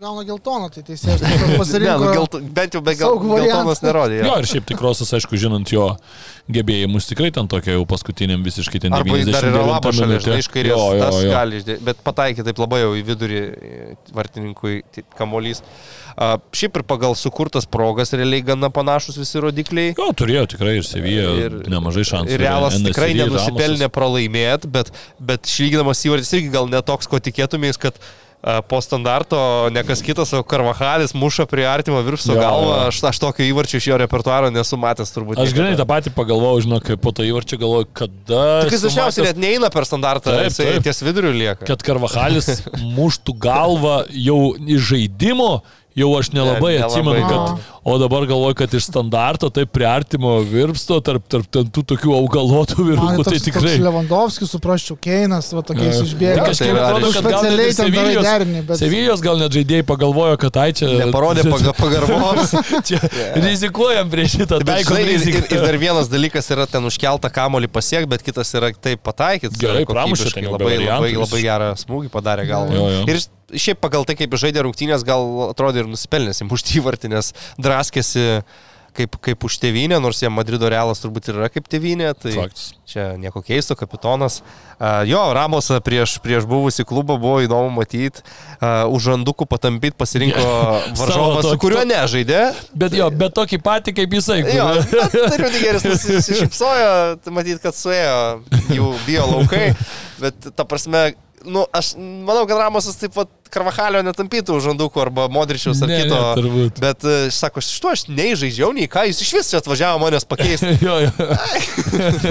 [0.02, 2.10] gauna geltoną, tai teisėjas Ne, nu, pasirinko.
[2.18, 3.38] gelto, bent jau be variantą.
[3.46, 4.20] geltonos nerodė.
[4.24, 4.38] Jo, Jo.
[4.42, 5.92] ir šiaip tikrosios, aišku, žinant jo
[6.52, 10.08] gebėjimus, tikrai ten tokia jau paskutiniam visiškai ten Arba jis dar yra 99 labo šalia,
[10.10, 10.26] minutė.
[10.26, 10.74] žinai, iš kairės.
[10.74, 11.34] Jo, jo, Tas jo.
[11.36, 13.82] gali, išdė- bet pataikė taip labai jau į vidurį e,
[14.16, 14.80] vartininkui
[15.20, 15.62] kamolys.
[16.16, 19.94] A, šiaip ir pagal sukurtas progas realiai gana panašus visi rodikliai.
[19.98, 22.36] Jo, turėjo tikrai ir Sevija nemažai šansų.
[22.36, 27.80] Ir realas NSV, tikrai nenusipelnė pralaimėti, bet, bet šlyginamas įvartis irgi gal netoks, ko tikėtumės,
[27.82, 28.00] kad
[28.68, 32.88] po standarto ne kas kitas, o Karvahalis muša prie artimo viršso galvą.
[32.88, 35.42] Aš, aš tokio įvarčio iš jo repertuaro nesu matęs turbūt.
[35.44, 38.42] Aš grinai tą patį pagalvojau, kaip po to įvarčio galvoju, kada...
[38.66, 40.88] Tik jis dažniausiai matęs, net neina per standartą, Taip, jisai taip.
[40.90, 41.68] ties viduriu lieka.
[41.70, 42.50] Kad Karvahalis
[42.98, 45.52] muštų galvą jau iš žaidimo,
[45.98, 46.88] jau aš nelabai Ne, nelabai.
[46.88, 47.70] atsimenu, kad...
[47.82, 52.12] O dabar galvoju, kad iš standarto taip prie artimo virpsto, tarp, tarp ten tų tokių
[52.14, 53.72] augalotų Man virpukų, tai tikrai...
[53.82, 56.36] Levandovskis suprasčiau, Keinas, va tokiais išbėga.
[56.38, 60.38] Jo, Kažkaip tai atrodo, kad gal net Sevilijos, derinį, bet- Sevilijos gal net žaidėjai pagalvojo,
[60.46, 60.92] kad tai čia...
[61.02, 62.54] Neparodė paga- pagarbos.
[62.86, 63.02] čia
[63.50, 68.06] rizikuojam prieš šitą žinai, ir, ir, ir dar vienas dalykas yra ten užkeltą kamolį pasiek,
[68.14, 69.58] bet kitas yra taip pataikyti.
[69.58, 72.78] Gerai, pramušė labai, labai, labai gerą smūgį padarė galvą.
[72.78, 73.06] Jo, jo.
[73.10, 78.44] Ir šiaip pagal tai, kaip žaidė rungtynės, gal atrodė ir nusipelnėsi mušti įvartį, nes draskėsi
[78.92, 82.10] kaip, kaip už tėvynę, nors jie Madrido realas turbūt ir yra kaip tėvynė.
[82.20, 82.74] Tai Faktas.
[82.92, 84.42] čia nieko keisto, kapitonas.
[84.82, 88.20] Uh, jo, Ramosą prieš, prieš buvusį klubą buvo įdomu matyti.
[88.60, 92.42] Uh, už randukų patampyti pasirinko Savo varžovą, su kuriuo nežaidė.
[92.84, 94.42] Bet jo, bet tokį patį kaip jisai.
[94.44, 96.92] kur- Jo, bet Rudigeris nusišypsojo,
[97.24, 98.20] tai matyt, kad suėjo
[98.76, 99.70] jų bio laukai,
[100.20, 101.14] bet ta prasme,
[101.46, 106.16] nu, aš manau, kad Ramosas taip pat Karvahalio netampytų žandukų arba Modričiaus ar Ne, kito.
[106.16, 106.78] ne, turbūt.
[106.80, 110.24] Bet, e, sako, šito aš nei žaidžiau, nei ką, jis iš vis čia atvažiavo manęs
[110.30, 110.78] pakeisti.
[110.88, 111.12] jo, jo.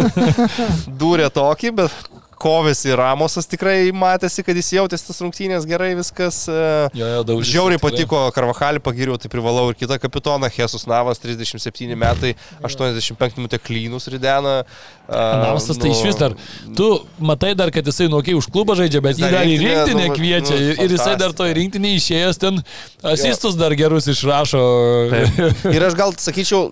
[1.00, 2.09] Dūrė tokį, bet
[2.40, 6.38] kovėsi Ramosas tikrai matėsi, kad jis jautėsi tas rungtynės gerai, viskas.
[6.48, 11.20] e, Jo, jo, daug Žiauriai patiko Karvahalį, pagiriau, tai privalau ir kitą kapitoną, Jesus Navas,
[11.20, 12.32] 37 metai,
[12.64, 14.62] 85 minutė klynus ridena.
[15.10, 16.36] Navasas tai iš vis dar.
[16.78, 16.88] Tu
[17.18, 20.14] matai dar, kad jisai nuokiai už klubą žaidžia, bet jį dar į rinktinę, rinktinę nu,
[20.16, 22.60] kviečia nu, ir ir jisai dar to į rinktinę išėjęs ten
[23.14, 24.60] asistus dar gerus išrašo.
[25.74, 26.70] Ir aš gal sakyčiau,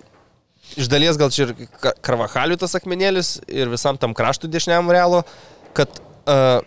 [0.78, 5.24] iš dalies gal čia ir Ka- Karvahaliui tas akmenėlis ir visam tam kraštui dešiniam realo,
[5.78, 6.59] kad uh,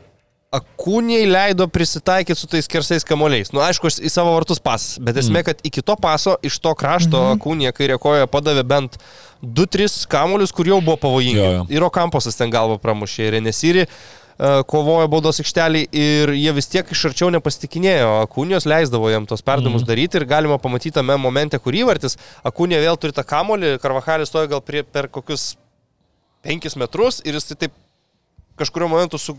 [0.51, 3.53] Akūniai leido prisitaikyti su tais kersais kamoliais.
[3.55, 5.45] Nu, aišku, į savo vartus pasas, bet esmė, Mm.
[5.47, 7.38] kad iki to paso iš to krašto mhm.
[7.38, 8.97] Akūnija kairė koja padavė bent
[9.41, 11.39] 2-3 kamolius, kur jau buvo pavojingi.
[11.39, 11.67] Jo, jo.
[11.71, 13.88] Ir Okamposas ten galvą pramušė, ir Enesiri.
[14.65, 18.25] kovojo baudos aikštelį ir jie vis tiek iš arčiau nepasitikinėjo.
[18.25, 19.88] Akūnijos leisdavo jam tos perdavimus mm.
[19.88, 22.17] daryti ir galima pamatyti tame momente, kur įvartis.
[22.43, 25.55] Akūnija vėl turi tą kamolį, Karvahalis stoja gal prie, per kokius
[26.43, 27.71] 5 metrus ir jis taip
[28.61, 29.35] kažkurio momentu su,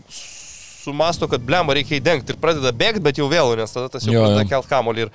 [0.83, 4.19] sumasto, kad blemba reikia įdengti ir pradeda bėgti, bet jau vėl, nes tada tas jau
[4.19, 5.07] pradeda kelt kamolį.
[5.07, 5.13] Ir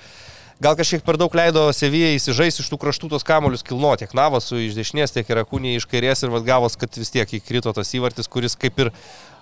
[0.65, 4.63] gal kažkiek per daug leido Sevijai įsižais iš tų kraštų tos kamolius kilno, tiek Navasų
[4.67, 7.93] iš dešinės, tiek ir Akūnė iš kairės ir vad gavos, kad vis tiek įkrito tas
[7.95, 8.93] įvartis, kuris kaip ir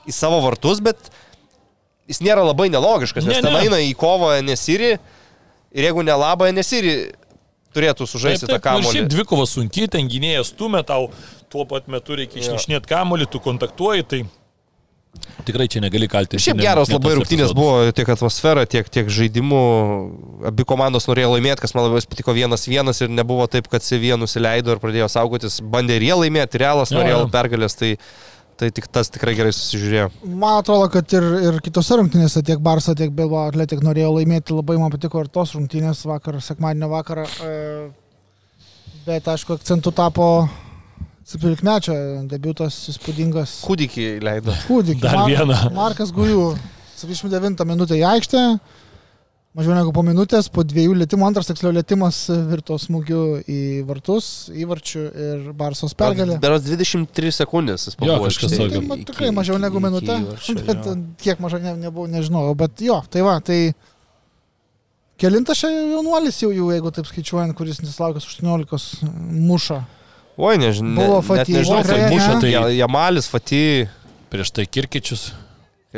[0.07, 1.11] į savo vartus, bet
[2.11, 3.63] jis nėra labai nelogiškas, nes ne, ten ne.
[3.67, 6.97] eina į kovą Nesiri ir jeigu nelaba Nesiri
[7.77, 8.87] turėtų sužaisti taip, taip, tą kamuolį.
[8.87, 11.11] Nu, šiaip dvikova sunki, ten gynėjas stumia tau,
[11.53, 14.23] tuo pat metu reikia išnešinėti kamuolį, tu kontaktuoji, tai
[15.47, 16.43] Tikrai čia negali kaltinti.
[16.43, 19.65] Šiaip geros labai rungtynės buvo tiek atmosfera, tiek, tiek žaidimų.
[20.51, 24.19] Abi komandos norėjo laimėti, kas man labai patiko vienas vienas ir nebuvo taip, kad Sevija
[24.21, 25.61] nusileido ir pradėjo saugotis.
[25.63, 27.79] Bandė ir jie laimėti, realas norėjo pergalės.
[27.79, 27.95] Tai
[28.57, 30.07] Tai tik tas tikrai gerai susižiūrėjo.
[30.33, 34.55] Man atrodo, kad ir, ir kitose rungtynėse tiek Barça, tiek Bilbao Atletik norėjo laimėti.
[34.57, 37.27] Labai man patiko ir tos rungtynės vakar, sekmadienio vakarą.
[37.45, 37.51] E,
[39.05, 40.29] bet aišku, akcentų tapo
[41.27, 41.95] 17-mečio
[42.31, 43.59] debutas įspūdingas.
[43.67, 44.55] Kūdikį leido.
[44.69, 45.03] Kūdikį.
[45.03, 45.61] Dar Mar vieną.
[45.75, 46.53] Markas Gujų.
[47.01, 48.43] 79 minutė į aikštę.
[49.57, 52.19] Mažiau negu po minutės, po dviejų lėtimų, antras tiksliau lėtimas
[52.51, 56.37] virto smūgiu į vartus, įvarčių ir Barsos pergalė.
[56.43, 58.19] Beras 23 sekundės jis buvo.
[58.27, 58.83] Kažkas tokio.
[58.85, 60.19] Tai, tikrai mažiau negu minutė,
[60.61, 60.91] bet
[61.25, 63.73] kiek mažai ne, nebuvau, nežinau, bet jo, tai va, tai
[65.25, 69.09] kelintas čia jaunuolis jau, jau, jeigu taip skaičiuojant, kuris neslaukęs 18
[69.41, 69.81] muša.
[70.37, 71.01] Oi, nežinau.
[71.01, 71.57] Buvo Fatį.
[71.57, 73.65] Nežinau, tai muša, tai Jamalis, Fatį.
[74.33, 75.31] Prieš tai Kirkičius.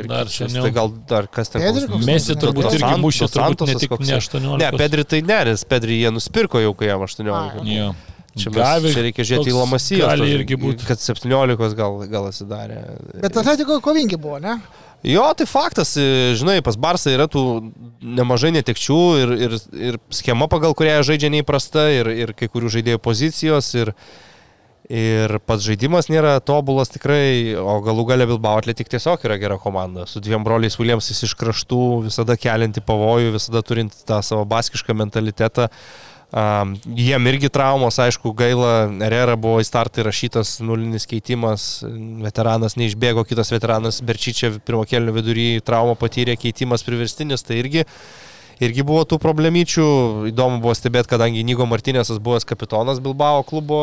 [0.07, 0.63] Dar seniau.
[0.63, 1.99] Tai gal dar kas ten buvo?
[2.07, 4.59] Mesi turbūt irgi mušė, turbūt ne tik ne 18.
[4.61, 7.65] Ne, Pedri tai neris, Pedri jie nusipirko jau, kai jam 18.
[7.67, 7.89] Ja.
[8.39, 10.05] Čia, mes, čia reikia žiūrėti į Lamasiją.
[10.07, 10.85] Gali irgi būti.
[10.87, 12.77] Kad 17 gal, gal atsidarė.
[13.19, 14.59] Bet atletiko kovingi buvo, ne?
[15.03, 15.93] Jo, tai faktas,
[16.39, 17.41] žinai, pas Barsą yra tų
[18.03, 19.57] nemažai netekčių ir, ir,
[19.89, 23.73] ir schema, pagal kurią žaidžia neįprasta, ir, ir kai kurių žaidėjų pozicijos.
[23.79, 23.93] Ir,
[24.89, 30.07] Ir pats žaidimas nėra tobulas tikrai, o galų gale Bilbao atletik tiesiog yra gera komanda.
[30.09, 35.67] Su dviem broliais Williamsais iš kraštų, visada kelinti pavojų, visada turinti tą savo baskišką mentalitetą.
[36.29, 41.67] Um, jiem irgi traumos, aišku, gaila, Herrera buvo į startą įrašytas nulinis keitimas,
[42.25, 47.93] veteranas neišbėgo, kitas veteranas Berčyčia pirmo kelnių vidury traumą patyrė, keitimas priverstinis, tai irgi uh,
[48.63, 49.85] irgi buvo tų problemyčių.
[50.31, 53.79] Įdomu buvo stebėti, kadangi Nygo Martinėsas buvęs kapitonas Bilbao klubo,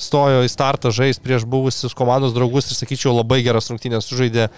[0.00, 4.48] stojo į startą žais prieš buvusius komandos draugus ir sakyčiau labai geras rungtynės sužaidė,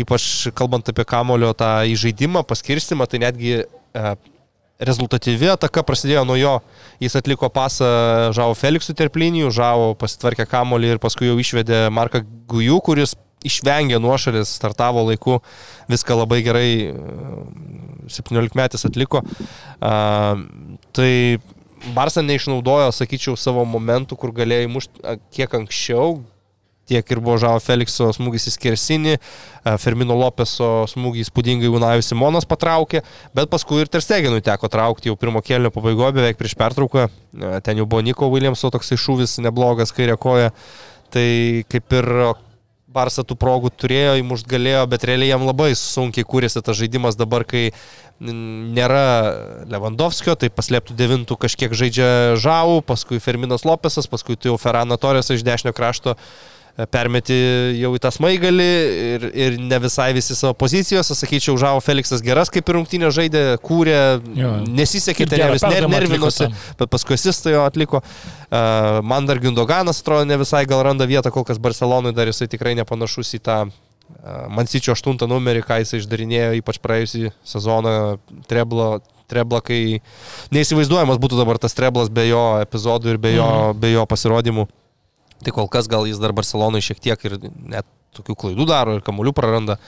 [0.00, 4.14] ypač kalbant apie kamulio tą įžaidimą, paskirstimą, tai netgi e,
[4.80, 6.58] rezultatyvi ataka prasidėjo nuo jo.
[7.02, 7.88] Jis atliko pasą
[8.36, 13.14] Žavo Feliksų terplinijų, Žavo pasitvarkė kamolį ir paskui jau išvedė Marką Gujų, kuris
[13.46, 15.38] išvengė nuošalės, startavo laiku,
[15.90, 16.70] viską labai gerai
[18.10, 19.24] 17 metais atliko.
[19.80, 20.44] Uh,
[20.96, 21.12] tai
[21.94, 26.18] Barsa neišnaudojo, sakyčiau, savo momentų, kur galėjo įmušti kiek anksčiau,
[26.90, 29.14] tiek ir buvo Žavo Felikso smūgis į skersinį,
[29.80, 33.00] Fermino Lopeso smūgį įspūdingai Unajus Simonas patraukė,
[33.36, 37.06] bet paskui ir Terstegenui teko traukti jau pirmo kelio pabaigoje, beveik prieš pertrauką,
[37.64, 40.52] ten jau buvo Niko Williamso toksai šūvis neblogas kairė koja,
[41.14, 41.28] tai
[41.70, 42.12] kaip ir
[42.90, 47.44] Barsa tų progų turėjo, įmušt galėjo, bet realiai jam labai sunkiai kūrėsi tas žaidimas dabar,
[47.46, 47.68] kai
[48.20, 49.04] nėra
[49.70, 52.10] Lewandowskio, tai paslėptų devintų kažkiek žaidžia
[52.42, 56.16] Žau, paskui Ferminas Lopesas, paskui tu jau Ferrano Torės iš dešinio krašto
[56.92, 57.36] permeti
[57.80, 58.68] jau į tą smaigalį
[59.14, 63.44] ir, ir ne visai visi savo pozicijose, sakyčiau, Žavo Feliksas geras kaip ir rungtynė žaidė,
[63.64, 63.98] kūrė,
[64.38, 64.54] jo.
[64.68, 66.50] nesisekė, ten vis ner, nervinosi,
[66.80, 68.02] bet paskui asistą jo atliko.
[68.50, 72.50] Uh, man dar Gundoganas atrodo ne visai gal randa vietą, kol kas Barcelonui dar jisai
[72.50, 77.96] tikrai nepanašus į tą uh, Mansičio 8 numerį, ką jisai išdarinėjo, ypač praėjusį sezoną
[78.50, 78.98] Treblo
[79.30, 80.00] Trebla, kai
[80.54, 83.80] neįsivaizduojamas būtų dabar tas Treblas be jo epizodų ir be jo, mm.
[83.82, 84.66] be jo pasirodymų.
[85.44, 89.04] Tai kol kas gal jis dar Barcelonai šiek tiek ir net tokių klaidų daro ir
[89.06, 89.78] kamuolių praranda.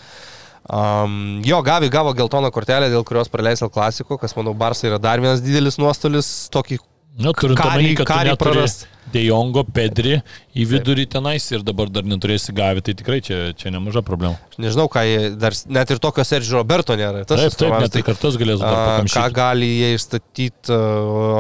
[0.63, 5.01] Um, jo, Gavi gavo geltoną kortelę, dėl kurios praleis Al Klasiko, kas manau Barsai yra
[5.03, 6.79] dar vienas didelis nuostolis, tokį
[7.21, 8.87] Nu, turint omeny, kad karį prarast.
[9.13, 10.15] Dejongo, Pedri
[10.57, 14.39] į vidurį tenais ir dabar dar neturėsi gavę, tai tikrai čia, čia nemaža problema.
[14.63, 17.27] Nežinau, ką jie dar, net ir tokio Sergio Roberto nėra.
[17.29, 19.19] Tas taip, taip, net tai kartas galės dar pakamšyti.
[19.19, 20.81] Ką gali jie išstatyti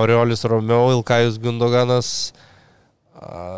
[0.03, 2.11] Oriolis Romeo, Ilkajus Gundoganas.
[2.35, 2.52] Uh,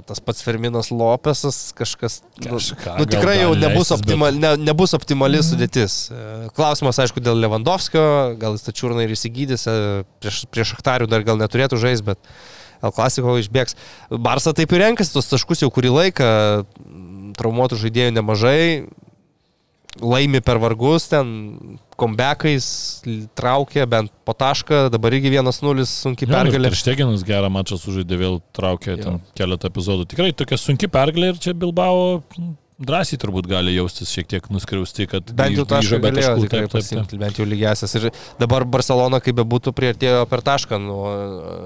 [0.08, 2.20] tas pats Ferminas Lopesas, kažkas.
[2.40, 4.40] Nu, Kažką, nu, tikrai jau nebus, leisis, optimal, bet...
[4.42, 5.46] ne, nebus optimali mm.
[5.48, 5.96] sudėtis.
[6.10, 6.26] E,
[6.56, 8.04] klausimas, aišku, dėl Lewandowskio,
[8.40, 12.34] gal jis tą čiurną ir įsigydys, e, prieš, prieš Aktarių dar gal neturėtų žaisti, bet
[12.84, 13.78] El Klasiko išbėgs.
[14.10, 16.28] Barsa taip ir renkasi tos taškus jau kurį laiką,
[17.38, 18.60] traumuotų žaidėjų nemažai.
[20.02, 22.66] Laimi per vargus, ten kombekais
[23.38, 26.72] traukė bent po tašką, dabar irgi 1-0 sunki pergalė.
[26.72, 30.08] Ir Šteginas gerą mačą sužaidė, vėl traukė ten keletą epizodų.
[30.10, 32.18] Tikrai tokia sunki pergalė ir čia Bilbao
[32.82, 36.88] drąsiai turbūt gali jaustis šiek tiek nuskriausti, kad bent jau tašką be taškų taip, taip,
[36.90, 37.14] taip.
[37.20, 37.94] bent jau lygiasias.
[38.00, 38.08] Ir
[38.40, 41.04] dabar Barcelona, kaip be būtų, prieartėjo per tašką nuo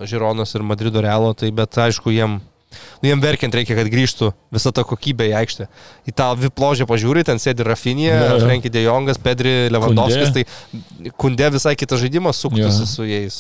[0.09, 2.39] Žironos ir Madrido Realo, tai bet aišku, jiem
[2.69, 5.67] nu, jiem verkiant reikia, kad grįžtų visa ta kokybė į aikštę.
[6.09, 8.11] Į tą vipložę pažiūri, ten sėdi Rafinė,
[8.43, 12.89] Frenkie De Jongas, Pedri Lewandowskis, tai kundė visai kitas žaidimas suktųsi ja.
[12.91, 13.39] su jais.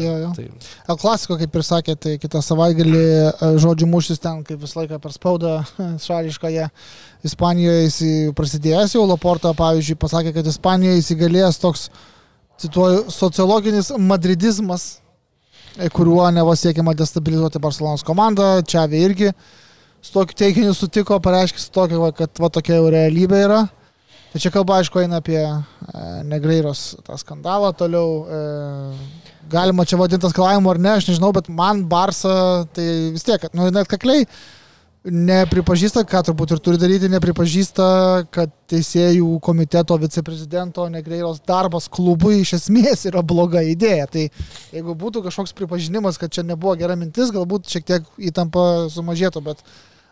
[0.00, 0.30] Jo, jo.
[0.36, 0.46] Tai...
[0.94, 5.00] El Klasiko, kaip ir sakė, tai kitą savaitgalį e, žodžių muštis ten, kaip visą laiką
[5.02, 5.58] per spaudą
[6.06, 6.70] šališkąją.
[7.26, 7.98] Ispanijoje jis
[8.36, 11.90] prasidėjęs jau, Laporta, pavyzdžiui, pasakė, kad Ispanijoje įsigalėjęs toks,
[12.60, 14.94] cituoju, sociologinis madridizmas,
[15.94, 18.60] kuriuo nevo siekiama destabilizuoti Barcelonos komandą.
[18.66, 19.32] Čiavi irgi
[20.02, 23.60] su tokiu teiginiu sutiko, pareiškė su tokiu, kad va tokia jau realybė yra.
[24.30, 25.52] Tai čia kalba, aišku, eina apie e,
[26.30, 28.22] Negreiros tą skandalą toliau.
[28.22, 29.20] E,
[29.50, 33.66] galima čia vadinti skalavimu ar ne, aš nežinau, bet man Barsa tai vis tiek, nu,
[33.74, 34.28] net kakliai
[35.06, 37.86] nepripažįsta, ką turbūt ir turi daryti, nepripažįsta,
[38.34, 44.10] kad teisėjų komiteto viceprezidento Negreiros darbas klubui iš esmės yra bloga idėja.
[44.12, 44.26] Tai
[44.74, 49.64] jeigu būtų kažkoks pripažinimas, kad čia nebuvo gera mintis, galbūt šiek tiek įtampa sumažėtų, bet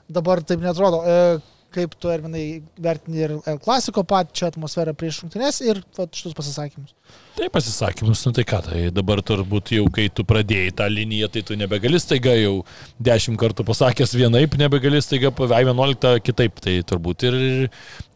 [0.09, 1.05] dabar taip netrodo.
[1.05, 1.39] E,
[1.77, 6.97] kaip tu, Erminai, vertini ir klasiko pačią atmosferą prieš rungtynės ir va, šitus pasisakymus.
[7.39, 11.45] Tai pasisakymus, nu tai ką, tai dabar turbūt jau, kai tu pradėjai tą liniją, tai
[11.47, 12.65] tu nebegali staiga jau
[12.99, 16.59] dešimt kartų pasakęs vienaip, nebegali staiga I11 kitaip.
[16.59, 17.37] Tai turbūt ir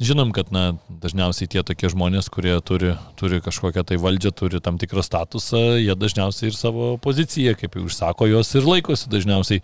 [0.02, 0.73] žinom, kad na,
[1.05, 5.94] dažniausiai tie tokie žmonės, kurie turi, turi kažkokią tai valdžią, turi tam tikrą statusą, jie
[5.94, 9.62] dažniausiai ir savo poziciją, kaip jau išsako, jos ir laikosi dažniausiai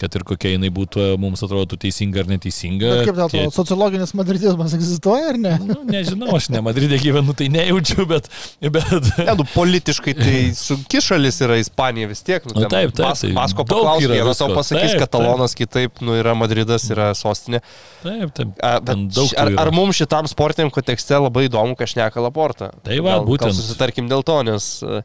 [0.00, 2.90] kad ir kokia jinai būtų, mums atrodo teisinga ar neteisinga.
[3.00, 3.44] Bet kaip dėl to, tie...
[3.54, 5.54] sociologinis madridizmas egzistuoja ar ne?
[5.64, 8.28] Nu, nežinau, aš ne Madridė gyvenu, tai nejaučiu, bet...
[8.60, 8.86] bet...
[9.18, 12.44] Ne, nu, politiškai tai sunki šalis yra Ispanija vis tiek.
[12.48, 13.04] Nu, nu, taip, taip.
[13.04, 15.62] Pas, tai pasko paklausė, vienas tau pasakys, taip, katalonas taip.
[15.66, 17.60] kitaip, nu, yra Madridas, yra sostinė.
[18.02, 18.56] Taip, taip.
[18.64, 22.72] A, bet ar, ar mums šitam sportiniam kontekste labai įdomu, ką šneka Laporta?
[22.86, 23.52] Tai va, gal, būtent.
[23.52, 24.76] Gal susitarkim dėl to, nes...
[24.86, 25.02] Uh,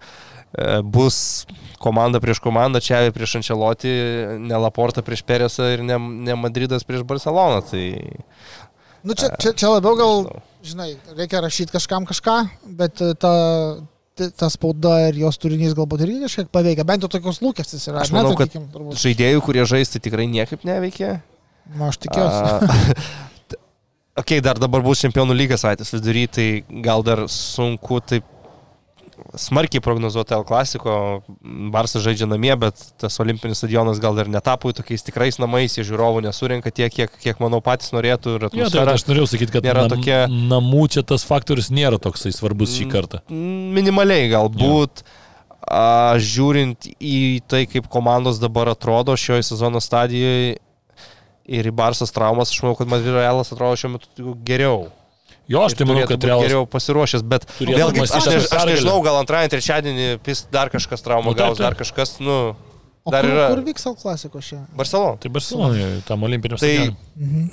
[0.51, 1.47] E, bus
[1.79, 3.91] komanda prieš komandą, čia prieš Ančelotį,
[4.43, 7.61] ne Laporta prieš Peresą ir ne, ne Madridas prieš Barceloną.
[7.69, 7.85] Tai,
[9.07, 10.25] nu čia, čia, čia labiau gal,
[10.65, 12.35] žinai, reikia rašyti kažkam kažką,
[12.77, 13.33] bet ta,
[14.37, 18.03] ta spauda ir jos turinys galbūt irgi kažkiek paveikia, bent jau tokios lūkestis yra.
[18.03, 18.99] Aš manau, kad turbūt.
[19.01, 21.19] žaidėjų, kurie žaisti tikrai niekaip neveikia.
[21.71, 23.07] Na, aš tikiuosi.
[24.21, 26.47] ok, dar dabar bus čempionų lygas savaitės vidury, tai
[26.83, 28.27] gal dar sunku taip
[29.37, 30.93] smarkiai prognozuota L klasiko,
[31.73, 36.23] Barsas žaidžia namie, bet tas olimpinis stadionas gal ir netapo tokiais tikrais namais, jie žiūrovų
[36.27, 38.37] nesurinka tiek, kiek, kiek manau patys norėtų.
[38.57, 40.23] Ja, tai aš norėjau sakyti, kad nam, tokia...
[40.29, 43.23] namų čia tas faktorius nėra toksai svarbus šį kartą.
[43.31, 45.05] Minimaliai galbūt.
[45.05, 45.17] Ja.
[45.61, 50.55] A, žiūrint į tai, kaip komandos dabar atrodo šioje sezono stadijoje
[51.51, 54.89] ir į Barsas traumas, aš manau, kad Madrido Realas atrodo šiuo metu geriau.
[55.51, 59.19] Jo, aš tai manau, kad Realas geriau pasiruošęs, bet vėlgi, aš, aš, aš nežinau, gal
[59.19, 60.07] antrąjį, trečiadienį
[60.53, 62.37] dar kažkas traumą nu, gaus, dar kažkas, nu...
[63.01, 63.45] O dar kur, yra...
[63.49, 64.69] kur vyks Al klasiko šiandien?
[64.77, 65.17] Barcelona.
[65.23, 67.47] Tai Barcelona, tam olimpiniam tai, mhm.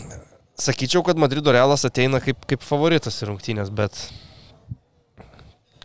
[0.58, 3.98] Sakyčiau, kad Madrido Realas ateina kaip, kaip favoritas į rungtynės, bet...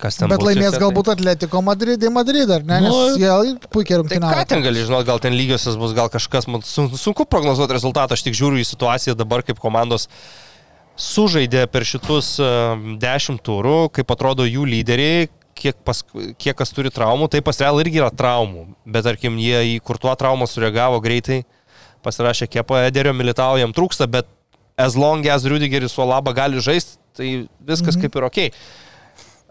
[0.01, 2.81] Kas ten Bet laimės galbūt Atletiko Madridai Madrid, ar ne?
[2.83, 4.33] Nes nu, jie puikiai rungtynavo.
[4.35, 8.17] Tai ką ten gali žinoti, gal ten lygiosios bus, gal kažkas, man sunku prognozuoti rezultatą,
[8.17, 10.25] aš tik žiūriu į situaciją dabar, kaip komandos uh,
[10.99, 12.49] sužaidė per šitus e,
[13.01, 16.03] dešimt turų, kaip atrodo jų lyderiai, kiek, pas,
[16.41, 19.99] kiek kas turi traumų, tai pas Real irgi yra traumų, bet tarkim jie į kur
[20.01, 21.43] tuo traumą sureagavo greitai,
[22.05, 24.29] pasirašė kepą Ederio Militao, jam trūksta, bet
[24.77, 27.29] as long as Rudigeris su Alaba gali žaisti, tai
[27.61, 28.01] viskas mhm.
[28.03, 28.41] kaip ir ok.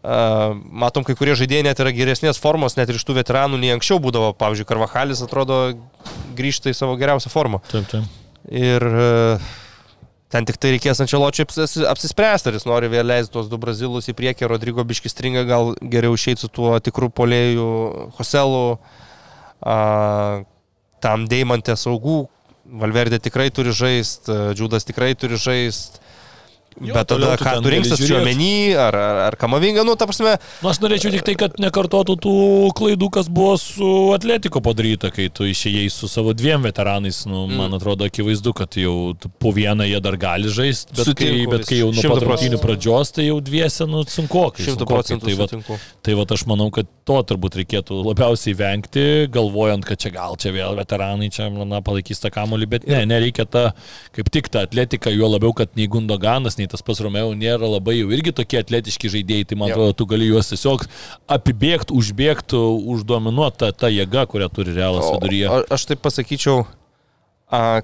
[0.03, 3.71] Uh, matom, kai kurie žaidėjai net yra geresnės formos, net ir iš tų veteranų nei
[3.71, 4.33] anksčiau būdavo.
[4.35, 5.59] Pavyzdžiui, Karvahalis atrodo
[6.35, 7.61] grįžta į savo geriausią formą.
[7.71, 8.09] Taip, taip.
[8.51, 9.53] Ir uh,
[10.33, 11.45] Ten tik tai reikės Ančeločiui
[11.91, 15.75] apsispręsti, ar jis nori vėl leisti tuos du brazilus į priekį, Rodrygo biškis stringa, gal
[15.93, 17.67] geriau išeiti su tuo tikru polėjų
[18.17, 18.63] Hoselu,
[21.05, 22.23] tam Deimantė saugų,
[22.83, 26.02] Valverdė tikrai turi žaisti, Džiudas tikrai turi žaisti.
[26.81, 30.35] Jo, Bet tada ką tu rinksies šiuomenį, ar, ar, ar kamavinga, nu, ta prasme.
[30.63, 32.35] Nu, aš norėčiau tik tai, kad nekartotų tų
[32.79, 37.23] klaidų, kas buvo su Atletiko padaryta, kai tu išėjai su savo dviem veteranais.
[37.29, 37.61] Nu, mm.
[37.61, 39.13] Man atrodo akivaizdu, kad jau
[39.43, 42.63] po vieną jie dar gali žaisti, bet, Sutinku, kai, bet kai jau nuo pat rungtynių
[42.63, 44.67] pradžios, tai jau dviese, nu, sunkokai.
[44.67, 45.29] Šimtų procentų.
[45.29, 50.13] Tai, va, tai va, aš manau, kad to turbūt reikėtų labiausiai vengti, galvojant, kad čia
[50.15, 53.69] gal čia vėl veteranai čia, na, palaikys tą kamolį, bet ne, nereikia tą,
[54.17, 57.99] kaip tik tą atletiką, juo labiau, kad nei Gundoganas, nei tas pas Romeo nėra labai
[58.01, 59.75] jau irgi tokie atletiški žaidėjai, tai man Jo.
[59.75, 60.87] atrodo, tu gali juos tiesiog
[61.29, 62.61] apibėgti, užbėgti,
[62.95, 65.49] uždominuoti tą, tą jėgą, kurią turi realas O- viduryje.
[65.49, 66.67] a- Aš taip pasakyčiau,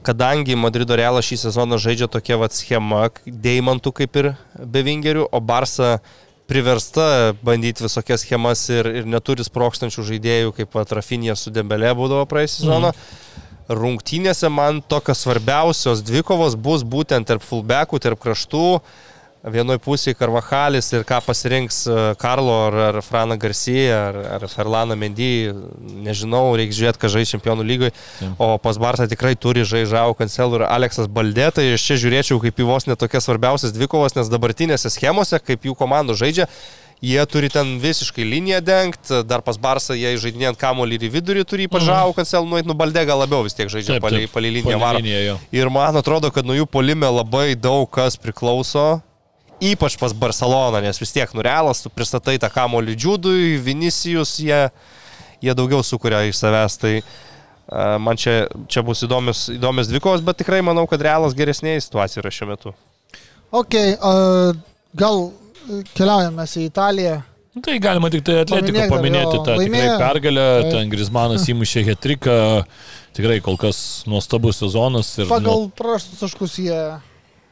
[0.03, 4.31] kadangi Madrido Realas šį sezoną žaidžia tokia vat schema, deimantų kaip ir
[4.65, 5.99] be vingerių, o Barsa
[6.49, 12.25] priversta bandyti visokias schemas ir, ir neturi sprokstančių žaidėjų, kaip vat Rafinė su Dembelė būdavo
[12.31, 12.93] praeisį sezoną.
[13.69, 18.81] Rungtynėse man tokios svarbiausios dvikovos bus būtent tarp fullbackų, tarp kraštų.
[19.49, 24.97] Vienoje pusėje Karvahalis ir ką pasirinks e, Karlo ar, ar Frana Garcia ar, ar Ferlana
[24.99, 27.93] Mendy, nežinau, reikia žiūrėti, ką žais čempionų lygoje.
[28.35, 32.59] O pas Bartą tikrai turi žaižau Kancelų ir Aleksas Baldė, tai aš čia žiūrėčiau kaip
[32.59, 36.51] į vos netokias svarbiausias dvikovas, nes dabartinėse schemose, kaip jų komandų žaidžia,
[37.03, 41.45] jie turi ten visiškai liniją dengti, dar pas Barsą jie žaidinėjant kamolį ir į vidurį
[41.47, 44.81] turi ypač žau Kancelų, nueit, nu Baldė gal labiau vis tiek žaidžia palei, palei liniją
[44.83, 45.03] varo.
[45.55, 48.99] Ir man atrodo, kad nuo jų polime labai daug kas priklauso.
[49.59, 54.69] Ypač pas Barceloną, nes vis tiek nurealas, tu pristatai tą kamolį džiūdui, Vinicijus, jie,
[55.43, 56.77] jie daugiau sukuria iš savęs.
[56.79, 61.89] Tai a, man čia, čia bus įdomios, įdomios dvikovos, bet tikrai manau, kad realas geresnėje
[61.89, 62.75] situacijoje yra šiuo metu.
[63.51, 64.55] Ok, uh,
[64.95, 65.27] gal
[65.95, 67.17] keliaujame į Italiją.
[67.57, 68.63] Nu, Tai galima tik tai dar,
[68.93, 69.99] paminėti jo, tą tikrai laimėjo.
[69.99, 70.73] pergalę, Taip.
[70.77, 72.35] ten Grismanas įmušė hetriką,
[73.17, 75.11] tikrai kol kas nuostabus sezonas.
[75.19, 76.79] Ir Pagal prarastus taškus jie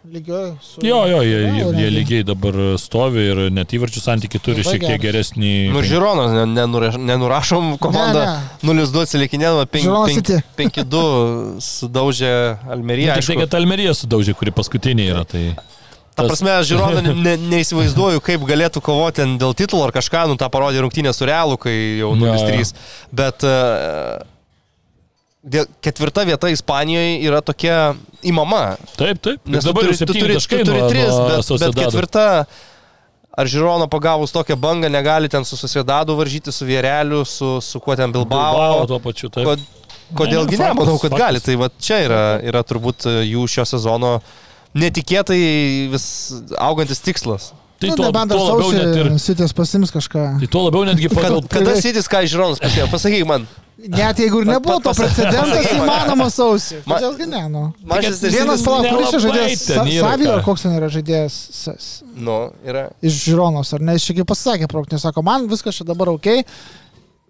[0.07, 0.79] lygioja su...
[0.87, 1.91] Jo, jo, jie, jie, jie realiai.
[1.97, 5.33] lygiai dabar stovi ir net įvarčių santykiai turi Labai šiek tiek geras.
[5.33, 5.51] geresnį.
[5.75, 8.23] Nu, Žironas, ne- nenura- nenurašom komandą.
[8.63, 10.39] Ne, 0-2 atsilikinėdama, Žironas City.
[10.61, 11.03] 5-2
[11.67, 12.31] sudaužė
[12.71, 13.17] Almeriją.
[13.19, 15.25] Tik tai, kad Almerija sudaužė, kuri paskutinė yra.
[15.27, 15.49] Tai...
[16.17, 20.39] Ta prasme, aš žiūrovą ne, ne, neįsivaizduoju, kaip galėtų kovoti dėl titulo ar kažką, nu
[20.41, 22.71] tą parodė rungtynė su Realu, kai jau Jo, 0-3.
[23.21, 24.23] Bet uh,
[25.45, 27.81] dėl, ketvirta vieta Ispanijoje yra tokia
[28.27, 28.63] įmama.
[28.97, 29.43] Taip, taip.
[29.45, 32.27] Nes tu dabar jau tu septyni turi, tu turi tris, bet, bet ketvirta.
[33.37, 37.93] Ar Žiūrono pagavus tokią bangą negali ten su Susidadu varžyti, su Viereliu, su, su kuo
[37.93, 38.87] ten Bilbao Bilbao?
[38.89, 39.29] tuo pačiu.
[39.29, 39.45] Taip.
[39.45, 39.67] Kod,
[40.17, 41.21] kodėlgi Ne, manau, kad faktas.
[41.21, 41.43] gali.
[41.45, 44.15] Tai va čia yra, yra turbūt e, jų šio sezono
[44.77, 45.39] netikėtai
[45.93, 46.07] vis
[46.61, 47.53] augantis tikslas.
[47.77, 49.09] Tai nu, tuo, tuo labiau net ir.
[49.21, 50.25] Sitės pasims kažką.
[50.41, 51.43] Tai tuo labiau netgi Kad, pagal...
[51.53, 52.87] kada Sitis ką iš Žiūronos pasėjo?
[52.93, 53.45] Pasakyk man.
[53.77, 56.79] Net jeigu ir nebuvo to precedentas įmanomas sausį.
[56.89, 57.65] Kodėlgi ne, nu.
[57.85, 59.67] Manchester Vienas City- palauk, kuris čia žaidėjas?
[60.01, 61.37] Savio, koks ten yra žaidėjas
[62.17, 62.87] Nu, yra.
[63.05, 63.99] iš Žironos, ar ne?
[63.99, 66.31] Jis čia kaip pasakė, proknė, sako, man viskas čia dabar ok.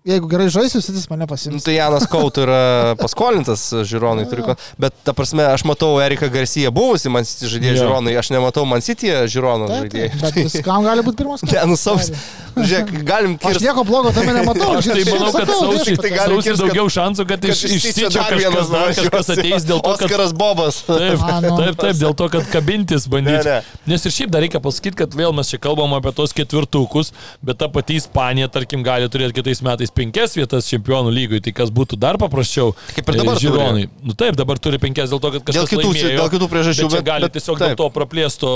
[0.07, 1.65] Jeigu gerai žaisiu, Sitis mane Nu, pasims.
[1.67, 4.29] tai Janas Kaut yra paskolintas Žiūronai.
[4.31, 7.81] Turi, ko- bet, ta prasme, aš matau Eriką Garciją buvusi Man City žaidėją Jo.
[7.83, 10.21] Žiūronai, aš nematau Man City taip, žaidėjų.
[10.23, 12.13] Bet viskam gali būti pirmas Ne, nu saus.
[12.57, 13.67] Žiūrėk, galim Aš kirsti.
[13.67, 14.77] nieko blogo tame nematau.
[14.79, 15.97] Aš tai manau, kad viešpatie.
[16.07, 19.67] tai gali sausį kirst, kad- daugiau šansų, kad iš, iš Sičio kažkas, dar kažkas ateis
[19.69, 20.07] dėl to, kad...
[20.07, 20.79] Oskaras Bobas.
[20.87, 21.57] Taip, nu.
[21.59, 23.43] taip, taip, dėl to, kad kabintis bandyti.
[23.51, 23.59] Ne,
[23.91, 27.11] Nes ir šiaip dar reikia pasakyti, kad vėl mes čia kalbam apie tos ketvirtukus,
[27.43, 31.73] bet ta pati Ispanija, tarkim, gali turėti kitais metais penkias vietas čempionų lygoje, tai kas
[31.75, 32.75] būtų dar paprasčiau.
[32.95, 33.87] Kaip ir dabar e, Žiūronai.
[34.05, 36.19] Nu taip, dabar turi penkias dėl to, kad Dėl kažkas kitų, laimėjo.
[36.21, 36.89] dėl kitų priežasčių.
[36.91, 37.81] Bet čia gali tiesiog dėl taip.
[37.81, 38.51] to praplėsto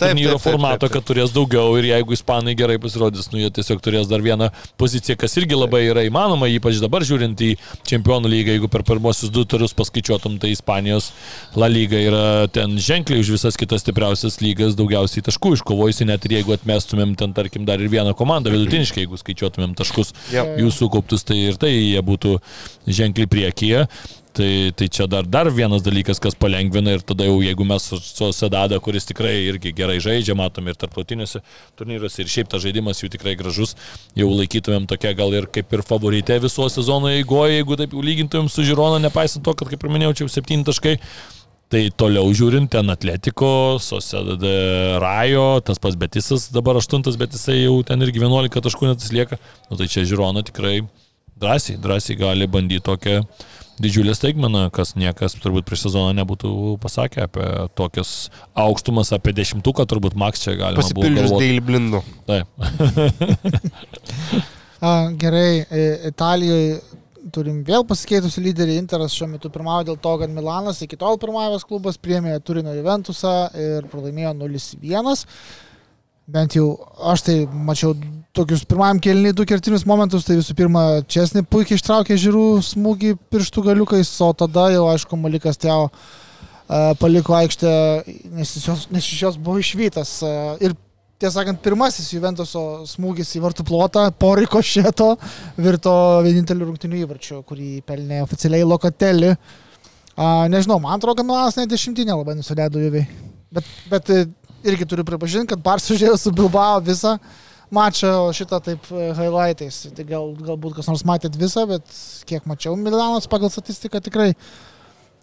[0.00, 4.24] turnyro formato, kad turės daugiau ir jeigu ispanai gerai pasirodys, nu jie tiesiog turės dar
[4.24, 4.50] vieną
[4.80, 7.52] poziciją, kas irgi labai yra įmanoma, ypač dabar žiūrint į
[7.88, 11.10] čempionų lygą, jeigu per pirmosius du turus paskaičiuotum, tai Ispanijos
[11.58, 16.38] La lyga yra ten ženkliai už visas kitas stipriausias lygas daugiausiai taškų iškovojusi, net ir
[16.38, 20.56] jeigu atmestumėm ten tarkim dar ir vieną komandą vidutiniškai, jeigu skaičiuotumėm taškus Jep.
[20.62, 22.38] jų sukauptus, tai ir tai jie būtų
[22.88, 23.86] ženkliai priekyje.
[24.30, 27.98] Tai, tai čia dar, dar vienas dalykas, kas palengvina ir tada jau jeigu mes su
[27.98, 31.42] su Sedada, kuris tikrai irgi gerai žaidžia, matom ir tarptautiniuose
[31.78, 33.74] turnyruose ir šiaip tas žaidimas jų tikrai gražus,
[34.14, 38.62] jau laikytumėm tokia gal ir kaip ir favorite viso sezono eigoje, jeigu taip lygintumėm su
[38.70, 40.94] Žirona, nepaisant to, kad kaip ir minėjau, čia jau septyni taškai.
[41.70, 44.50] Tai toliau žiūrint, ten Atletiko, Sosedade
[44.98, 49.38] Rajo, tas pats Betisas dabar aštuntas, bet jisai jau ten irgi 11 taškų net lieka.
[49.70, 50.80] Nu tai čia Žirona tikrai
[51.38, 53.22] drąsiai, drąsiai gali bandyti tokią
[53.80, 56.50] didžiulę staigmeną, kas niekas turbūt prieš sezoną nebūtų
[56.82, 57.46] pasakę apie
[57.78, 58.28] tokias
[58.58, 62.02] aukštumas, apie dešimtuką turbūt Maks čia galima Pasipildžius dėl blindų.
[62.28, 62.50] Taip.
[64.80, 65.62] A, gerai,
[66.08, 66.80] Italijoje
[67.32, 68.76] turim vėl pasikeitusi lyderį.
[68.82, 73.34] Interas šiuo metu pirmauja dėl to, kad Milanas iki tol pirmavęs klubas priemė Turino Juventusą
[73.56, 75.26] ir pralaimėjo 0-1.
[76.30, 76.66] Bent jau
[77.10, 77.96] aš tai mačiau
[78.38, 80.26] tokius pirmajam kelniui du kertinius momentus.
[80.28, 85.58] Tai visų pirma, Česnį puikiai ištraukė žiūrų smūgį pirštų galiukais, o tada jau aišku Malikas
[85.58, 85.88] Teo
[87.00, 87.70] paliko aikštę,
[88.30, 90.12] nes, iš jos- nes iš jos buvo išvytas.
[90.22, 90.76] E, Ir
[91.20, 95.10] tiesą sakant, pirmasis Juventuso smūgis į vartų plotą po rikošėto
[95.60, 95.92] virto
[96.24, 99.34] vieninteliu rungtiniu įvarčiu, kurį pelnė oficialiai Lokatelį.
[100.16, 103.04] A, nežinau, man atrodo, kad Milanas net dešimtinė labai nusileido juviai.
[103.52, 104.24] Bet, bet e,
[104.64, 107.16] irgi turiu pripažinti, kad Barça žiūrėjo su Bilbao visą
[107.74, 109.82] mačą, o šitą taip e, highlightais.
[109.96, 114.32] Tai gal, galbūt kas nors matėt visą, bet kiek mačiau, Milanas pagal statistiką tikrai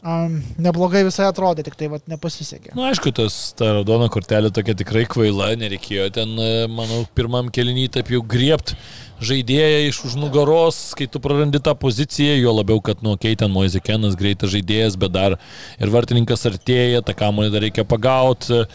[0.03, 2.73] um, neblogai visai atrodė, tik tai vat, nepasisekė.
[2.73, 7.51] Na, nu, aišku, tas ta raudona kortelė tokia tikrai kvaila, nereikėjo ten, e, manau, pirmam
[7.53, 8.75] kelinį taip jau griebt
[9.23, 14.17] žaidėją iš už nugaros, kai tu prarandi tą poziciją, jo labiau, kad nuo Keiten Moizekenas
[14.19, 15.37] greitas žaidėjas, bet dar
[15.81, 18.65] ir vartininkas artėja, tą kamuolį dar reikia pagauti.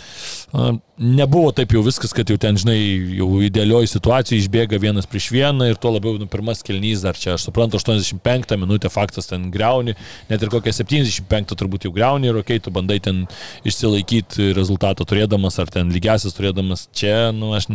[1.02, 2.76] Nebuvo taip jau viskas, kad jau ten, žinai,
[3.16, 7.32] jau idealioji situacija išbėga vienas prieš vieną ir tuo labiau, nu, pirmas kelnys dar čia,
[7.34, 9.96] aš suprantu, 85 minutę faktas ten greuni,
[10.28, 13.24] net ir kokią 75 turbūt jau greuni ir okei, okay, tu bandai ten
[13.66, 17.70] išsilaikyti rezultatą turėdamas ar ten lygiasis turėdamas čia, nu, aš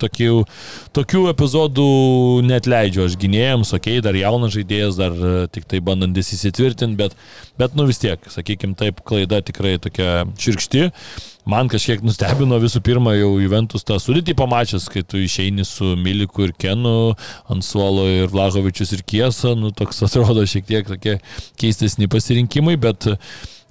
[0.00, 0.44] tokių,
[0.96, 1.93] tokių epizodų
[2.46, 6.98] net leidžiu aš gynėjams, okei, okay, dar jaunas žaidėjas, dar e, tik tai bandantis įsitvirtinti,
[6.98, 7.16] bet,
[7.60, 10.90] bet nu vis tiek, sakykime taip, klaida tikrai tokia širkšti.
[11.50, 16.46] Man kažkiek nustebino visų pirma jau Juventus tą sudėtį pamačius, kai tu išeini su Miliku
[16.46, 17.12] ir Kenu
[17.52, 21.18] ant suolo ir Vlažovičius ir Kiesa, nu toks atrodo šiek tiek tokie
[21.60, 23.10] keistesni pasirinkimai, bet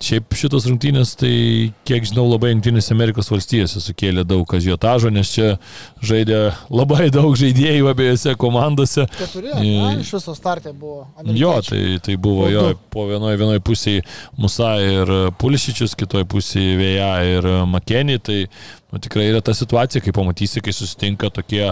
[0.04, 1.32] Šiaip šitos rungtynės, tai
[1.88, 5.54] kiek žinau, labai Junktinėse Amerikos valstijose sukėlė daug ažiotažo, nes čia
[6.04, 9.08] žaidė labai daug žaidėjų abiejose komandose.
[9.16, 11.06] Keturi, na, iš viso startė buvo.
[11.32, 14.04] Jo, tai, tai buvo jo, po vienoje vienoje pusėje
[14.36, 18.20] Musa ir Pulišičius, kitoje pusėje Vėja ir Makenį.
[18.28, 21.70] Tai nu, tikrai yra ta situacija, kai pamatysi, kai susitinka tokie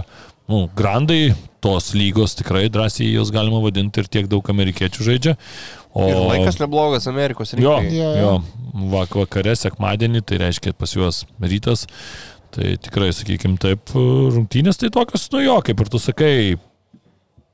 [0.51, 5.35] nu, grandai tos lygos, tikrai drąsiai jos galima vadinti ir tiek daug amerikiečių žaidžia.
[5.93, 7.91] O ir laikas neblogas Amerikos rinkai.
[7.91, 8.33] Jo, jo,
[8.93, 11.87] vak vakare, sekmadienį, tai reiškia pas juos rytas.
[12.51, 16.33] Tai tikrai, sakykime, taip, rungtynės tai tokios, nu jo, kaip ir tu sakai,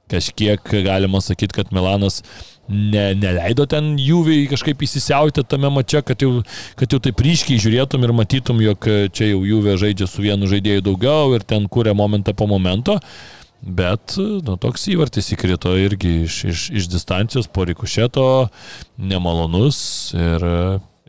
[0.09, 2.21] kažkiek galima sakyti, kad Milanas
[2.67, 6.41] ne, neleido ten Juviai kažkaip įsisiauti tame mače, kad jau,
[6.79, 10.85] kad jau taip ryškiai žiūrėtum ir matytum, jog čia jau Juvė žaidžia su vienu žaidėju
[10.89, 12.97] daugiau ir ten kūrė momentą po momento.
[13.61, 18.25] Bet nu, toks įvartis įkrito irgi iš, iš, iš distancijos po rikušėto,
[19.01, 19.79] nemalonus
[20.13, 20.45] ir,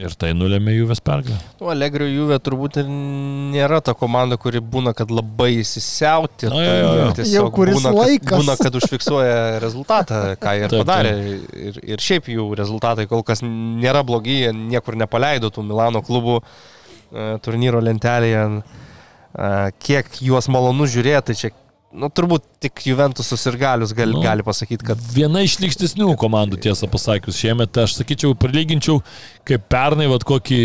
[0.00, 1.36] ir tai nulėmė Juves pergalę.
[1.60, 6.48] Nu, Allegrio Juve turbūt ir nėra ta komanda, kuri būna, kad labai įsisiauti.
[6.48, 7.28] Nu, jo, jo, jo.
[7.34, 8.32] Jau kuris būna, laikas.
[8.32, 11.14] Kad, būna, kad užfiksuoja rezultatą, ką ir taip, padarė.
[11.52, 16.40] Ir, ir šiaip jų rezultatai kol kas nėra blogi, jie niekur nepaleido tų Milano klubų
[16.40, 18.50] e, turnyro lentelėje.
[18.58, 21.56] E, kiek juos malonu žiūrėti, tai čia
[21.88, 25.00] Nu, turbūt tik Juventusas ir Galius gali, nu, gali pasakyti, kad...
[25.14, 28.98] Viena iš lygstesnių komandų, tiesą pasakius, šiemet aš sakyčiau, prilyginčiau,
[29.48, 30.58] kaip pernai, vad kokį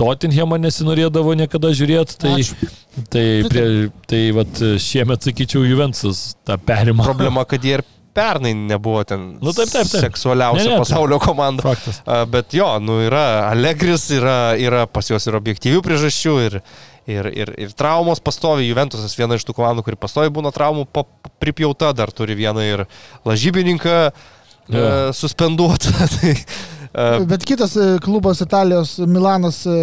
[0.00, 2.70] Tottenhamą nesinorėdavo niekada žiūrėti, tai, Ačiū.
[3.12, 3.66] tai, prie,
[4.08, 7.04] tai vad šiemet sakyčiau, Juventusas tą perimą.
[7.04, 7.84] Problema, kad jie ir
[8.16, 10.00] pernai nebuvo ten nu, taip, taip, taip.
[10.08, 11.66] seksualiausia ne, ne, pasaulio komanda.
[11.66, 12.00] Faktas.
[12.32, 16.62] Bet jo, nu, yra Allegris, yra, yra pas juos ir objektyvių priežasčių, ir,
[17.06, 18.66] ir, ir, ir traumos pastovi.
[18.68, 20.86] Juventusas viena iš tų komandų, kuri pastovi būna traumų
[21.42, 22.84] pripjauta, dar turi vieną ir
[23.26, 25.08] lažybininką yeah.
[25.08, 25.94] e, suspenduotą.
[26.18, 29.76] tai, e, Bet kitas e, klubas Italijos Milanas e,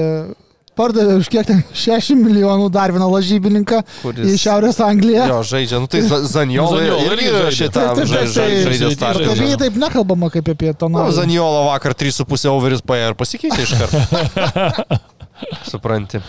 [0.78, 4.34] pardavė už kiek ten 6 milijonų dar vieną lažybininką Kuris...
[4.34, 5.28] į Šiaurės Angliją.
[5.30, 7.30] Jo, žaidžia, nu tai Zaniola irgi
[7.60, 9.32] šitą žaidžia startą.
[9.36, 11.08] Apie jį taip nekalbama kaip apie naują.
[11.12, 15.02] Nu, Zaniola vakar 3,5 overis paėjo ir pasikeitė iš karto.
[15.72, 16.22] Supranti.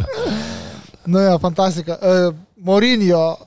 [1.12, 1.98] nu jo, fantastika.
[2.00, 3.38] Uh, Mourinho uh,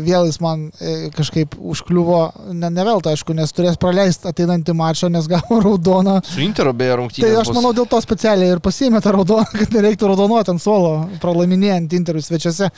[0.00, 2.20] vėl jis man uh, kažkaip užkliuvo,
[2.56, 6.16] ne, ne veltui, aišku, nes turės praleisti ateinantį mačą, nes gavo raudoną.
[6.24, 7.28] Su Interu beje rungtynės.
[7.28, 10.94] Tai aš manau dėl to specialiai ir pasiėmė tą raudoną, kad nereiktų raudonuoti ant suolo,
[11.22, 12.70] pralaiminėjant Interų svečiuose.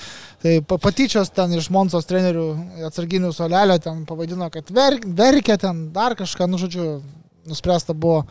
[0.43, 2.48] Tai patyčios ten iš Monsos trenerių
[2.90, 6.97] atsarginių solelio ten pavadino, kad ver, verkė ten dar kažką, nu žodžiu,
[7.47, 8.24] nuspręsta buvo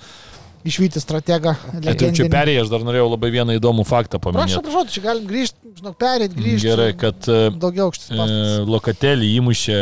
[0.65, 1.53] išvykti strategą.
[1.85, 4.57] Tai čia perėjai, aš dar norėjau labai vieną įdomų faktą paminėti.
[4.57, 6.67] Prašau, prašau, čia galim grįžti, žinok, perėti, grįžti.
[6.67, 7.29] Gerai, kad
[7.61, 8.09] daugiau aukštis.
[8.11, 9.79] E, lokatelį įmušė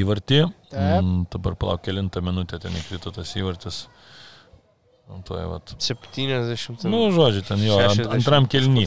[0.00, 0.44] įvartį.
[0.70, 3.84] Mm, dabar palauk kelintą minutę ten įkrito tas įvartis.
[5.26, 5.74] Tuoj, vat.
[5.82, 6.86] 70.
[6.86, 8.86] Nu, žodžiu, ten jo, 60, antram kelny.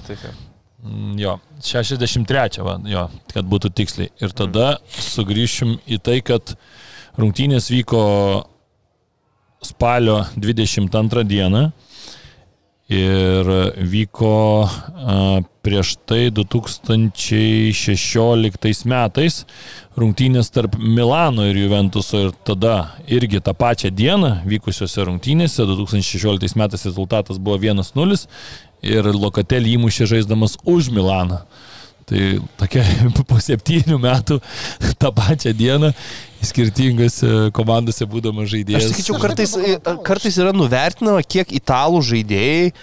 [0.83, 3.03] Mm, jo, 63, va, jo,
[3.33, 4.13] kad būtų tiksliai.
[4.23, 6.55] Ir tada sugrįšim į tai, kad
[7.19, 8.03] rungtynės vyko
[9.65, 11.71] spalio 22 dieną
[12.93, 13.47] ir
[13.79, 14.67] vyko
[15.63, 19.45] prieš tai 2016 metais
[19.95, 26.85] rungtynės tarp Milano ir Juventuso ir tada irgi tą pačią dieną vykusiuose rungtynėse 2016 metais
[26.85, 28.27] rezultatas buvo 1-0
[28.83, 31.39] ir Lokatelį įmušė žaisdamas už Milaną.
[32.09, 32.23] Tai
[32.59, 32.83] tokia
[33.29, 34.39] po septynių metų
[35.01, 35.93] tą pačią dieną
[36.43, 38.89] skirtingose komandose būdamas žaidėjas.
[38.89, 39.53] Aš sakyčiau, kartais,
[40.03, 42.73] kartais yra nuvertinama, kiek italų žaidėjai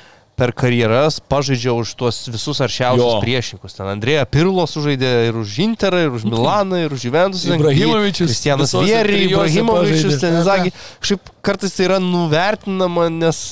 [0.41, 3.19] per karjeras pažaidžia už tuos visus aršiausius Jo.
[3.21, 3.75] priešininkus.
[3.77, 7.45] Ten Andrėja Pirlo sužaidė ir už Interą, ir už Milaną, ir už Juventus.
[7.45, 10.73] Ibrahimovičius Kristianas Vieri, Ibrahimovičius, ten Zagi.
[11.03, 13.43] Kažkaip kartais tai yra nuvertinama, nes,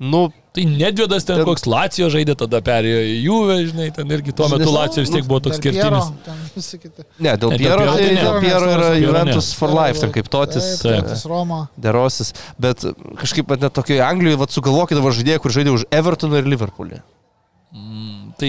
[0.00, 4.34] nu, Tai nedvėdas ten Ten- koks Lacijo žaidė, tada perėjo į Juve, žinai, ten irgi
[4.38, 6.12] tuo metu Lacijo vis tiek buvo toks skirtinis.
[7.18, 8.20] ne, dėl Piero, tai tai ne.
[8.22, 8.90] dėl Piero yra.
[9.02, 10.76] Juventus for life, ten kaip totis.
[10.78, 11.64] Taip, e, totis Roma.
[11.74, 12.30] Derosis,
[12.62, 12.86] bet
[13.18, 17.02] kažkaip net tokioje Anglijoje, vad sugalvokit dabar žaidėjai, kur žaidė už Evertoną ir Liverpoolį.
[18.40, 18.48] Tai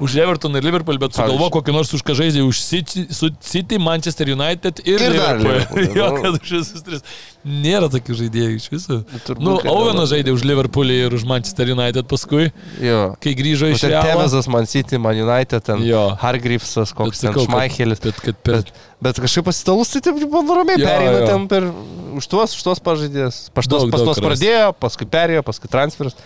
[0.00, 3.04] už Everton ir Liverpool, bet sugalvo kokį nors už ką žaidė už City,
[3.44, 5.88] City, Manchester United ir, Ir Liverpool.
[5.98, 6.22] Jo, nu.
[6.22, 7.02] kad už visus tris.
[7.46, 8.96] Nėra tokių žaidėjų iš viso.
[9.38, 12.48] Nu, kad Ovenas žaidė už Liverpoolį ir už Manchester United paskui,
[12.82, 13.12] Jo.
[13.22, 14.08] kai grįžo Nu, iš Realo.
[14.08, 16.08] Tevesas, Man City, Man United, ten Jo.
[16.22, 18.02] Hargreavesas, Bet koks ten Šmaichelis.
[18.02, 18.58] Bet kad per...
[18.62, 18.72] Bet,
[19.04, 21.28] bet kažkaip pasitalus, tai taip ramiai, Jo, pereina jo.
[21.30, 21.68] ten per
[22.16, 23.44] už tuos, už tuos pažaidėjus.
[23.54, 26.16] Pas Daug, pas tuos pradėjo, paskui perėjo, paskui transferas.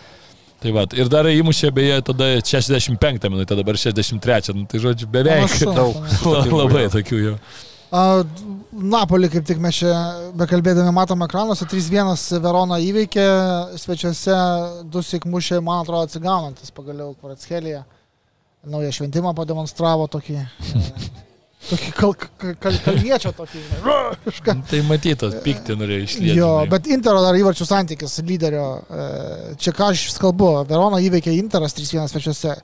[0.61, 5.47] Tai va, ir dar įmušė beje tada 65 minutę, dabar 63, nu, tai žodžiu, beveik.
[5.49, 6.51] Panašu, daug.
[6.53, 7.37] Labai tokių jau.
[7.91, 8.03] A,
[8.71, 9.95] Napolį, kaip tik mes čia
[10.39, 13.25] bekalbėdami matom ekranuose, 3-1 Verona įveikė,
[13.81, 14.37] svečiuose
[14.93, 17.81] du sėkmušė, man atrodo, atsigaunantis pagaliau Kvaratskelyje.
[18.71, 20.37] Naują šventimą pademonstravo tokį,
[21.69, 23.63] tokį kal, kal, kal, kalniečio tokį.
[24.25, 24.55] Kažką.
[24.71, 26.39] Tai matytas, pyktį norėjo išlieti.
[26.39, 28.69] Jo, bet Intero dar įvarčių santykis lyderio.
[28.89, 29.05] e,
[29.61, 32.57] Čia ką aš kalbu, Verona įveikė Interas 3-1 svečiuose,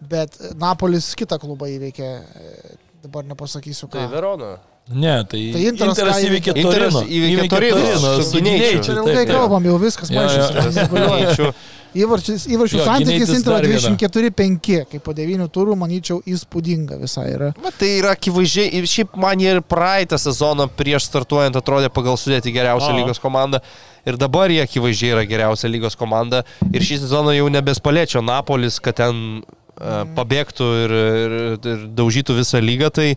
[0.00, 3.98] bet Napolis kitą klubą įveikė, e, dabar nepasakysiu ką.
[4.00, 4.56] Tai Verona.
[4.88, 7.02] Ne, tai, Tai Interas Interas įveikė Torino.
[7.04, 8.94] įveikė Torino, su Čia gynėčiu.
[9.02, 10.08] ilgai kalbam, jau viskas.
[11.98, 13.94] Įvarčius, įvarčių santykis Intero dar viena.
[13.96, 17.48] 24-5, kaip po 9 turų, manyčiau, įspūdinga visai yra.
[17.64, 22.52] Va, tai yra akivaizdžiai, ir šiaip man ir praeitą sezoną prieš startuojant atrodė pagal sudėti
[22.52, 23.62] geriausią lygos komandą.
[24.08, 26.44] Ir dabar jie akivaizdžiai yra geriausia lygos komanda.
[26.68, 31.36] Ir šį sezoną jau nebespaliečio Napolis, kad ten uh, pabėgtų ir, ir,
[31.72, 32.92] ir daužytų visą lygą.
[33.00, 33.10] Tai,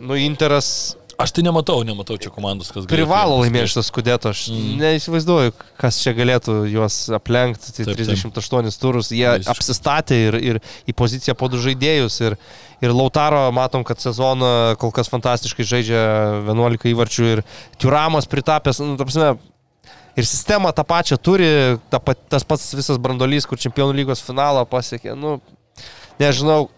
[0.00, 4.30] nu, Interas Aš tai nematau, nematau čia komandos, kas galėtų privalo laimėti šitą skudėtą.
[4.32, 4.78] Aš Mm.
[4.80, 7.74] neįsivaizduoju, kas čia galėtų juos aplenkti.
[7.76, 8.08] Tai Taip, taip.
[8.32, 9.10] 38 turus.
[9.12, 9.52] Jie Visiškai.
[9.52, 12.16] apsistatė ir, ir į poziciją po du žaidėjus.
[12.24, 12.38] Ir,
[12.80, 16.00] ir Lautaro matom, kad sezoną kol kas fantastiškai žaidžia
[16.48, 17.28] 11 įvarčių.
[17.36, 17.44] Ir
[17.76, 19.36] Tiuramas pritapęs, nu, ta prasme,
[20.16, 22.00] ir sistemą tą pačią turi, ta,
[22.32, 25.12] tas pats visas brandolys, kur čempionų lygos finalą pasiekė.
[25.20, 25.36] Nu,
[26.16, 26.70] nežinau,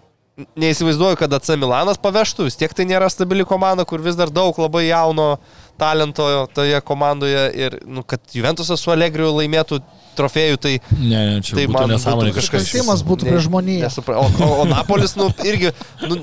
[0.59, 4.57] neįsivaizduoju, kad AC Milanas pavežtų, vis tiek tai nėra stabili komanda, kur vis dar daug
[4.59, 5.39] labai jauno
[5.81, 9.81] talento toje komandoje ir nu, kad Juventusas su Allegriu laimėtų
[10.19, 12.67] trofėjų, tai, Ne, ne, čia tai būtų man nesąmonė kažkas.
[12.67, 13.87] Nusikaltimas būtų prieš žmoniją.
[13.89, 14.19] Nesupra...
[14.21, 15.73] O, o, o Napolis, nu, irgi,
[16.05, 16.19] nu,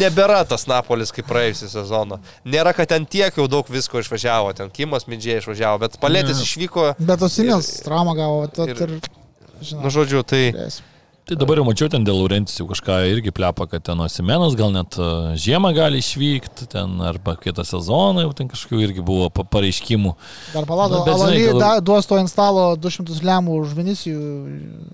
[0.00, 2.18] nebėra tas Napolis kaip praėjusią sezoną.
[2.48, 6.48] Nėra, kad ten tiek jau daug visko išvažiavo, ten Kimas Midžiai išvažiavo, bet Palėtis Ne.
[6.48, 8.96] išvyko, Bet Osinės Ir- traumą gavo, tad ir- ir...
[8.96, 10.42] nu, Žinau, žodžiu, tai...
[10.56, 10.80] turės.
[11.26, 14.70] Tai dabar jau mačiau ten dėl Laurentis jau kažką irgi plepa, kad ten Osimenas gal
[14.70, 15.06] net e,
[15.42, 20.12] žiemą gali išvykti, ten arba kitą sezoną jau ten kažkokių irgi buvo pa- pareiškimų.
[20.54, 24.20] Dar palado, bet žinai, Alali gal- da- duos to instalo 200 lemų už Vinicijų.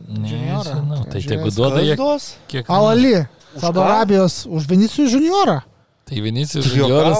[0.08, 0.72] juniorą.
[0.72, 1.28] Nežinau, tai Žiūrės.
[1.34, 1.96] tegu duoda jie
[3.52, 3.82] Už Saudo?
[3.84, 5.58] Arabijos už Vinicijų juniorą.
[6.08, 7.18] Tai Vinicijus Junioras.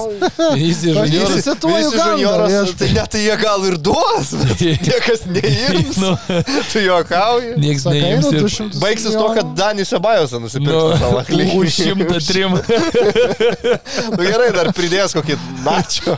[0.53, 2.77] Vinicijus Aš Visi gandą, junioras, viešpatie.
[2.77, 5.97] tai net tai jie gal ir duos, bet niekas neims.
[6.01, 6.11] Nu,
[6.71, 7.53] Tu juokauji.
[7.63, 11.23] Niekas Sakai, neims nu, ir 200 Baigsis to, kad Danis Sebajosą nu, nusipirks savo
[11.61, 12.57] už šimtą trim.
[14.13, 16.17] Nu gerai, dar pridės kokį načio.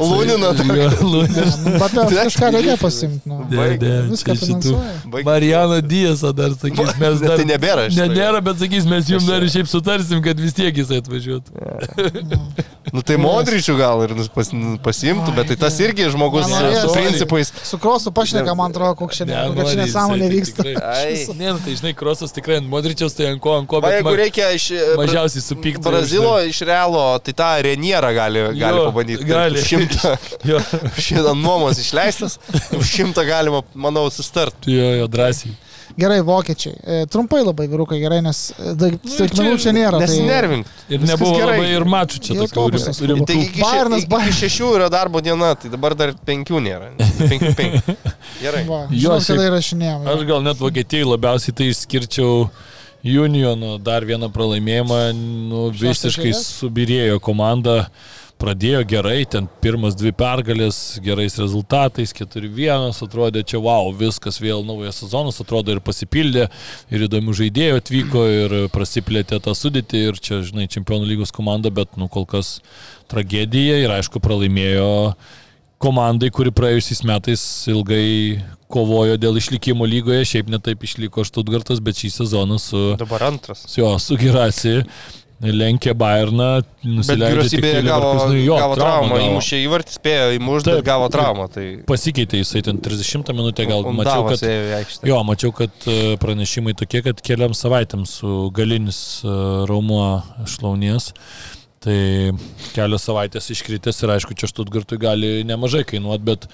[0.00, 0.54] Lūnina.
[1.02, 3.28] Nu, Bet kažką reikia pasimti.
[3.28, 3.44] Nu.
[3.50, 4.96] Ne, ne, Viską finansuoja.
[5.24, 7.36] Marijano Diesą dar sakys, mes dar...
[7.38, 7.86] Tai nebėra.
[7.92, 10.74] Ne, nėra, bet sakys, mes jums dar šiaip sutarsim, kad vis tiek
[11.48, 12.64] jisai atvažiuotų.
[12.92, 14.50] Nu tai Modričių gal ir nus- pas,
[14.84, 17.52] pasimtų, bet tai tas irgi žmogus Man su principais.
[17.64, 20.62] Su krosu pašneka, man atrodo, čia, Ne, kokia čia nesąmonė tai vyksta.
[21.38, 24.14] Ne, nu, tai žinai, krosas tikrai ant Modričiaus, tai ant ko, ant ko, bet jeigu
[24.18, 25.82] reikia iš e, mažiausiai supykti.
[25.82, 29.24] Brazilo iš Realo, tai tą Renierą gali, gali Jo, pabandyti.
[29.24, 29.58] gali.
[29.58, 30.16] Už Šimtą,
[30.52, 30.60] Jo,
[31.06, 32.38] šitą nuomos išleistas,
[32.76, 34.54] už šimtą galima, manau, sustart.
[34.66, 35.54] jo, jo, drąsiai.
[35.98, 36.74] Gerai, vokiečiai.
[36.84, 39.98] E, Trumpai labai vyrukai, gerai, nes e, daig- staigmenų čia nėra.
[39.98, 40.66] tai- Nesinervink.
[40.88, 41.56] Ir Viskas nebuvo gerai.
[41.58, 42.64] labai ir mačų čia tokių
[43.12, 43.26] rimtų.
[43.26, 44.32] Tai iki, še, Bayernas, iki Bayern.
[44.40, 46.90] šešių yra darbo diena, tai dabar dar penkių nėra.
[46.96, 47.96] Penkių, penkių.
[48.42, 48.64] Gerai.
[48.66, 50.06] Va, Jo, žinot, šiaip- kada įrašinėjom.
[50.16, 52.50] Aš gal net Vokietijai labiausiai tai išskirčiau
[53.04, 54.98] Uniono dar vieną pralaimėjimą,
[55.50, 57.88] nu, visiškai subirėjo komanda,
[58.42, 64.98] pradėjo gerai, ten pirmas dvi pergalės, gerais rezultatais, 4-1, atrodė čia wow, viskas vėl naujas
[65.02, 66.48] sezonas, atrodo ir pasipildė,
[66.90, 71.94] ir įdomių žaidėjų atvyko, ir prasiplėtė tą sudėtį, ir čia, žinai, čempionų lygos komanda, bet,
[72.00, 72.58] nu, kol kas
[73.12, 74.90] tragedija ir aišku pralaimėjo
[75.82, 78.42] komandai, kuri praėjusiais metais ilgai
[78.72, 82.84] kovojo dėl išlikimo lygoje, šiaip netaip išliko Štutgartas, bet šį sezoną su...
[83.00, 83.66] Dabar antras.
[83.76, 84.80] Jo, su Girasi
[85.42, 88.42] lenkė Bayerną, nusileido gavo, Leverkusenui.
[88.44, 91.48] jo, gavo traumą įmušė įvartį, spėjo įmušti, bet gavo traumą.
[91.50, 94.52] Tai Pasikeitė jisai ten 30 minutę, gal mačiau, Undavas kad...
[94.52, 95.08] ėjo į aikštę.
[95.10, 99.34] Jo, mačiau, kad e, pranešimai tokie, kad keliam savaitėm su galinis e,
[99.70, 100.06] raumuo
[100.46, 101.10] šlaunies.
[101.82, 101.98] Tai
[102.76, 106.46] kelios savaitės iškritęs ir aišku, čia Štutgartui gali nemažai kainuoti, bet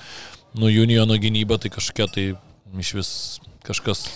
[0.57, 2.27] nu Juniono gynyba tai kažkokia tai
[2.81, 3.13] iš vis
[3.69, 4.07] kažkas.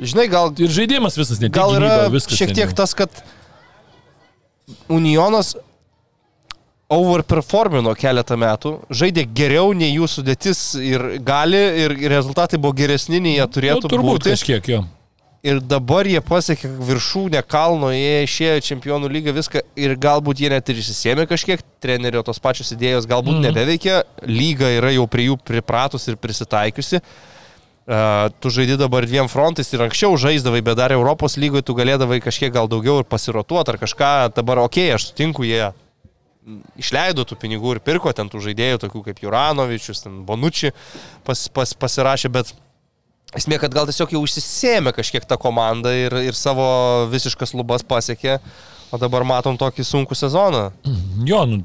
[0.00, 2.40] Žinai, gal, Ir žaidimas visas, ne tik gynyba, viskas.
[2.40, 3.12] šiek tiek tas, kad
[4.92, 5.54] Unionas
[6.92, 13.38] overperformino keletą metų, žaidė geriau nei jų sudėtis ir gali, ir rezultatai buvo geresni nei
[13.38, 14.34] jie turėtų nu, turbūt būti.
[14.34, 14.82] kažkiek jo.
[15.42, 20.68] Ir dabar jie pasiekė viršūnę kalno, jie išėjo čempionų lygą viską ir galbūt jie net
[20.70, 23.48] ir išsisėmė kažkiek, trenerio tos pačios idėjos galbūt mm.
[23.48, 27.02] nebeveikia, lyga yra jau prie jų pripratus ir prisitaikiusi.
[27.02, 27.31] Uh,
[28.40, 32.52] tu žaidži dabar dviem frontais ir anksčiau žaisdavai, bet dar Europos lygoje tu galėdavai kažkiek
[32.54, 34.12] gal daugiau ir pasirotuoti ar kažką.
[34.36, 35.72] Dabar, okei, okay, aš sutinku, jie
[36.78, 40.72] išleido tų pinigų ir pirko ten tų žaidėjų, tokių kaip Juranovičius, Bonucci
[41.26, 42.52] pas, pas, pasirašė, bet
[43.38, 48.40] esmė, kad gal tiesiog jau išsisėmė kažkiek tą komandą ir, ir savo visiškas lubas pasiekė,
[48.92, 50.70] o dabar matom tokį sunkų sezoną.
[51.28, 51.62] Jo, nu,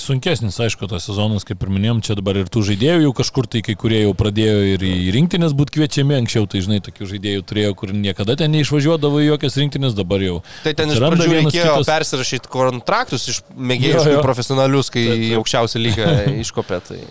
[0.00, 3.62] sunkesnis, aišku, tas sezonas, kaip ir minėjom, čia dabar ir tų žaidėjų jau kažkur tai
[3.66, 7.74] kai kurie jau pradėjo ir į rinktinės būti kviečiami, anksčiau tai žinai, tokių žaidėjų turėjo,
[7.78, 10.38] kur niekada ten neišvažiuodavo į jokias rinktinės, dabar jau.
[10.64, 11.90] Tai ten iš pradžių reikėjo kitas.
[11.90, 13.42] persirašyti kontraktus iš
[14.16, 14.22] jo.
[14.24, 16.12] profesionalius, kai į aukščiausią lygą
[16.44, 16.82] iškopė.
[16.88, 17.02] Tai...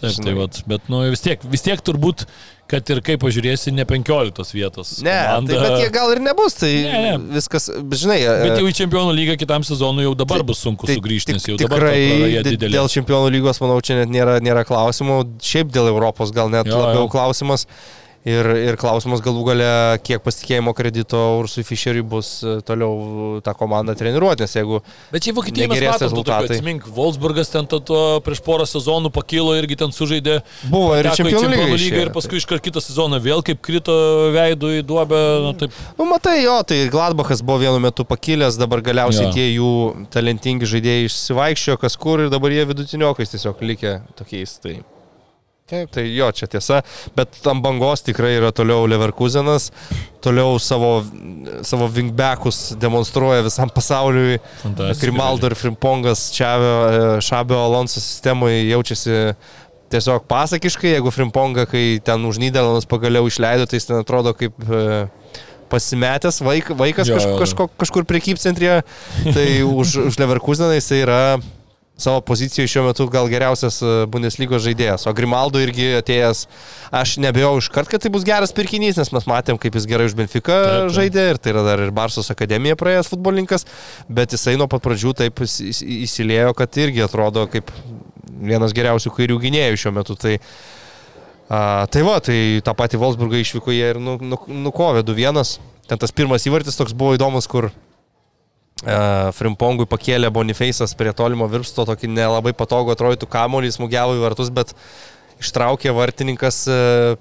[0.00, 0.24] Taip, žinai.
[0.28, 2.22] tai vat, bet nu, vis, tiek, vis tiek turbūt,
[2.70, 4.92] kad ir kaip pažiūrėsi, ne 15 vietos.
[5.02, 5.54] Ne, komanda.
[5.56, 7.12] tai, bet jie gal ir nebus, tai Ne, ne.
[7.34, 11.34] viskas, žinai, Bet jau į čempionų lygą kitam sezonui jau dabar bus sunku tai sugrįžti,
[11.34, 12.76] nes jau dabar tikrai praraja di- didelė.
[12.78, 16.78] dėl čempionų lygos, manau, čia net nėra, nėra klausimų, šiaip dėl Europos gal net Jo,
[16.78, 17.12] labiau jo.
[17.16, 17.66] klausimas.
[18.28, 19.66] Ir, ir klausimas galų gale,
[20.04, 24.80] kiek pasitikėjimo kredito Ursui Fischeriui bus e, toliau tą komandą treniruoti, nes jeigu
[25.12, 26.48] Bet čia Vokietijoje mes matome, rezultatai.
[26.58, 30.40] atsimink, Wolfsburgas ten to, to prieš porą sezonų pakilo irgi ten sužaidė.
[30.68, 32.02] buvo ir čempionų lyga, išėjo.
[32.04, 33.94] ir paskui iškart kitą sezoną vėl kaip krito
[34.36, 35.22] veidų į duobę.
[35.46, 39.32] Nu, taip, Nu, matai, jo, tai Gladbachas buvo vienu metu pakilęs, dabar galiausiai Jo.
[39.38, 39.72] tie jų
[40.12, 44.58] talentingi žaidėjai išsivaikščiojo kas kur ir dabar jie vidutiniokais tiesiog likę tokiais.
[44.60, 44.76] Tai,
[45.68, 45.90] Taip.
[45.92, 46.80] tai jo, čia tiesa,
[47.16, 49.68] bet tam bangos tikrai yra toliau Leverkusenas,
[50.24, 51.02] toliau savo,
[51.66, 54.38] savo wingbackus demonstruoja visam pasauliui.
[55.02, 59.18] Grimaldo ir Frimpongas Čiavio, e, Šabio Alonso sistemoje jaučiasi
[59.92, 64.56] tiesiog pasakiškai, jeigu Frimponga, kai ten už Niderlandus pagaliau išleido, tai jis ten atrodo kaip
[64.64, 65.06] e,
[65.68, 67.38] pasimetęs vaik, vaikas Jo, kaž, jo, jo.
[67.44, 68.82] kažko, kažkur priekybcentrėje,
[69.36, 71.22] tai už, už Leverkuseną jis yra
[71.98, 76.44] savo pozicijoje šiuo metu gal geriausias e, Bundeslygos žaidėjas, o Grimaldo irgi atėjęs,
[76.94, 80.06] aš nebejau iš kart, kad tai bus geras pirkinys, nes mes matėm, kaip jis gerai
[80.06, 80.94] už Benfica Taip, taip.
[80.94, 83.66] žaidė ir tai yra dar ir Barsos akademija praėjęs futbolininkas,
[84.08, 87.74] bet jisai nuo pat pradžių taip įs- įs- įsilėjo, kad irgi atrodo kaip
[88.38, 90.14] vienas geriausių kairių gynėjų šiuo metu.
[90.14, 90.36] Tai,
[91.50, 94.38] a, tai va, tai tą patį Wolfsburgą išvyko jie ir nu, nu,
[94.68, 95.58] nukovė 2-1.
[95.88, 97.70] Ten tas pirmas įvartis toks buvo įdomus, kur
[98.78, 104.74] Frimpongui pakėlė Boniface'as prie tolimo virpsto, tokį nelabai patogų atrodytų kamuolį, smūgiavo į vartus, bet
[105.42, 107.16] ištraukė vartininkas uh,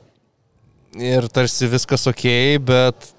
[0.96, 2.26] ir tarsi viskas ok,
[2.66, 3.10] bet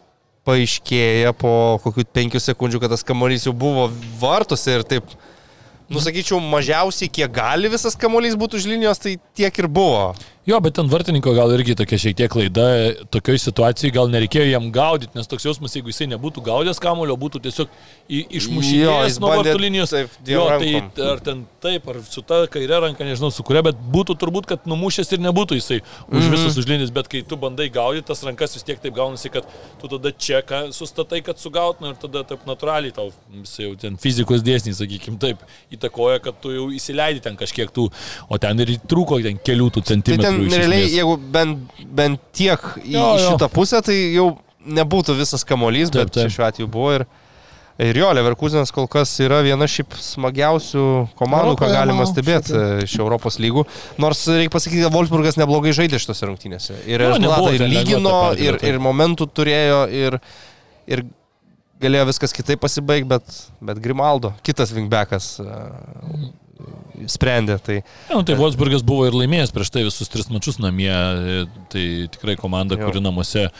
[0.48, 3.88] paaiškėja po kokių penkių sekundžių, kad tas kamuolys jau buvo
[4.20, 5.10] vartuose ir taip,
[5.92, 10.12] nusakyčiau, mažiausiai kiek gali visas kamuolys būtų už linijos, tai tiek ir buvo.
[10.48, 12.62] Jo, bet ten vartininko gal irgi tokia šiek tiek klaida,
[13.12, 17.42] tokioj situacijai gal nereikėjo jam gaudyti, nes toks jausmas, jeigu jisai nebūtų gaudęs kamulio, būtų
[17.44, 17.68] tiesiog
[18.08, 19.92] jis nuo vartų linijos.
[19.92, 20.88] taip, jo, rankom.
[20.96, 24.48] tai ar ten taip, ar su ta kairė ranka, nežinau su kuria, bet būtų turbūt,
[24.48, 26.32] kad numušęs ir nebūtų jisai už Mhm.
[26.32, 29.44] visas už linijas, bet kai tu bandai gaudyti, tas rankas vis tiek taip gaunasi, kad
[29.80, 30.40] tu tada čia
[30.72, 33.12] sustatai, kad sugautum ir tada taip natūraliai tau,
[33.42, 35.44] jisai jau ten fizikos dėsniai, sakykime, taip
[35.76, 37.90] įtakoja, kad tu jau įsileidi ten kažkiek tų,
[38.30, 40.37] o ten ir trūko ten kelių tų Tai centimetrų.
[40.46, 40.96] Ten realiai, esmės.
[41.00, 43.30] jeigu bent, bent tiek į, Jo, į jo.
[43.32, 44.28] šitą pusę, tai jau
[44.68, 46.30] nebūtų visas kamuolys, Taip, bet taip.
[46.34, 47.04] šiuo atveju buvo ir,
[47.80, 50.82] ir jo, Leverkusenas kol kas yra viena šiaip smagiausių
[51.18, 53.64] komandų, ką Europoje, galima manau, stebėti šiaip e, iš Europos lygų.
[54.02, 56.74] Nors reikia pasakyti, kad Wolfsburgas neblogai žaidė šitose rungtynėse.
[56.90, 60.18] Ir Jo, rezultatą ir lygino, ir, ir momentų turėjo, ir,
[60.90, 61.04] ir
[61.80, 65.60] galėjo viskas kitaip pasibaigti, bet, bet Grimaldo, kitas wingbackas, e,
[67.08, 67.58] sprendė.
[67.62, 67.76] Tai,
[68.08, 70.90] Ja, nu, tai Wolfsburgas buvo ir laimėjęs prieš tai visus tris mačius namie.
[70.90, 72.88] e, Tai tikrai komanda, Jo.
[72.88, 73.50] kuri namuose e,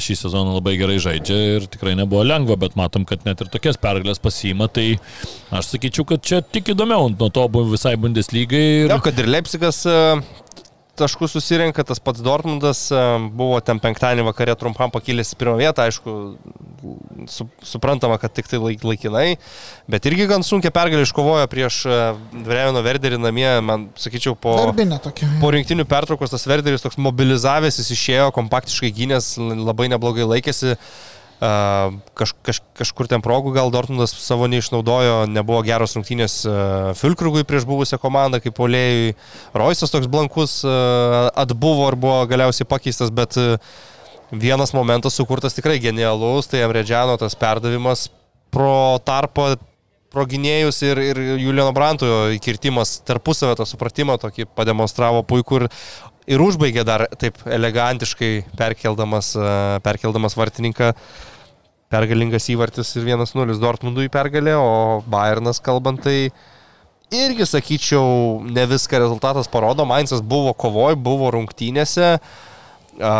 [0.00, 3.76] šį sezoną labai gerai žaidžia ir tikrai nebuvo lengva, bet matom, kad net ir tokias
[3.80, 4.68] pergalės pasiima.
[4.70, 4.86] Tai
[5.50, 8.64] aš sakyčiau, kad čia tik įdomiau nuo to buvo visai Bundeslygai.
[8.84, 8.88] Ir...
[8.92, 9.82] Na, kad ir Leipzigas
[10.98, 13.00] taškus susirenka, tas pats Dortmundas e,
[13.36, 16.14] buvo ten penktadienį vakare trumpam pakilęs į pirmą vietą, aišku,
[17.30, 19.26] su, suprantama, kad tik tai laik, laikinai,
[19.90, 22.00] bet irgi gan sunkia pergalė iškovojo prieš e,
[22.46, 24.56] Vrevino Verderį namie, man sakyčiau, po...
[25.42, 30.76] Po rinktinių pertraukos tas Verderis toks mobilizavęs, jis išėjo, kompaktiškai gynės, labai neblogai laikėsi.
[31.40, 37.46] Uh, kaž, kaž, kažkur ten progų gal Dortmundas savo neišnaudojo, nebuvo geros rungtynės uh, Filkrugui
[37.48, 39.14] prieš buvusią komandą, kaip polėjui.
[39.56, 43.56] Roisas toks blankus uh, atbuvo ir buvo galiausiai pakeistas, bet uh,
[44.30, 48.10] vienas momentas sukurtas tikrai genialus, tai Amredžiano tas perdavimas
[48.52, 49.54] pro tarpą
[50.10, 55.66] pro gynėjus ir, ir Juliano Branto įkirtimas tarpusavę tą supratimą tokį pademonstravo puikų ir,
[56.34, 59.32] ir užbaigė dar taip elegantiškai perkeldamas,
[59.86, 60.92] perkeldamas vartininką.
[61.90, 66.30] Pergalingas įvartis ir 1-0 Dortmundui pergalė, o Bayernas kalbant tai
[67.10, 69.86] irgi sakyčiau, ne viską rezultatas parodo.
[69.88, 72.12] Mainzas buvo kovoj, buvo rungtynėse.
[73.02, 73.14] A,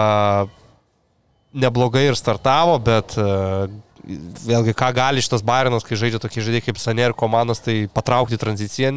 [1.50, 3.16] neblogai ir startavo, bet
[4.46, 8.92] vėlgi ką gali šitas Bayernas, kai žaidžia tokie žaidėjai kaip Saner komandos, tai patraukti tranziciją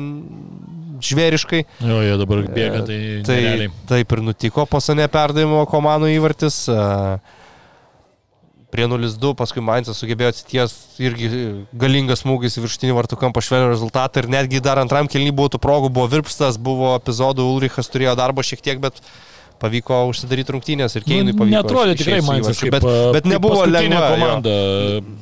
[1.04, 1.66] žvėriškai.
[1.82, 3.72] Jo, jie dabar bėga, tai, tai nerealiai.
[3.90, 6.66] taip ir nutiko po Saner perdavimo komandų įvartis.
[6.70, 7.18] a,
[8.74, 11.28] Prie 0-2, paskui Mainzas sugebėjo atsities irgi
[11.78, 15.60] galingas smūgis į viršutinį vartų kampą švelnų rezultatą ir netgi dar antram kelnį buvo tų
[15.62, 18.98] progų, buvo virpstas, buvo epizodų, Ulrichas turėjo darbo šiek tiek, bet
[19.64, 21.52] pavyko užsidaryti rungtynės ir Keinui pavyko.
[21.56, 24.00] Netrodė tikrai Mainzas kaip, bet, bet nebuvo lengva.
[24.08, 24.16] jo.
[24.16, 24.56] komanda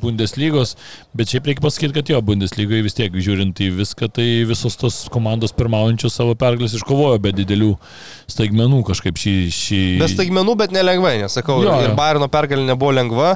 [0.02, 0.76] Bundeslygos,
[1.18, 5.02] bet šiaip reikia pasakyti, kad jo, Bundeslygoje vis tiek žiūrint į viską, tai visos tos
[5.14, 7.74] komandos pirmaujančios savo pergalės iškovojo be didelių
[8.32, 9.36] staigmenų kažkaip šį...
[9.56, 9.82] šį...
[10.02, 11.60] Be staigmenų, bet nelengvai, nesakau.
[11.64, 11.92] Jo, Jo, jo.
[11.92, 13.36] ir Bairno pergalė nebuvo lengva.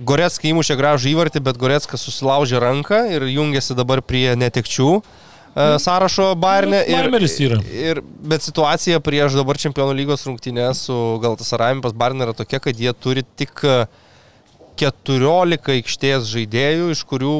[0.00, 4.90] Goretska įmušė gražų įvartį, bet Goretska susilaužė ranką ir jungiasi dabar prie netekčių
[5.54, 6.82] sąrašo Bairne.
[6.88, 7.60] Nu, Laimeris yra.
[7.70, 12.80] Ir, bet situacija prieš dabar Čempionų lygos rungtynės su Galtasarayim pas Bairne yra tokia, kad
[12.80, 13.84] jie turi tik e,
[14.80, 17.36] 14 aikštės žaidėjų, iš kurių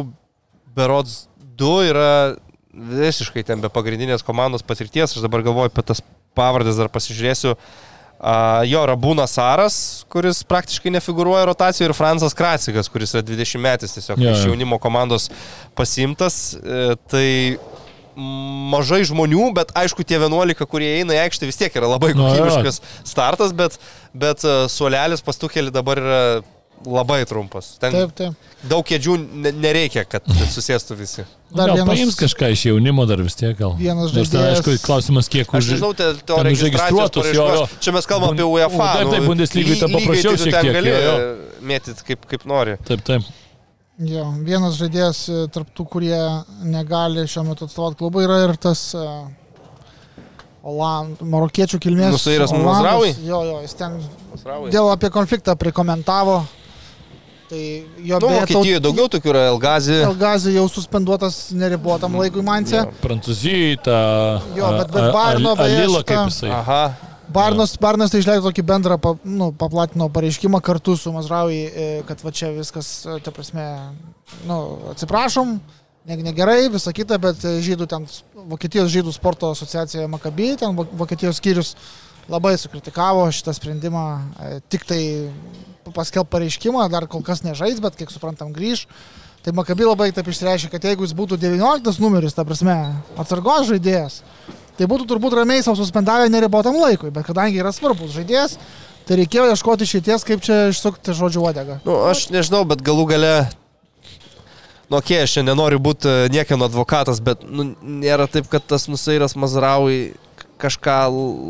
[0.76, 1.24] berods
[1.58, 2.12] 2 yra
[2.74, 5.14] visiškai ten be pagrindinės komandos patirties.
[5.14, 6.02] Aš dabar galvoju apie tas
[6.38, 7.54] pavardės, dar pasižiūrėsiu.
[7.54, 9.76] Uh, jo, Rabūnas Saras,
[10.08, 14.52] kuris praktiškai nefiguruoja rotacijoje, ir Fransas Kracikas, kuris yra 20 metais tiesiog Jo, iš jo.
[14.52, 15.28] jaunimo komandos
[15.76, 16.54] pasimtas.
[16.54, 17.28] E, tai
[18.16, 22.28] mažai žmonių, bet aišku, tie 11, kurie eina į aikštę, vis tiek yra labai Nu,
[22.30, 23.78] kokybiškas startas, bet,
[24.14, 26.20] bet e, suolelis pastukėlį dabar yra
[26.84, 27.72] labai trumpas.
[27.80, 28.34] Ten Taip, taip.
[28.68, 29.14] daug kėdžių
[29.44, 30.26] ne- nereikia, kad
[30.56, 31.24] susėstų visi.
[31.54, 33.76] Dar Gal vienas- paims kažką iš jaunimo dar vis tiek gal.
[33.78, 35.70] Vienas žaidėjas- aišku, klausimas, kiek Aš už...
[35.76, 37.62] nežinau, te, to užregistruotus, jo, jo.
[37.80, 38.90] Čia mes kalbam apie UEFA.
[38.98, 41.14] Taip, taip, nu, Bundeslygai lygiai paprasčiau tai šiek tiek, gali jo,
[41.72, 42.76] mėtyti kaip, kaip nori.
[42.90, 43.30] Taip, taip.
[44.02, 46.16] Jo, vienas žaidėjas e, tarptų, kurie
[46.66, 49.28] negali šiuo metu atstovauti klubui, yra ir tas uh,
[50.66, 52.10] Oland, marokiečių kilmės.
[52.16, 52.50] Nusairas.
[52.56, 53.12] Mazraoui?
[53.22, 54.00] Jo, jo, jis ten
[54.72, 56.40] dėl apie konfliktą prikomentavo.
[57.50, 57.60] Tai
[58.08, 59.98] jo Nu, beje, Vokietijoje daugiau tokių yra Elgazi.
[60.08, 62.78] Elgazė jau suspenduotas neribotam laikui Manse.
[62.80, 62.86] Jo.
[63.04, 63.98] Prancūzijai, ta...
[64.56, 66.50] Jo, bet- bet Bayerno beje Alila, šita- kaip jisai.
[66.56, 66.82] Aha.
[67.32, 72.20] Barnas, Barnas tai išleido tokį bendrą, pa, nu, paplatino pareiškimą kartu su Mazraui, e, kad
[72.24, 73.64] va čia viskas, e, ta prasme,
[74.48, 74.58] nu,
[74.92, 75.54] atsiprašom,
[76.04, 78.06] ne, negerai, visa kita, bet e, žydų ten,
[78.44, 81.74] Vokietijos žydų sporto asociacija Makabį, ten Vo- Vokietijos skyrius
[82.28, 84.04] labai sukritikavo šitą sprendimą,
[84.72, 85.00] tik tai
[85.96, 88.86] paskelb pareiškimą, dar kol kas nežais, bet kiek suprantam grįž.
[89.44, 92.76] Tai Makabi labai taip išreiškė, kad jeigu jis būtų 19 numeris, ta prasme,
[93.20, 94.22] atsargos žaidėjas,
[94.78, 98.56] tai būtų turbūt ramiai savo suspendavę neribotam laikui, bet kadangi yra svarbus žaidėjas,
[99.08, 101.78] tai reikėjo ieškoti išeities, kaip čia išsukti žodžių uodegą.
[101.86, 103.34] Nu, aš nežinau, bet galų gale.
[104.90, 108.84] Nu, okei, okay, aš nenoriu būti e, niekieno advokatas, bet nu, nėra taip, kad tas
[108.90, 110.14] Nusairas Mazraui
[110.60, 110.96] kažką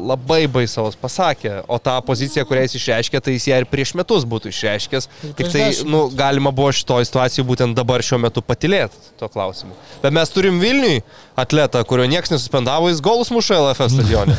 [0.08, 4.24] labai baisaus pasakė, o tą poziciją, kurią jis išreiškė, tai jis ją ir prieš metus
[4.28, 5.08] būtų išreiškęs.
[5.28, 9.76] Ir Tik tai, nu, galima buvo šitoje situacijoje būtent dabar šiuo metu patilėti tuo klausimu.
[10.02, 11.02] Bet mes turim Vilniui
[11.40, 14.36] atletą, kurio niekas nesuspendavo, jis golus muša LFF stadione.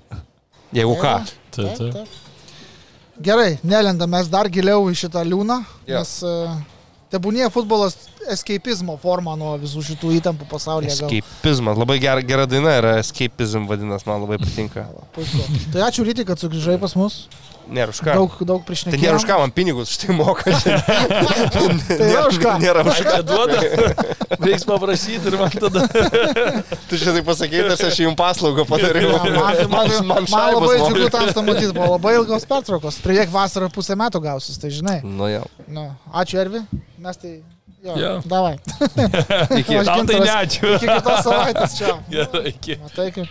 [0.78, 1.16] Jeigu ką.
[1.50, 2.18] Taip, taip.
[3.20, 5.58] Gerai, nelendam mes dar giliau į šitą liūną,
[5.90, 5.98] Jo.
[5.98, 6.54] nes uh,
[7.10, 7.96] tebūnie futbolas
[8.30, 10.96] escapizmo forma nuo visų šitų įtampų pasaulyje.
[11.00, 11.10] gal.
[11.18, 14.86] Escapizmas, labai gera, gera daina yra Escapism vadinasi, man labai patinka.
[15.16, 15.46] Puiku.
[15.74, 17.24] Tai ačiū Ryti, kad sugrįžai pas mus.
[17.70, 18.14] Nėra už ką.
[18.16, 19.02] Daug, daug Tai priešnekėjimų.
[19.04, 20.50] nėra už ką man pinigus štai moka.
[20.54, 22.54] Tai yra už ką.
[22.62, 23.12] Nėra už ką.
[23.20, 23.60] neduoda,
[24.40, 25.84] reiks paprašyti ir man tada.
[26.90, 29.12] Tu čia tai pasakei, tarsi aš jums paslaugą padariau.
[29.14, 32.98] Ja, man, tai- man, man, man labai džiugu tam matyti, buvo labai ilgos pertraukos.
[33.04, 34.98] Priek vasarą pusę metų gausis, tai žinai.
[35.06, 35.44] Nu jau.
[35.70, 36.64] Nu, ačiū Ervi,
[36.98, 37.38] mes tai...
[37.80, 38.08] Jo, Jo.
[38.28, 38.58] davai.
[39.60, 39.78] Iki.
[39.88, 40.74] Tau tai ne ačiū.
[40.76, 41.94] Iki kitos savaitės čia.
[42.12, 42.74] Gerai, iki.
[42.82, 43.30] Matai kaip.